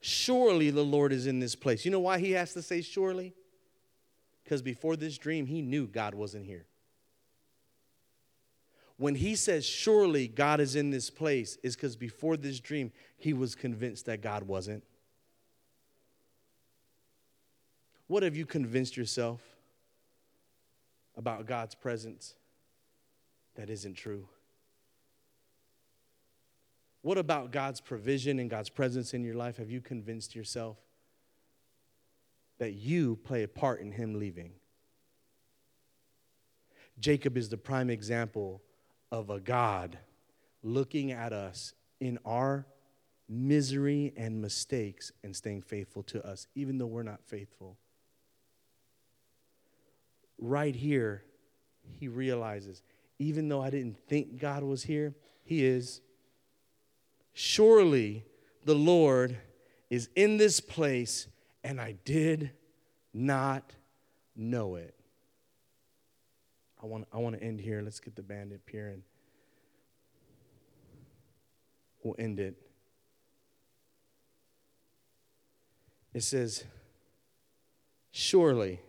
Surely 0.00 0.70
the 0.70 0.84
Lord 0.84 1.12
is 1.12 1.26
in 1.26 1.40
this 1.40 1.54
place. 1.54 1.84
You 1.84 1.90
know 1.90 2.00
why 2.00 2.18
he 2.18 2.32
has 2.32 2.54
to 2.54 2.62
say 2.62 2.80
surely? 2.80 3.34
Because 4.42 4.62
before 4.62 4.96
this 4.96 5.18
dream, 5.18 5.46
he 5.46 5.62
knew 5.62 5.86
God 5.86 6.14
wasn't 6.14 6.46
here. 6.46 6.66
When 8.96 9.14
he 9.14 9.34
says, 9.34 9.64
Surely 9.64 10.28
God 10.28 10.60
is 10.60 10.76
in 10.76 10.90
this 10.90 11.08
place, 11.08 11.56
is 11.62 11.74
because 11.74 11.96
before 11.96 12.36
this 12.36 12.60
dream, 12.60 12.92
he 13.16 13.32
was 13.32 13.54
convinced 13.54 14.06
that 14.06 14.20
God 14.20 14.42
wasn't. 14.42 14.84
What 18.08 18.22
have 18.22 18.36
you 18.36 18.44
convinced 18.44 18.96
yourself 18.96 19.40
about 21.16 21.46
God's 21.46 21.74
presence 21.74 22.34
that 23.54 23.70
isn't 23.70 23.94
true? 23.94 24.26
What 27.02 27.18
about 27.18 27.50
God's 27.50 27.80
provision 27.80 28.38
and 28.38 28.50
God's 28.50 28.68
presence 28.68 29.14
in 29.14 29.24
your 29.24 29.34
life? 29.34 29.56
Have 29.56 29.70
you 29.70 29.80
convinced 29.80 30.34
yourself 30.34 30.76
that 32.58 32.74
you 32.74 33.16
play 33.16 33.42
a 33.42 33.48
part 33.48 33.80
in 33.80 33.92
Him 33.92 34.18
leaving? 34.18 34.52
Jacob 36.98 37.36
is 37.36 37.48
the 37.48 37.56
prime 37.56 37.88
example 37.88 38.62
of 39.10 39.30
a 39.30 39.40
God 39.40 39.98
looking 40.62 41.12
at 41.12 41.32
us 41.32 41.72
in 42.00 42.18
our 42.24 42.66
misery 43.28 44.12
and 44.16 44.42
mistakes 44.42 45.10
and 45.24 45.34
staying 45.34 45.62
faithful 45.62 46.02
to 46.02 46.26
us, 46.26 46.46
even 46.54 46.76
though 46.76 46.86
we're 46.86 47.02
not 47.02 47.24
faithful. 47.24 47.78
Right 50.38 50.74
here, 50.74 51.24
he 51.98 52.08
realizes, 52.08 52.82
even 53.18 53.48
though 53.48 53.62
I 53.62 53.70
didn't 53.70 53.98
think 54.08 54.38
God 54.38 54.62
was 54.62 54.82
here, 54.82 55.14
He 55.42 55.64
is. 55.64 56.00
Surely 57.32 58.24
the 58.64 58.74
Lord 58.74 59.38
is 59.88 60.08
in 60.14 60.36
this 60.36 60.60
place, 60.60 61.26
and 61.64 61.80
I 61.80 61.96
did 62.04 62.50
not 63.12 63.72
know 64.36 64.76
it. 64.76 64.94
I 66.82 66.86
want, 66.86 67.06
I 67.12 67.18
want 67.18 67.36
to 67.36 67.42
end 67.42 67.60
here. 67.60 67.82
Let's 67.82 68.00
get 68.00 68.16
the 68.16 68.22
band 68.22 68.52
up 68.52 68.60
here 68.70 68.88
and 68.88 69.02
we'll 72.02 72.16
end 72.18 72.40
it. 72.40 72.56
It 76.14 76.22
says, 76.22 76.64
Surely 78.12 78.80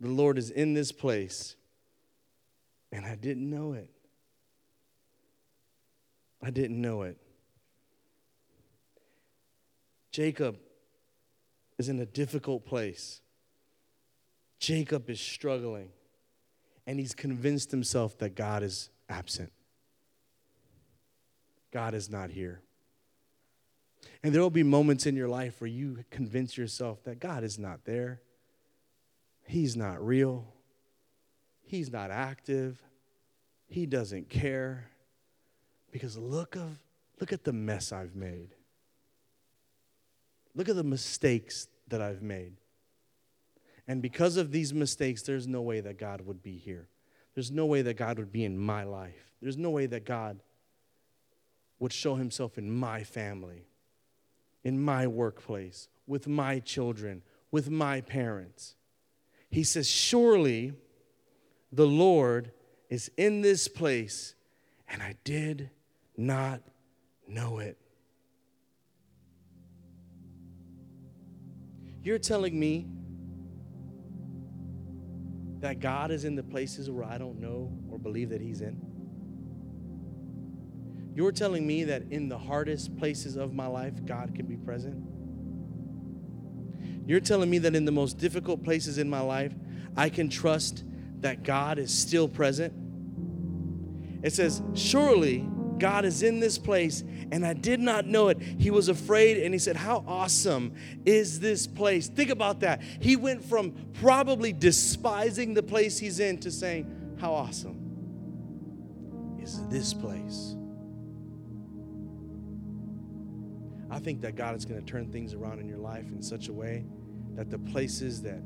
the 0.00 0.08
Lord 0.08 0.38
is 0.38 0.50
in 0.50 0.74
this 0.74 0.92
place, 0.92 1.56
and 2.90 3.04
I 3.04 3.16
didn't 3.16 3.48
know 3.48 3.74
it. 3.74 3.90
I 6.42 6.50
didn't 6.50 6.80
know 6.80 7.02
it. 7.02 7.18
Jacob 10.14 10.56
is 11.76 11.88
in 11.88 11.98
a 11.98 12.06
difficult 12.06 12.64
place. 12.64 13.20
Jacob 14.60 15.10
is 15.10 15.18
struggling, 15.18 15.88
and 16.86 17.00
he's 17.00 17.16
convinced 17.16 17.72
himself 17.72 18.16
that 18.18 18.36
God 18.36 18.62
is 18.62 18.90
absent. 19.08 19.50
God 21.72 21.94
is 21.94 22.08
not 22.08 22.30
here. 22.30 22.62
And 24.22 24.32
there 24.32 24.40
will 24.40 24.50
be 24.50 24.62
moments 24.62 25.04
in 25.04 25.16
your 25.16 25.26
life 25.26 25.60
where 25.60 25.66
you 25.66 26.04
convince 26.12 26.56
yourself 26.56 27.02
that 27.02 27.18
God 27.18 27.42
is 27.42 27.58
not 27.58 27.84
there. 27.84 28.20
He's 29.42 29.76
not 29.76 30.00
real. 30.00 30.46
He's 31.60 31.90
not 31.90 32.12
active. 32.12 32.80
He 33.66 33.84
doesn't 33.84 34.30
care. 34.30 34.90
Because 35.90 36.16
look 36.16 36.54
of 36.54 36.78
look 37.18 37.32
at 37.32 37.42
the 37.42 37.52
mess 37.52 37.90
I've 37.90 38.14
made. 38.14 38.54
Look 40.54 40.68
at 40.68 40.76
the 40.76 40.84
mistakes 40.84 41.68
that 41.88 42.00
I've 42.00 42.22
made. 42.22 42.54
And 43.86 44.00
because 44.00 44.36
of 44.36 44.50
these 44.50 44.72
mistakes, 44.72 45.22
there's 45.22 45.46
no 45.46 45.60
way 45.60 45.80
that 45.80 45.98
God 45.98 46.22
would 46.22 46.42
be 46.42 46.56
here. 46.56 46.88
There's 47.34 47.50
no 47.50 47.66
way 47.66 47.82
that 47.82 47.94
God 47.94 48.18
would 48.18 48.32
be 48.32 48.44
in 48.44 48.58
my 48.58 48.84
life. 48.84 49.32
There's 49.42 49.58
no 49.58 49.70
way 49.70 49.86
that 49.86 50.04
God 50.04 50.40
would 51.78 51.92
show 51.92 52.14
himself 52.14 52.56
in 52.56 52.70
my 52.70 53.02
family, 53.02 53.66
in 54.62 54.80
my 54.80 55.06
workplace, 55.06 55.88
with 56.06 56.26
my 56.26 56.60
children, 56.60 57.22
with 57.50 57.68
my 57.68 58.00
parents. 58.00 58.76
He 59.50 59.64
says, 59.64 59.88
Surely 59.88 60.72
the 61.72 61.86
Lord 61.86 62.52
is 62.88 63.10
in 63.16 63.42
this 63.42 63.68
place, 63.68 64.34
and 64.88 65.02
I 65.02 65.16
did 65.24 65.70
not 66.16 66.62
know 67.26 67.58
it. 67.58 67.76
You're 72.04 72.18
telling 72.18 72.60
me 72.60 72.86
that 75.60 75.80
God 75.80 76.10
is 76.10 76.26
in 76.26 76.36
the 76.36 76.42
places 76.42 76.90
where 76.90 77.04
I 77.04 77.16
don't 77.16 77.40
know 77.40 77.72
or 77.90 77.98
believe 77.98 78.28
that 78.28 78.42
He's 78.42 78.60
in? 78.60 78.78
You're 81.14 81.32
telling 81.32 81.66
me 81.66 81.84
that 81.84 82.02
in 82.10 82.28
the 82.28 82.36
hardest 82.36 82.94
places 82.98 83.36
of 83.36 83.54
my 83.54 83.66
life, 83.66 84.04
God 84.04 84.34
can 84.34 84.44
be 84.44 84.56
present? 84.56 85.02
You're 87.06 87.20
telling 87.20 87.48
me 87.48 87.58
that 87.58 87.74
in 87.74 87.86
the 87.86 87.92
most 87.92 88.18
difficult 88.18 88.62
places 88.62 88.98
in 88.98 89.08
my 89.08 89.20
life, 89.20 89.54
I 89.96 90.10
can 90.10 90.28
trust 90.28 90.84
that 91.20 91.42
God 91.42 91.78
is 91.78 91.96
still 91.96 92.28
present. 92.28 92.74
It 94.22 94.34
says, 94.34 94.60
Surely 94.74 95.48
God 95.78 96.04
is 96.04 96.22
in 96.22 96.40
this 96.40 96.58
place, 96.58 97.02
and 97.30 97.44
I 97.44 97.52
did 97.52 97.80
not 97.80 98.06
know 98.06 98.28
it. 98.28 98.40
He 98.40 98.70
was 98.70 98.88
afraid, 98.88 99.42
and 99.42 99.54
he 99.54 99.58
said, 99.58 99.76
How 99.76 100.04
awesome 100.06 100.74
is 101.04 101.40
this 101.40 101.66
place? 101.66 102.08
Think 102.08 102.30
about 102.30 102.60
that. 102.60 102.82
He 103.00 103.16
went 103.16 103.44
from 103.44 103.72
probably 103.94 104.52
despising 104.52 105.54
the 105.54 105.62
place 105.62 105.98
he's 105.98 106.20
in 106.20 106.38
to 106.38 106.50
saying, 106.50 107.16
How 107.20 107.32
awesome 107.32 107.80
is 109.42 109.66
this 109.68 109.94
place? 109.94 110.56
I 113.90 113.98
think 114.00 114.22
that 114.22 114.34
God 114.34 114.56
is 114.56 114.64
going 114.64 114.80
to 114.80 114.86
turn 114.86 115.12
things 115.12 115.34
around 115.34 115.60
in 115.60 115.68
your 115.68 115.78
life 115.78 116.10
in 116.10 116.20
such 116.20 116.48
a 116.48 116.52
way 116.52 116.84
that 117.36 117.50
the 117.50 117.58
places 117.58 118.22
that 118.22 118.40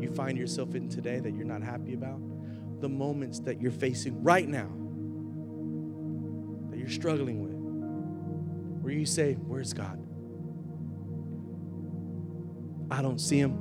you 0.00 0.10
find 0.10 0.36
yourself 0.36 0.74
in 0.74 0.88
today 0.88 1.20
that 1.20 1.34
you're 1.34 1.46
not 1.46 1.62
happy 1.62 1.94
about, 1.94 2.20
the 2.80 2.88
moments 2.88 3.40
that 3.40 3.60
you're 3.60 3.70
facing 3.70 4.22
right 4.22 4.48
now, 4.48 4.70
you're 6.80 6.88
struggling 6.88 7.42
with, 7.42 8.82
where 8.82 8.92
you 8.92 9.06
say, 9.06 9.34
Where's 9.34 9.72
God? 9.72 9.98
I 12.90 13.02
don't 13.02 13.20
see 13.20 13.38
him. 13.38 13.58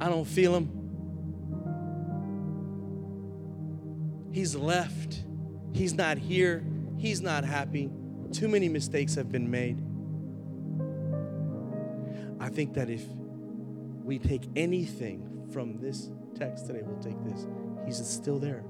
I 0.00 0.08
don't 0.08 0.24
feel 0.24 0.56
him. 0.56 0.70
He's 4.32 4.56
left. 4.56 5.22
He's 5.72 5.94
not 5.94 6.18
here. 6.18 6.64
He's 6.96 7.20
not 7.20 7.44
happy. 7.44 7.90
Too 8.32 8.48
many 8.48 8.68
mistakes 8.68 9.14
have 9.14 9.30
been 9.30 9.50
made. 9.50 9.80
I 12.40 12.48
think 12.48 12.74
that 12.74 12.90
if 12.90 13.04
we 14.02 14.18
take 14.18 14.48
anything 14.56 15.48
from 15.52 15.78
this 15.78 16.10
text 16.34 16.66
today, 16.66 16.80
we'll 16.82 17.02
take 17.02 17.22
this. 17.24 17.46
He's 17.84 18.04
still 18.04 18.38
there, 18.38 18.64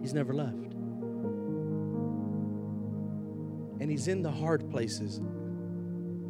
He's 0.00 0.14
never 0.14 0.32
left. 0.32 0.72
And 3.80 3.90
He's 3.90 4.08
in 4.08 4.22
the 4.22 4.30
hard 4.30 4.70
places 4.70 5.20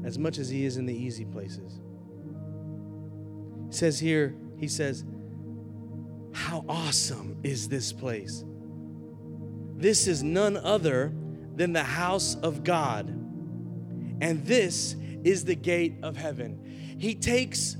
as 0.05 0.19
much 0.19 0.39
as 0.39 0.49
He 0.49 0.65
is 0.65 0.77
in 0.77 0.87
the 0.87 0.95
easy 0.95 1.25
places. 1.25 1.81
He 3.69 3.73
says 3.73 3.99
here, 3.99 4.35
He 4.59 4.69
says, 4.69 5.05
How 6.33 6.65
awesome 6.69 7.39
is 7.43 7.69
this 7.69 7.93
place! 7.93 8.45
This 9.77 10.07
is 10.07 10.23
none 10.23 10.57
other 10.57 11.13
than 11.55 11.73
the 11.73 11.85
house 11.85 12.37
of 12.37 12.65
God. 12.65 13.09
And 14.21 14.45
this 14.47 14.97
is 15.25 15.45
the 15.45 15.55
gate 15.55 15.97
of 16.03 16.17
heaven. 16.17 16.97
He 16.99 17.15
takes 17.15 17.77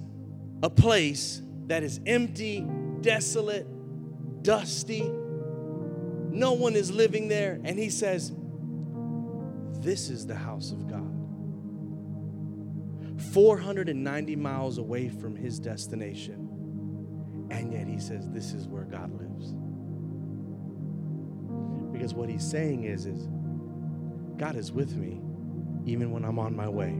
a 0.63 0.69
place 0.69 1.41
that 1.67 1.83
is 1.83 2.01
empty, 2.07 2.67
desolate, 3.01 3.67
dusty. 4.43 5.11
No 6.37 6.53
one 6.53 6.77
is 6.77 6.93
living 6.93 7.29
there. 7.29 7.59
And 7.65 7.79
he 7.79 7.89
says, 7.89 8.31
This 9.81 10.11
is 10.11 10.27
the 10.27 10.35
house 10.35 10.71
of 10.71 10.87
God. 10.87 11.13
490 13.33 14.37
miles 14.37 14.77
away 14.77 15.09
from 15.09 15.35
his 15.35 15.59
destination. 15.59 17.47
And 17.51 17.73
yet 17.73 17.87
he 17.87 17.99
says, 17.99 18.29
This 18.29 18.53
is 18.53 18.69
where 18.69 18.85
God 18.85 19.11
lives. 19.19 19.55
Because 21.93 22.13
what 22.13 22.29
he's 22.29 22.47
saying 22.47 22.85
is, 22.85 23.07
is 23.07 23.27
God 24.37 24.57
is 24.57 24.71
with 24.71 24.95
me 24.95 25.23
even 25.87 26.11
when 26.11 26.23
I'm 26.23 26.39
on 26.39 26.55
my 26.55 26.69
way. 26.69 26.95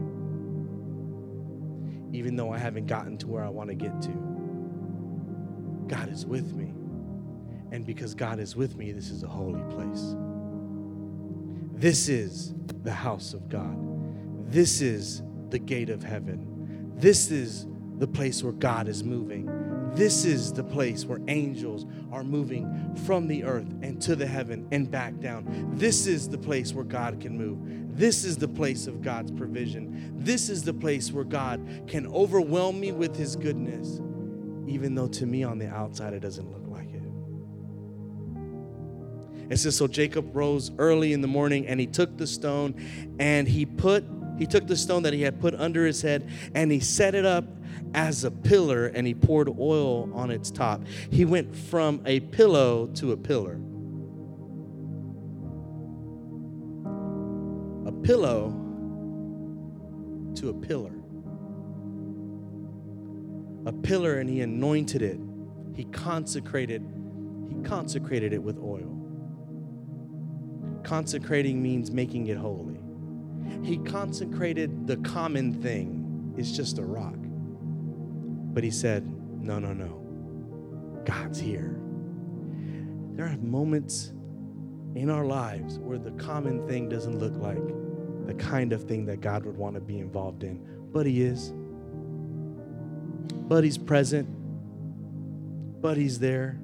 Even 2.17 2.35
though 2.35 2.51
I 2.51 2.57
haven't 2.57 2.87
gotten 2.87 3.19
to 3.19 3.27
where 3.27 3.43
I 3.43 3.49
want 3.49 3.69
to 3.69 3.75
get 3.75 4.01
to. 4.01 5.85
God 5.87 6.09
is 6.09 6.25
with 6.25 6.53
me. 6.53 6.73
And 7.71 7.85
because 7.85 8.15
God 8.15 8.39
is 8.39 8.55
with 8.55 8.75
me, 8.75 8.91
this 8.91 9.09
is 9.09 9.23
a 9.23 9.27
holy 9.27 9.63
place. 9.73 10.15
This 11.73 12.09
is 12.09 12.53
the 12.83 12.93
house 12.93 13.33
of 13.33 13.49
God. 13.49 13.77
This 14.49 14.81
is 14.81 15.21
the 15.49 15.59
gate 15.59 15.89
of 15.89 16.03
heaven. 16.03 16.93
This 16.95 17.29
is 17.31 17.67
the 17.97 18.07
place 18.07 18.43
where 18.43 18.53
God 18.53 18.87
is 18.87 19.03
moving. 19.03 19.49
This 19.93 20.25
is 20.25 20.53
the 20.53 20.63
place 20.63 21.05
where 21.05 21.19
angels 21.27 21.85
are 22.11 22.23
moving 22.23 22.95
from 23.05 23.27
the 23.27 23.43
earth 23.43 23.73
and 23.81 24.01
to 24.03 24.15
the 24.15 24.27
heaven 24.27 24.67
and 24.71 24.89
back 24.89 25.19
down. 25.19 25.71
This 25.73 26.07
is 26.07 26.29
the 26.29 26.37
place 26.37 26.73
where 26.73 26.83
God 26.83 27.19
can 27.19 27.37
move. 27.37 27.97
This 27.97 28.23
is 28.23 28.37
the 28.37 28.47
place 28.47 28.85
of 28.85 29.01
God's 29.01 29.31
provision. 29.31 30.13
This 30.15 30.49
is 30.49 30.63
the 30.63 30.73
place 30.73 31.11
where 31.11 31.23
God 31.23 31.85
can 31.87 32.05
overwhelm 32.07 32.79
me 32.79 32.91
with 32.91 33.15
his 33.15 33.35
goodness, 33.35 33.99
even 34.67 34.93
though 34.93 35.07
to 35.07 35.25
me 35.25 35.43
on 35.43 35.57
the 35.57 35.67
outside 35.67 36.13
it 36.13 36.19
doesn't 36.19 36.51
look 36.51 36.67
like. 36.67 36.86
It 39.49 39.57
says, 39.57 39.77
So 39.77 39.87
Jacob 39.87 40.35
rose 40.35 40.71
early 40.77 41.13
in 41.13 41.21
the 41.21 41.27
morning 41.27 41.67
and 41.67 41.79
he 41.79 41.87
took 41.87 42.17
the 42.17 42.27
stone 42.27 42.75
and 43.19 43.47
he 43.47 43.65
put 43.65 44.03
he 44.37 44.45
took 44.45 44.67
the 44.67 44.75
stone 44.75 45.01
that 45.03 45.13
he 45.13 45.23
had 45.23 45.41
put 45.41 45.55
under 45.55 45.85
his 45.85 46.01
head 46.01 46.29
and 46.53 46.71
he 46.71 46.79
set 46.79 47.15
it 47.15 47.25
up 47.25 47.45
as 47.93 48.23
a 48.23 48.29
pillar 48.29 48.87
and 48.87 49.07
he 49.07 49.13
poured 49.15 49.49
oil 49.59 50.13
on 50.13 50.29
its 50.29 50.51
top. 50.51 50.81
He 51.09 51.25
went 51.25 51.55
from 51.55 52.01
a 52.05 52.19
pillow 52.19 52.87
to 52.95 53.13
a 53.13 53.17
pillar. 53.17 53.59
A 57.87 57.91
pillow 57.91 58.49
to 60.35 60.49
a 60.49 60.53
pillar. 60.53 60.93
A 63.65 63.73
pillar 63.73 64.19
and 64.19 64.29
he 64.29 64.41
anointed 64.41 65.01
it. 65.01 65.19
He 65.75 65.85
consecrated 65.85 66.85
he 67.49 67.63
consecrated 67.63 68.33
it 68.33 68.43
with 68.43 68.57
oil. 68.59 68.96
Consecrating 70.87 71.61
means 71.61 71.91
making 71.91 72.27
it 72.27 72.37
holy. 72.37 72.79
He 73.61 73.77
consecrated 73.79 74.87
the 74.87 74.95
common 74.97 75.61
thing, 75.61 76.33
it's 76.37 76.51
just 76.51 76.77
a 76.77 76.81
rock. 76.81 77.17
But 78.53 78.63
he 78.63 78.71
said, 78.71 79.05
No, 79.43 79.59
no, 79.59 79.73
no. 79.73 81.01
God's 81.03 81.41
here. 81.41 81.77
There 83.17 83.25
are 83.25 83.35
moments 83.35 84.13
in 84.95 85.09
our 85.09 85.25
lives 85.25 85.77
where 85.77 85.97
the 85.97 86.11
common 86.11 86.65
thing 86.69 86.87
doesn't 86.87 87.19
look 87.19 87.35
like 87.35 87.67
the 88.25 88.35
kind 88.35 88.71
of 88.71 88.85
thing 88.85 89.05
that 89.07 89.19
God 89.19 89.43
would 89.43 89.57
want 89.57 89.75
to 89.75 89.81
be 89.81 89.99
involved 89.99 90.45
in, 90.45 90.65
but 90.93 91.05
He 91.05 91.21
is. 91.21 91.51
But 93.49 93.65
He's 93.65 93.77
present, 93.77 94.29
but 95.81 95.97
He's 95.97 96.17
there. 96.17 96.61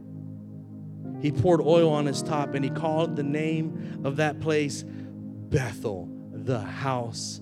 He 1.22 1.32
poured 1.32 1.62
oil 1.62 1.90
on 1.90 2.06
his 2.06 2.22
top 2.22 2.54
and 2.54 2.66
he 2.66 2.70
called 2.70 3.16
the 3.16 3.24
name 3.24 4.02
of 4.04 4.18
that 4.18 4.42
place 4.42 4.84
Bethel, 4.84 6.10
the 6.34 6.60
house 6.60 7.40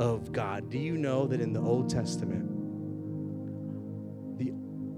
of 0.00 0.32
God. 0.32 0.68
Do 0.68 0.78
you 0.78 0.96
know 0.96 1.26
that 1.26 1.40
in 1.40 1.52
the 1.52 1.60
Old 1.60 1.88
Testament, 1.88 2.48
the, 4.38 4.52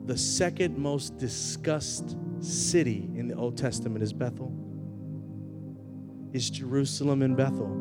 the 0.06 0.16
second 0.16 0.78
most 0.78 1.18
discussed 1.18 2.16
city 2.40 3.10
in 3.14 3.28
the 3.28 3.34
Old 3.34 3.58
Testament 3.58 4.02
is 4.02 4.12
Bethel? 4.12 4.50
Is 6.32 6.48
Jerusalem 6.48 7.20
and 7.20 7.36
Bethel. 7.36 7.76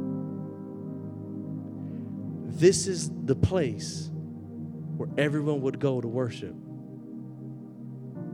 This 2.60 2.88
is 2.88 3.10
the 3.24 3.36
place 3.36 4.12
where 4.98 5.08
everyone 5.18 5.62
would 5.62 5.80
go 5.80 6.02
to 6.02 6.08
worship 6.08 6.56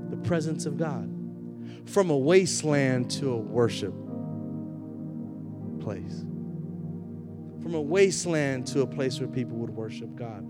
the 0.09 0.17
presence 0.17 0.65
of 0.65 0.77
God 0.77 1.16
from 1.85 2.09
a 2.09 2.17
wasteland 2.17 3.09
to 3.11 3.31
a 3.31 3.37
worship 3.37 3.93
place. 5.79 6.25
From 7.61 7.73
a 7.73 7.81
wasteland 7.81 8.67
to 8.67 8.81
a 8.81 8.87
place 8.87 9.19
where 9.19 9.27
people 9.29 9.57
would 9.57 9.69
worship 9.69 10.15
God. 10.15 10.45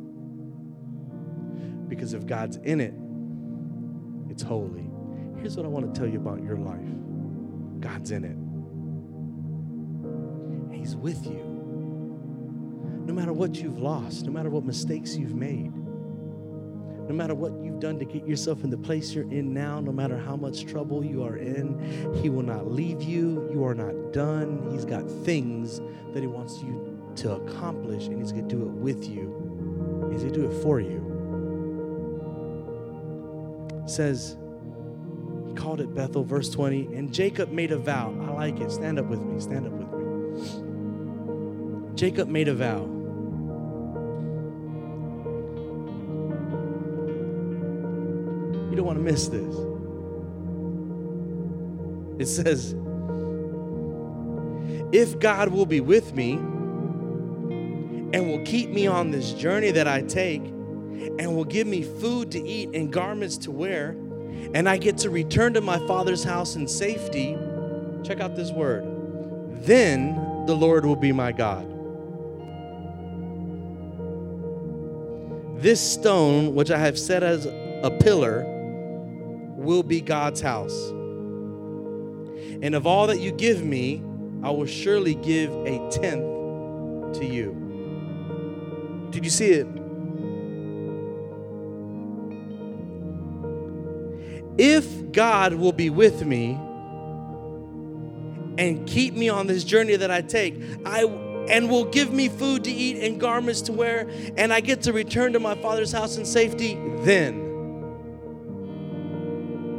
Because 1.89 2.13
if 2.13 2.25
God's 2.25 2.57
in 2.57 2.81
it, 2.81 2.93
it's 4.31 4.43
holy. 4.43 4.89
Here's 5.39 5.55
what 5.55 5.65
I 5.65 5.69
want 5.69 5.93
to 5.93 5.99
tell 5.99 6.09
you 6.09 6.19
about 6.19 6.43
your 6.43 6.57
life 6.57 6.89
God's 7.79 8.11
in 8.11 8.23
it, 8.23 8.37
He's 10.75 10.95
with 10.95 11.25
you. 11.25 11.43
No 13.05 13.13
matter 13.13 13.31
what 13.31 13.55
you've 13.55 13.79
lost, 13.79 14.25
no 14.25 14.31
matter 14.31 14.49
what 14.49 14.65
mistakes 14.65 15.15
you've 15.15 15.35
made, 15.35 15.71
no 17.07 17.13
matter 17.13 17.33
what 17.33 17.53
you've 17.63 17.79
done 17.79 17.97
to 17.99 18.05
get 18.05 18.27
yourself 18.27 18.63
in 18.63 18.69
the 18.69 18.77
place 18.77 19.13
you're 19.13 19.31
in 19.31 19.53
now, 19.53 19.79
no 19.79 19.93
matter 19.93 20.17
how 20.17 20.35
much 20.35 20.65
trouble 20.65 21.05
you 21.05 21.23
are 21.23 21.37
in, 21.37 22.13
He 22.21 22.29
will 22.29 22.43
not 22.43 22.69
leave 22.69 23.01
you. 23.01 23.49
You 23.51 23.63
are 23.65 23.73
not 23.73 24.11
done. 24.11 24.69
He's 24.71 24.83
got 24.83 25.09
things 25.23 25.79
that 26.13 26.19
He 26.21 26.27
wants 26.27 26.61
you 26.61 26.99
to 27.17 27.35
accomplish, 27.35 28.07
and 28.07 28.19
He's 28.19 28.33
going 28.33 28.47
to 28.47 28.55
do 28.55 28.61
it 28.63 28.71
with 28.71 29.07
you. 29.07 30.09
He's 30.11 30.21
going 30.23 30.33
to 30.33 30.39
do 30.39 30.49
it 30.49 30.61
for 30.61 30.81
you. 30.81 31.01
It 33.85 33.89
says, 33.89 34.35
He 35.47 35.53
called 35.53 35.79
it 35.79 35.95
Bethel, 35.95 36.25
verse 36.25 36.49
20, 36.49 36.93
and 36.93 37.13
Jacob 37.13 37.51
made 37.51 37.71
a 37.71 37.77
vow. 37.77 38.13
I 38.21 38.31
like 38.31 38.59
it. 38.59 38.69
Stand 38.69 38.99
up 38.99 39.05
with 39.05 39.21
me. 39.21 39.39
Stand 39.39 39.65
up 39.65 39.71
with 39.71 39.87
me. 39.93 39.95
Jacob 41.95 42.27
made 42.27 42.49
a 42.49 42.53
vow. 42.53 42.96
To 48.97 49.03
miss 49.03 49.27
this. 49.27 49.55
It 52.19 52.25
says, 52.25 52.75
If 54.91 55.19
God 55.19 55.49
will 55.49 55.65
be 55.65 55.81
with 55.81 56.13
me 56.13 56.33
and 58.13 58.27
will 58.27 58.43
keep 58.43 58.69
me 58.69 58.87
on 58.87 59.11
this 59.11 59.33
journey 59.33 59.71
that 59.71 59.87
I 59.87 60.01
take, 60.01 60.41
and 61.19 61.35
will 61.35 61.45
give 61.45 61.67
me 61.67 61.83
food 61.83 62.31
to 62.31 62.41
eat 62.41 62.69
and 62.73 62.91
garments 62.91 63.37
to 63.37 63.51
wear, 63.51 63.89
and 64.53 64.67
I 64.67 64.77
get 64.77 64.97
to 64.99 65.09
return 65.09 65.53
to 65.53 65.61
my 65.61 65.77
father's 65.87 66.23
house 66.23 66.55
in 66.55 66.67
safety, 66.67 67.37
check 68.03 68.19
out 68.19 68.35
this 68.35 68.51
word, 68.51 68.83
then 69.63 70.15
the 70.47 70.55
Lord 70.55 70.85
will 70.85 70.95
be 70.95 71.11
my 71.11 71.31
God. 71.31 71.73
This 75.61 75.81
stone, 75.81 76.55
which 76.55 76.71
I 76.71 76.77
have 76.77 76.97
set 76.97 77.23
as 77.23 77.45
a 77.45 77.95
pillar, 77.99 78.56
will 79.67 79.83
be 79.83 79.99
God's 79.99 80.39
house. 80.39 80.91
And 82.61 82.73
of 82.73 82.87
all 82.87 83.07
that 83.07 83.19
you 83.19 83.33
give 83.33 83.61
me, 83.61 84.01
I 84.41 84.49
will 84.49 84.65
surely 84.65 85.13
give 85.13 85.51
a 85.51 85.89
tenth 85.91 87.17
to 87.19 87.25
you. 87.25 87.51
Did 89.11 89.25
you 89.25 89.29
see 89.29 89.49
it? 89.49 89.67
If 94.57 95.11
God 95.11 95.55
will 95.55 95.73
be 95.73 95.89
with 95.89 96.25
me 96.25 96.53
and 98.57 98.87
keep 98.87 99.15
me 99.15 99.27
on 99.27 99.47
this 99.47 99.65
journey 99.65 99.97
that 99.97 100.09
I 100.09 100.21
take, 100.21 100.55
I 100.85 101.03
and 101.49 101.69
will 101.69 101.85
give 101.85 102.13
me 102.13 102.29
food 102.29 102.63
to 102.63 102.71
eat 102.71 103.03
and 103.05 103.19
garments 103.19 103.61
to 103.63 103.73
wear, 103.73 104.09
and 104.37 104.53
I 104.53 104.61
get 104.61 104.83
to 104.83 104.93
return 104.93 105.33
to 105.33 105.39
my 105.39 105.55
father's 105.55 105.91
house 105.91 106.17
in 106.17 106.25
safety, 106.25 106.77
then 106.99 107.46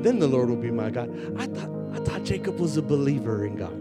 then 0.03 0.19
the 0.19 0.29
Lord 0.29 0.49
will 0.49 0.57
be 0.57 0.71
my 0.71 0.91
God. 0.91 1.11
I 1.39 1.47
thought 1.47 1.71
I 1.93 1.99
thought 2.05 2.25
Jacob 2.25 2.59
was 2.59 2.77
a 2.77 2.83
believer 2.83 3.47
in 3.47 3.57
God. 3.57 3.75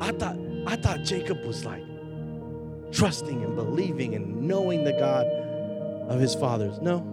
I 0.00 0.12
thought 0.12 0.36
I 0.66 0.76
thought 0.76 1.02
Jacob 1.02 1.44
was 1.44 1.64
like 1.64 1.84
trusting 2.92 3.42
and 3.42 3.54
believing 3.54 4.14
and 4.14 4.42
knowing 4.42 4.84
the 4.84 4.92
God 4.92 5.26
of 5.26 6.20
his 6.20 6.34
fathers. 6.34 6.78
No. 6.80 7.04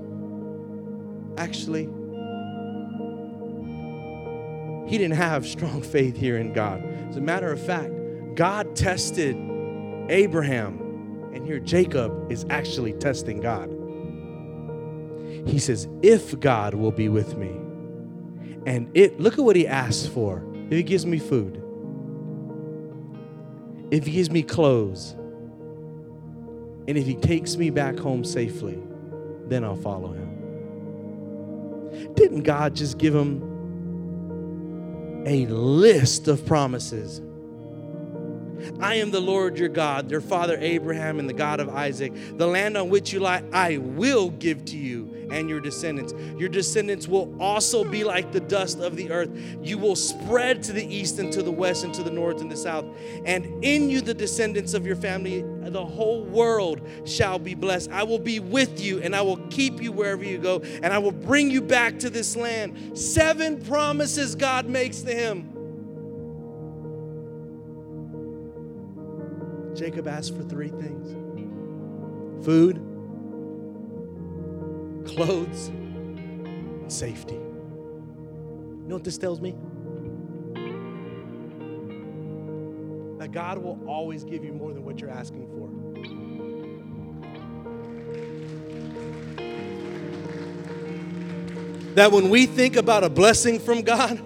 Actually, 1.37 1.89
he 4.89 4.97
didn't 4.97 5.17
have 5.17 5.45
strong 5.45 5.81
faith 5.81 6.15
here 6.15 6.37
in 6.37 6.53
God. 6.53 6.83
As 7.09 7.17
a 7.17 7.21
matter 7.21 7.51
of 7.51 7.59
fact, 7.59 7.91
God 8.35 8.75
tested 8.75 9.35
Abraham, 10.09 11.31
and 11.33 11.45
here 11.45 11.59
Jacob 11.59 12.31
is 12.31 12.45
actually 12.49 12.93
testing 12.93 13.41
God. 13.41 13.74
He 15.45 15.59
says, 15.59 15.87
If 16.01 16.39
God 16.39 16.73
will 16.73 16.91
be 16.91 17.09
with 17.09 17.37
me, 17.37 17.51
and 18.65 18.89
it, 18.95 19.19
look 19.19 19.33
at 19.33 19.43
what 19.43 19.55
he 19.55 19.67
asks 19.67 20.07
for. 20.07 20.43
If 20.65 20.71
he 20.71 20.83
gives 20.83 21.05
me 21.05 21.19
food, 21.19 21.61
if 23.91 24.05
he 24.05 24.13
gives 24.13 24.31
me 24.31 24.41
clothes, 24.41 25.15
and 26.87 26.97
if 26.97 27.05
he 27.05 27.15
takes 27.15 27.57
me 27.57 27.69
back 27.69 27.97
home 27.97 28.23
safely, 28.23 28.79
then 29.47 29.63
I'll 29.63 29.75
follow 29.75 30.11
him. 30.13 30.25
Didn't 32.15 32.43
God 32.43 32.75
just 32.75 32.97
give 32.97 33.13
him 33.13 33.41
a 35.25 35.45
list 35.47 36.27
of 36.27 36.45
promises? 36.45 37.21
I 38.79 38.95
am 38.95 39.11
the 39.11 39.19
Lord 39.19 39.57
your 39.57 39.69
God, 39.69 40.09
your 40.11 40.21
father 40.21 40.57
Abraham, 40.59 41.19
and 41.19 41.29
the 41.29 41.33
God 41.33 41.59
of 41.59 41.69
Isaac. 41.69 42.13
The 42.37 42.47
land 42.47 42.77
on 42.77 42.89
which 42.89 43.13
you 43.13 43.19
lie, 43.19 43.43
I 43.53 43.77
will 43.77 44.29
give 44.29 44.65
to 44.65 44.77
you 44.77 45.27
and 45.31 45.49
your 45.49 45.59
descendants. 45.59 46.13
Your 46.37 46.49
descendants 46.49 47.07
will 47.07 47.35
also 47.41 47.83
be 47.83 48.03
like 48.03 48.31
the 48.31 48.39
dust 48.39 48.79
of 48.79 48.95
the 48.95 49.11
earth. 49.11 49.29
You 49.61 49.77
will 49.77 49.95
spread 49.95 50.63
to 50.63 50.73
the 50.73 50.85
east 50.85 51.19
and 51.19 51.31
to 51.33 51.41
the 51.41 51.51
west 51.51 51.83
and 51.83 51.93
to 51.95 52.03
the 52.03 52.11
north 52.11 52.41
and 52.41 52.51
the 52.51 52.57
south. 52.57 52.85
And 53.25 53.63
in 53.63 53.89
you, 53.89 54.01
the 54.01 54.13
descendants 54.13 54.73
of 54.73 54.85
your 54.85 54.95
family, 54.95 55.43
the 55.69 55.85
whole 55.85 56.23
world 56.23 56.81
shall 57.05 57.39
be 57.39 57.55
blessed. 57.55 57.91
I 57.91 58.03
will 58.03 58.19
be 58.19 58.39
with 58.39 58.79
you 58.79 59.01
and 59.01 59.15
I 59.15 59.21
will 59.21 59.37
keep 59.47 59.81
you 59.81 59.91
wherever 59.91 60.23
you 60.23 60.37
go 60.37 60.59
and 60.59 60.87
I 60.87 60.97
will 60.99 61.11
bring 61.11 61.49
you 61.49 61.61
back 61.61 61.99
to 61.99 62.09
this 62.09 62.35
land. 62.35 62.97
Seven 62.97 63.63
promises 63.63 64.35
God 64.35 64.67
makes 64.67 65.01
to 65.01 65.13
him. 65.13 65.54
Jacob 69.75 70.07
asked 70.07 70.35
for 70.35 70.43
three 70.43 70.69
things 70.69 71.13
food, 72.45 72.77
clothes, 75.05 75.67
and 75.67 76.91
safety. 76.91 77.35
You 77.35 78.85
know 78.87 78.95
what 78.95 79.03
this 79.03 79.17
tells 79.17 79.41
me? 79.41 79.51
That 83.19 83.31
God 83.31 83.57
will 83.57 83.79
always 83.87 84.23
give 84.23 84.45
you 84.45 84.53
more 84.53 84.71
than 84.73 84.85
what 84.85 85.01
you're 85.01 85.09
asking 85.09 85.47
for. 85.47 85.65
That 91.95 92.11
when 92.11 92.29
we 92.29 92.45
think 92.45 92.75
about 92.75 93.03
a 93.03 93.09
blessing 93.09 93.59
from 93.59 93.81
God, 93.81 94.21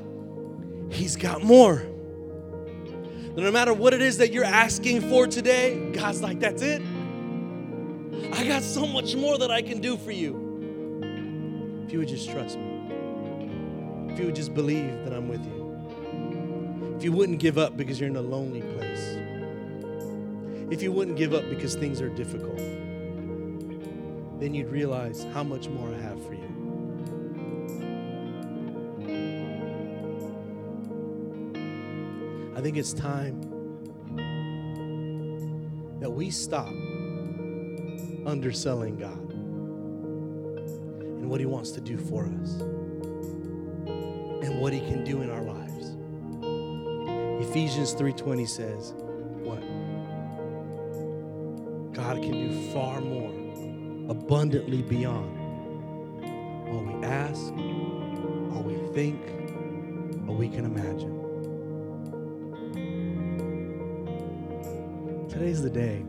He's 0.91 1.15
got 1.15 1.43
more. 1.43 1.88
No 3.39 3.51
matter 3.51 3.73
what 3.73 3.93
it 3.93 4.01
is 4.01 4.17
that 4.17 4.33
you're 4.33 4.43
asking 4.43 5.01
for 5.09 5.25
today, 5.25 5.91
God's 5.93 6.21
like, 6.21 6.39
that's 6.39 6.61
it. 6.61 6.81
I 8.33 8.45
got 8.45 8.63
so 8.63 8.85
much 8.85 9.15
more 9.15 9.37
that 9.37 9.49
I 9.49 9.61
can 9.61 9.79
do 9.79 9.95
for 9.97 10.11
you. 10.11 11.81
If 11.85 11.93
you 11.93 11.99
would 11.99 12.09
just 12.09 12.29
trust 12.29 12.57
me, 12.57 14.11
if 14.11 14.19
you 14.19 14.25
would 14.25 14.35
just 14.35 14.53
believe 14.53 15.05
that 15.05 15.13
I'm 15.13 15.29
with 15.29 15.43
you, 15.45 16.93
if 16.97 17.03
you 17.03 17.13
wouldn't 17.13 17.39
give 17.39 17.57
up 17.57 17.77
because 17.77 17.99
you're 17.99 18.09
in 18.09 18.17
a 18.17 18.21
lonely 18.21 18.61
place, 18.61 19.17
if 20.69 20.83
you 20.83 20.91
wouldn't 20.91 21.17
give 21.17 21.33
up 21.33 21.49
because 21.49 21.75
things 21.75 22.01
are 22.01 22.09
difficult, 22.09 22.57
then 24.39 24.53
you'd 24.53 24.69
realize 24.69 25.25
how 25.33 25.43
much 25.43 25.69
more 25.69 25.87
I 25.87 25.97
have 25.97 26.21
for 26.25 26.33
you. 26.33 26.58
I 32.59 32.61
think 32.61 32.75
it's 32.75 32.91
time 32.91 33.39
that 36.01 36.11
we 36.11 36.29
stop 36.29 36.67
underselling 38.25 38.97
God 38.97 39.31
and 39.31 41.29
what 41.29 41.39
He 41.39 41.45
wants 41.45 41.71
to 41.71 41.79
do 41.79 41.97
for 41.97 42.25
us 42.25 42.59
and 44.43 44.59
what 44.59 44.73
He 44.73 44.81
can 44.81 45.05
do 45.05 45.21
in 45.21 45.29
our 45.29 45.41
lives. 45.41 45.95
Ephesians 47.47 47.93
3:20 47.93 48.45
says, 48.45 48.93
"What? 49.41 49.61
God 51.93 52.21
can 52.21 52.33
do 52.33 52.51
far 52.73 52.99
more, 52.99 53.31
abundantly 54.09 54.81
beyond 54.81 55.31
all 56.67 56.83
we 56.83 57.05
ask, 57.05 57.53
all 58.53 58.63
we 58.63 58.75
think, 58.93 59.17
all 60.27 60.35
we 60.35 60.49
can 60.49 60.65
imagine." 60.65 61.18
Today's 65.39 65.61
the 65.61 65.69
day 65.69 65.99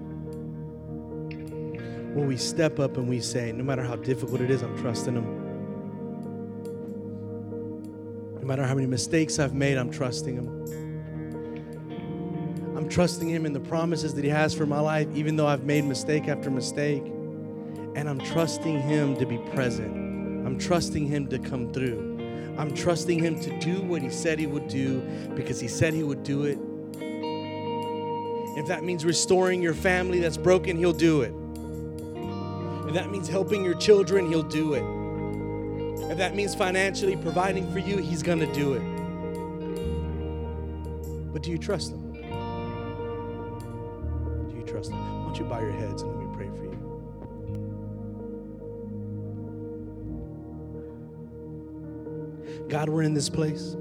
when 2.14 2.26
we 2.26 2.36
step 2.36 2.80
up 2.80 2.96
and 2.96 3.08
we 3.08 3.20
say, 3.20 3.52
no 3.52 3.62
matter 3.62 3.84
how 3.84 3.94
difficult 3.94 4.40
it 4.40 4.50
is, 4.50 4.60
I'm 4.60 4.76
trusting 4.76 5.14
Him. 5.14 5.24
No 8.40 8.44
matter 8.44 8.66
how 8.66 8.74
many 8.74 8.88
mistakes 8.88 9.38
I've 9.38 9.54
made, 9.54 9.78
I'm 9.78 9.88
trusting 9.88 10.34
Him. 10.34 10.48
I'm 12.76 12.88
trusting 12.88 13.28
Him 13.28 13.46
in 13.46 13.52
the 13.52 13.60
promises 13.60 14.14
that 14.14 14.24
He 14.24 14.30
has 14.30 14.52
for 14.52 14.66
my 14.66 14.80
life, 14.80 15.06
even 15.14 15.36
though 15.36 15.46
I've 15.46 15.62
made 15.62 15.84
mistake 15.84 16.26
after 16.26 16.50
mistake. 16.50 17.04
And 17.94 18.08
I'm 18.08 18.18
trusting 18.18 18.80
Him 18.80 19.16
to 19.18 19.26
be 19.26 19.38
present. 19.54 19.94
I'm 20.44 20.58
trusting 20.58 21.06
Him 21.06 21.28
to 21.28 21.38
come 21.38 21.72
through. 21.72 22.18
I'm 22.58 22.74
trusting 22.74 23.20
Him 23.20 23.38
to 23.42 23.56
do 23.60 23.80
what 23.82 24.02
He 24.02 24.10
said 24.10 24.40
He 24.40 24.48
would 24.48 24.66
do 24.66 25.02
because 25.36 25.60
He 25.60 25.68
said 25.68 25.94
He 25.94 26.02
would 26.02 26.24
do 26.24 26.46
it. 26.46 26.58
If 28.56 28.66
that 28.66 28.82
means 28.84 29.04
restoring 29.04 29.60
your 29.62 29.74
family 29.74 30.18
that's 30.20 30.36
broken, 30.36 30.76
He'll 30.76 30.92
do 30.92 31.22
it. 31.22 31.32
If 32.88 32.94
that 32.94 33.10
means 33.10 33.28
helping 33.28 33.64
your 33.64 33.74
children, 33.74 34.28
He'll 34.28 34.42
do 34.42 34.74
it. 34.74 34.82
If 36.10 36.18
that 36.18 36.34
means 36.34 36.54
financially 36.54 37.16
providing 37.16 37.72
for 37.72 37.78
you, 37.78 37.96
He's 37.98 38.22
going 38.22 38.40
to 38.40 38.52
do 38.52 38.74
it. 38.74 38.82
But 41.32 41.42
do 41.42 41.50
you 41.52 41.58
trust 41.58 41.92
Him? 41.92 42.12
Do 44.48 44.56
you 44.56 44.64
trust 44.66 44.90
Him? 44.90 44.98
Why 44.98 45.24
don't 45.24 45.38
you 45.38 45.44
bow 45.44 45.60
your 45.60 45.70
heads 45.70 46.02
and 46.02 46.10
let 46.10 46.18
me 46.26 46.34
pray 46.34 46.48
for 46.48 46.64
you? 46.64 46.70
God, 52.68 52.88
we're 52.88 53.02
in 53.02 53.14
this 53.14 53.28
place. 53.28 53.76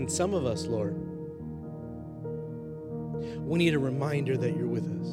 And 0.00 0.10
some 0.10 0.32
of 0.32 0.46
us, 0.46 0.64
Lord, 0.64 0.96
we 3.46 3.58
need 3.58 3.74
a 3.74 3.78
reminder 3.78 4.34
that 4.34 4.56
you're 4.56 4.66
with 4.66 4.86
us. 4.98 5.08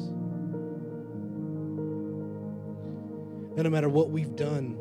That 3.54 3.64
no 3.64 3.68
matter 3.68 3.90
what 3.90 4.08
we've 4.08 4.34
done, 4.34 4.78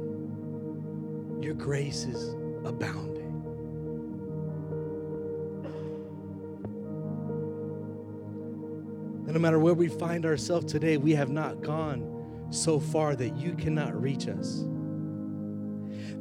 your 1.42 1.56
grace 1.56 2.06
is 2.06 2.36
abounding. 2.64 3.34
That 9.26 9.34
no 9.34 9.40
matter 9.40 9.60
where 9.60 9.74
we 9.74 9.90
find 9.90 10.26
ourselves 10.26 10.72
today, 10.72 10.96
we 10.96 11.14
have 11.16 11.32
not 11.32 11.62
gone 11.62 12.48
so 12.50 12.80
far 12.80 13.14
that 13.18 13.36
you 13.36 13.56
cannot 13.56 14.02
reach 14.02 14.30
us. 14.30 14.64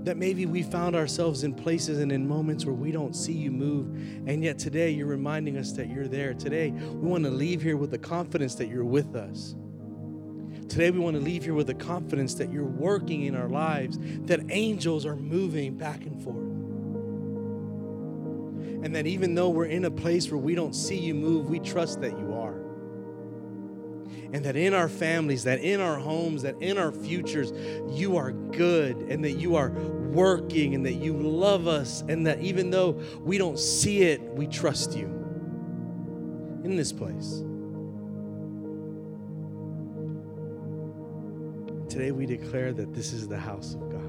That 0.07 0.17
maybe 0.17 0.47
we 0.47 0.63
found 0.63 0.95
ourselves 0.95 1.43
in 1.43 1.53
places 1.53 1.99
and 1.99 2.13
in 2.13 2.29
moments 2.29 2.65
where 2.65 2.77
we 2.77 2.93
don't 2.93 3.17
see 3.17 3.33
you 3.33 3.51
move, 3.51 3.89
and 4.29 4.45
yet 4.45 4.57
today 4.57 4.91
you're 4.91 5.09
reminding 5.09 5.57
us 5.57 5.73
that 5.73 5.89
you're 5.91 6.07
there. 6.07 6.33
Today, 6.33 6.71
we 6.71 7.09
want 7.09 7.25
to 7.25 7.31
leave 7.31 7.61
here 7.61 7.77
with 7.77 7.91
the 7.91 7.99
confidence 7.99 8.55
that 8.55 8.69
you're 8.69 8.85
with 8.85 9.17
us. 9.17 9.57
Today, 10.69 10.93
we 10.93 11.01
want 11.01 11.17
to 11.17 11.21
leave 11.21 11.43
here 11.43 11.55
with 11.55 11.67
the 11.67 11.75
confidence 11.75 12.35
that 12.35 12.53
you're 12.53 12.63
working 12.63 13.25
in 13.25 13.35
our 13.35 13.49
lives, 13.49 13.99
that 14.27 14.39
angels 14.51 15.05
are 15.07 15.17
moving 15.17 15.77
back 15.77 16.07
and 16.07 16.23
forth. 16.23 16.37
And 18.85 18.95
that 18.95 19.09
even 19.09 19.35
though 19.35 19.51
we're 19.51 19.67
in 19.67 19.87
a 19.87 19.91
place 19.91 20.31
where 20.31 20.39
we 20.39 20.55
don't 20.55 20.77
see 20.77 20.99
you 20.99 21.15
move, 21.15 21.51
we 21.51 21.59
trust 21.59 22.01
that 22.03 22.17
you 22.17 22.26
and 24.33 24.45
that 24.45 24.57
in 24.57 24.75
our 24.75 24.89
families, 24.89 25.45
that 25.45 25.61
in 25.61 25.81
our 25.81 25.99
homes, 25.99 26.43
that 26.43 26.61
in 26.61 26.79
our 26.79 26.93
futures, 26.93 27.53
you 27.91 28.17
are 28.17 28.33
good 28.33 28.97
and 28.97 29.25
that 29.25 29.33
you 29.33 29.57
are 29.57 29.71
working 29.71 30.75
and 30.75 30.85
that 30.87 30.95
you 30.95 31.15
love 31.15 31.67
us, 31.67 32.03
and 32.09 32.27
that 32.27 32.41
even 32.41 32.71
though 32.71 32.93
we 33.21 33.39
don't 33.39 33.59
see 33.59 34.03
it, 34.03 34.21
we 34.21 34.47
trust 34.47 34.97
you 34.97 35.07
in 36.65 36.77
this 36.77 36.93
place. 36.93 37.43
Today 41.89 42.11
we 42.11 42.27
declare 42.27 42.73
that 42.73 42.93
this 42.93 43.13
is 43.13 43.29
the 43.29 43.39
house 43.39 43.75
of 43.75 43.91
God. 43.91 44.03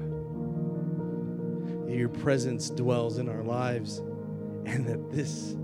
Your 1.90 2.08
presence 2.08 2.70
dwells 2.70 3.18
in 3.18 3.28
our 3.28 3.42
lives, 3.42 3.98
and 4.66 4.86
that 4.86 5.10
this 5.10 5.56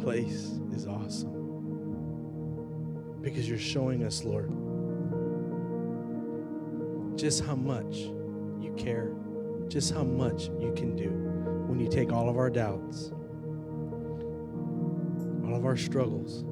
place 0.00 0.58
is 0.72 0.86
awesome 0.86 1.37
because 3.30 3.48
you're 3.48 3.58
showing 3.58 4.04
us, 4.04 4.24
Lord, 4.24 4.50
just 7.18 7.44
how 7.44 7.54
much 7.54 7.96
you 8.60 8.74
care, 8.76 9.12
just 9.68 9.92
how 9.92 10.02
much 10.02 10.48
you 10.58 10.72
can 10.74 10.96
do 10.96 11.10
when 11.66 11.78
you 11.78 11.88
take 11.88 12.12
all 12.12 12.28
of 12.28 12.36
our 12.38 12.48
doubts, 12.48 13.12
all 15.44 15.54
of 15.54 15.66
our 15.66 15.76
struggles, 15.76 16.42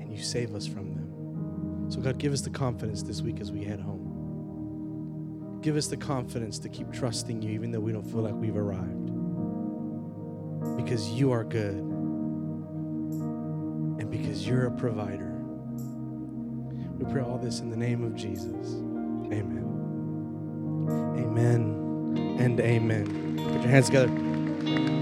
and 0.00 0.10
you 0.10 0.22
save 0.22 0.54
us 0.54 0.66
from 0.66 0.94
them. 0.94 1.86
So, 1.88 2.00
God, 2.00 2.18
give 2.18 2.32
us 2.32 2.40
the 2.40 2.50
confidence 2.50 3.02
this 3.02 3.22
week 3.22 3.40
as 3.40 3.52
we 3.52 3.62
head 3.62 3.80
home. 3.80 5.58
Give 5.62 5.76
us 5.76 5.86
the 5.86 5.96
confidence 5.96 6.58
to 6.60 6.68
keep 6.68 6.90
trusting 6.92 7.40
you, 7.40 7.50
even 7.50 7.70
though 7.70 7.80
we 7.80 7.92
don't 7.92 8.06
feel 8.06 8.22
like 8.22 8.34
we've 8.34 8.56
arrived. 8.56 9.12
Because 10.76 11.10
you 11.10 11.30
are 11.30 11.44
good 11.44 11.91
because 14.32 14.48
you're 14.48 14.64
a 14.64 14.70
provider. 14.70 15.30
We 16.96 17.12
pray 17.12 17.20
all 17.20 17.36
this 17.36 17.60
in 17.60 17.68
the 17.68 17.76
name 17.76 18.02
of 18.02 18.16
Jesus. 18.16 18.76
Amen. 19.30 19.68
Amen 21.18 22.38
and 22.40 22.58
amen. 22.58 23.36
Put 23.36 23.60
your 23.60 23.70
hands 23.70 23.86
together. 23.90 25.01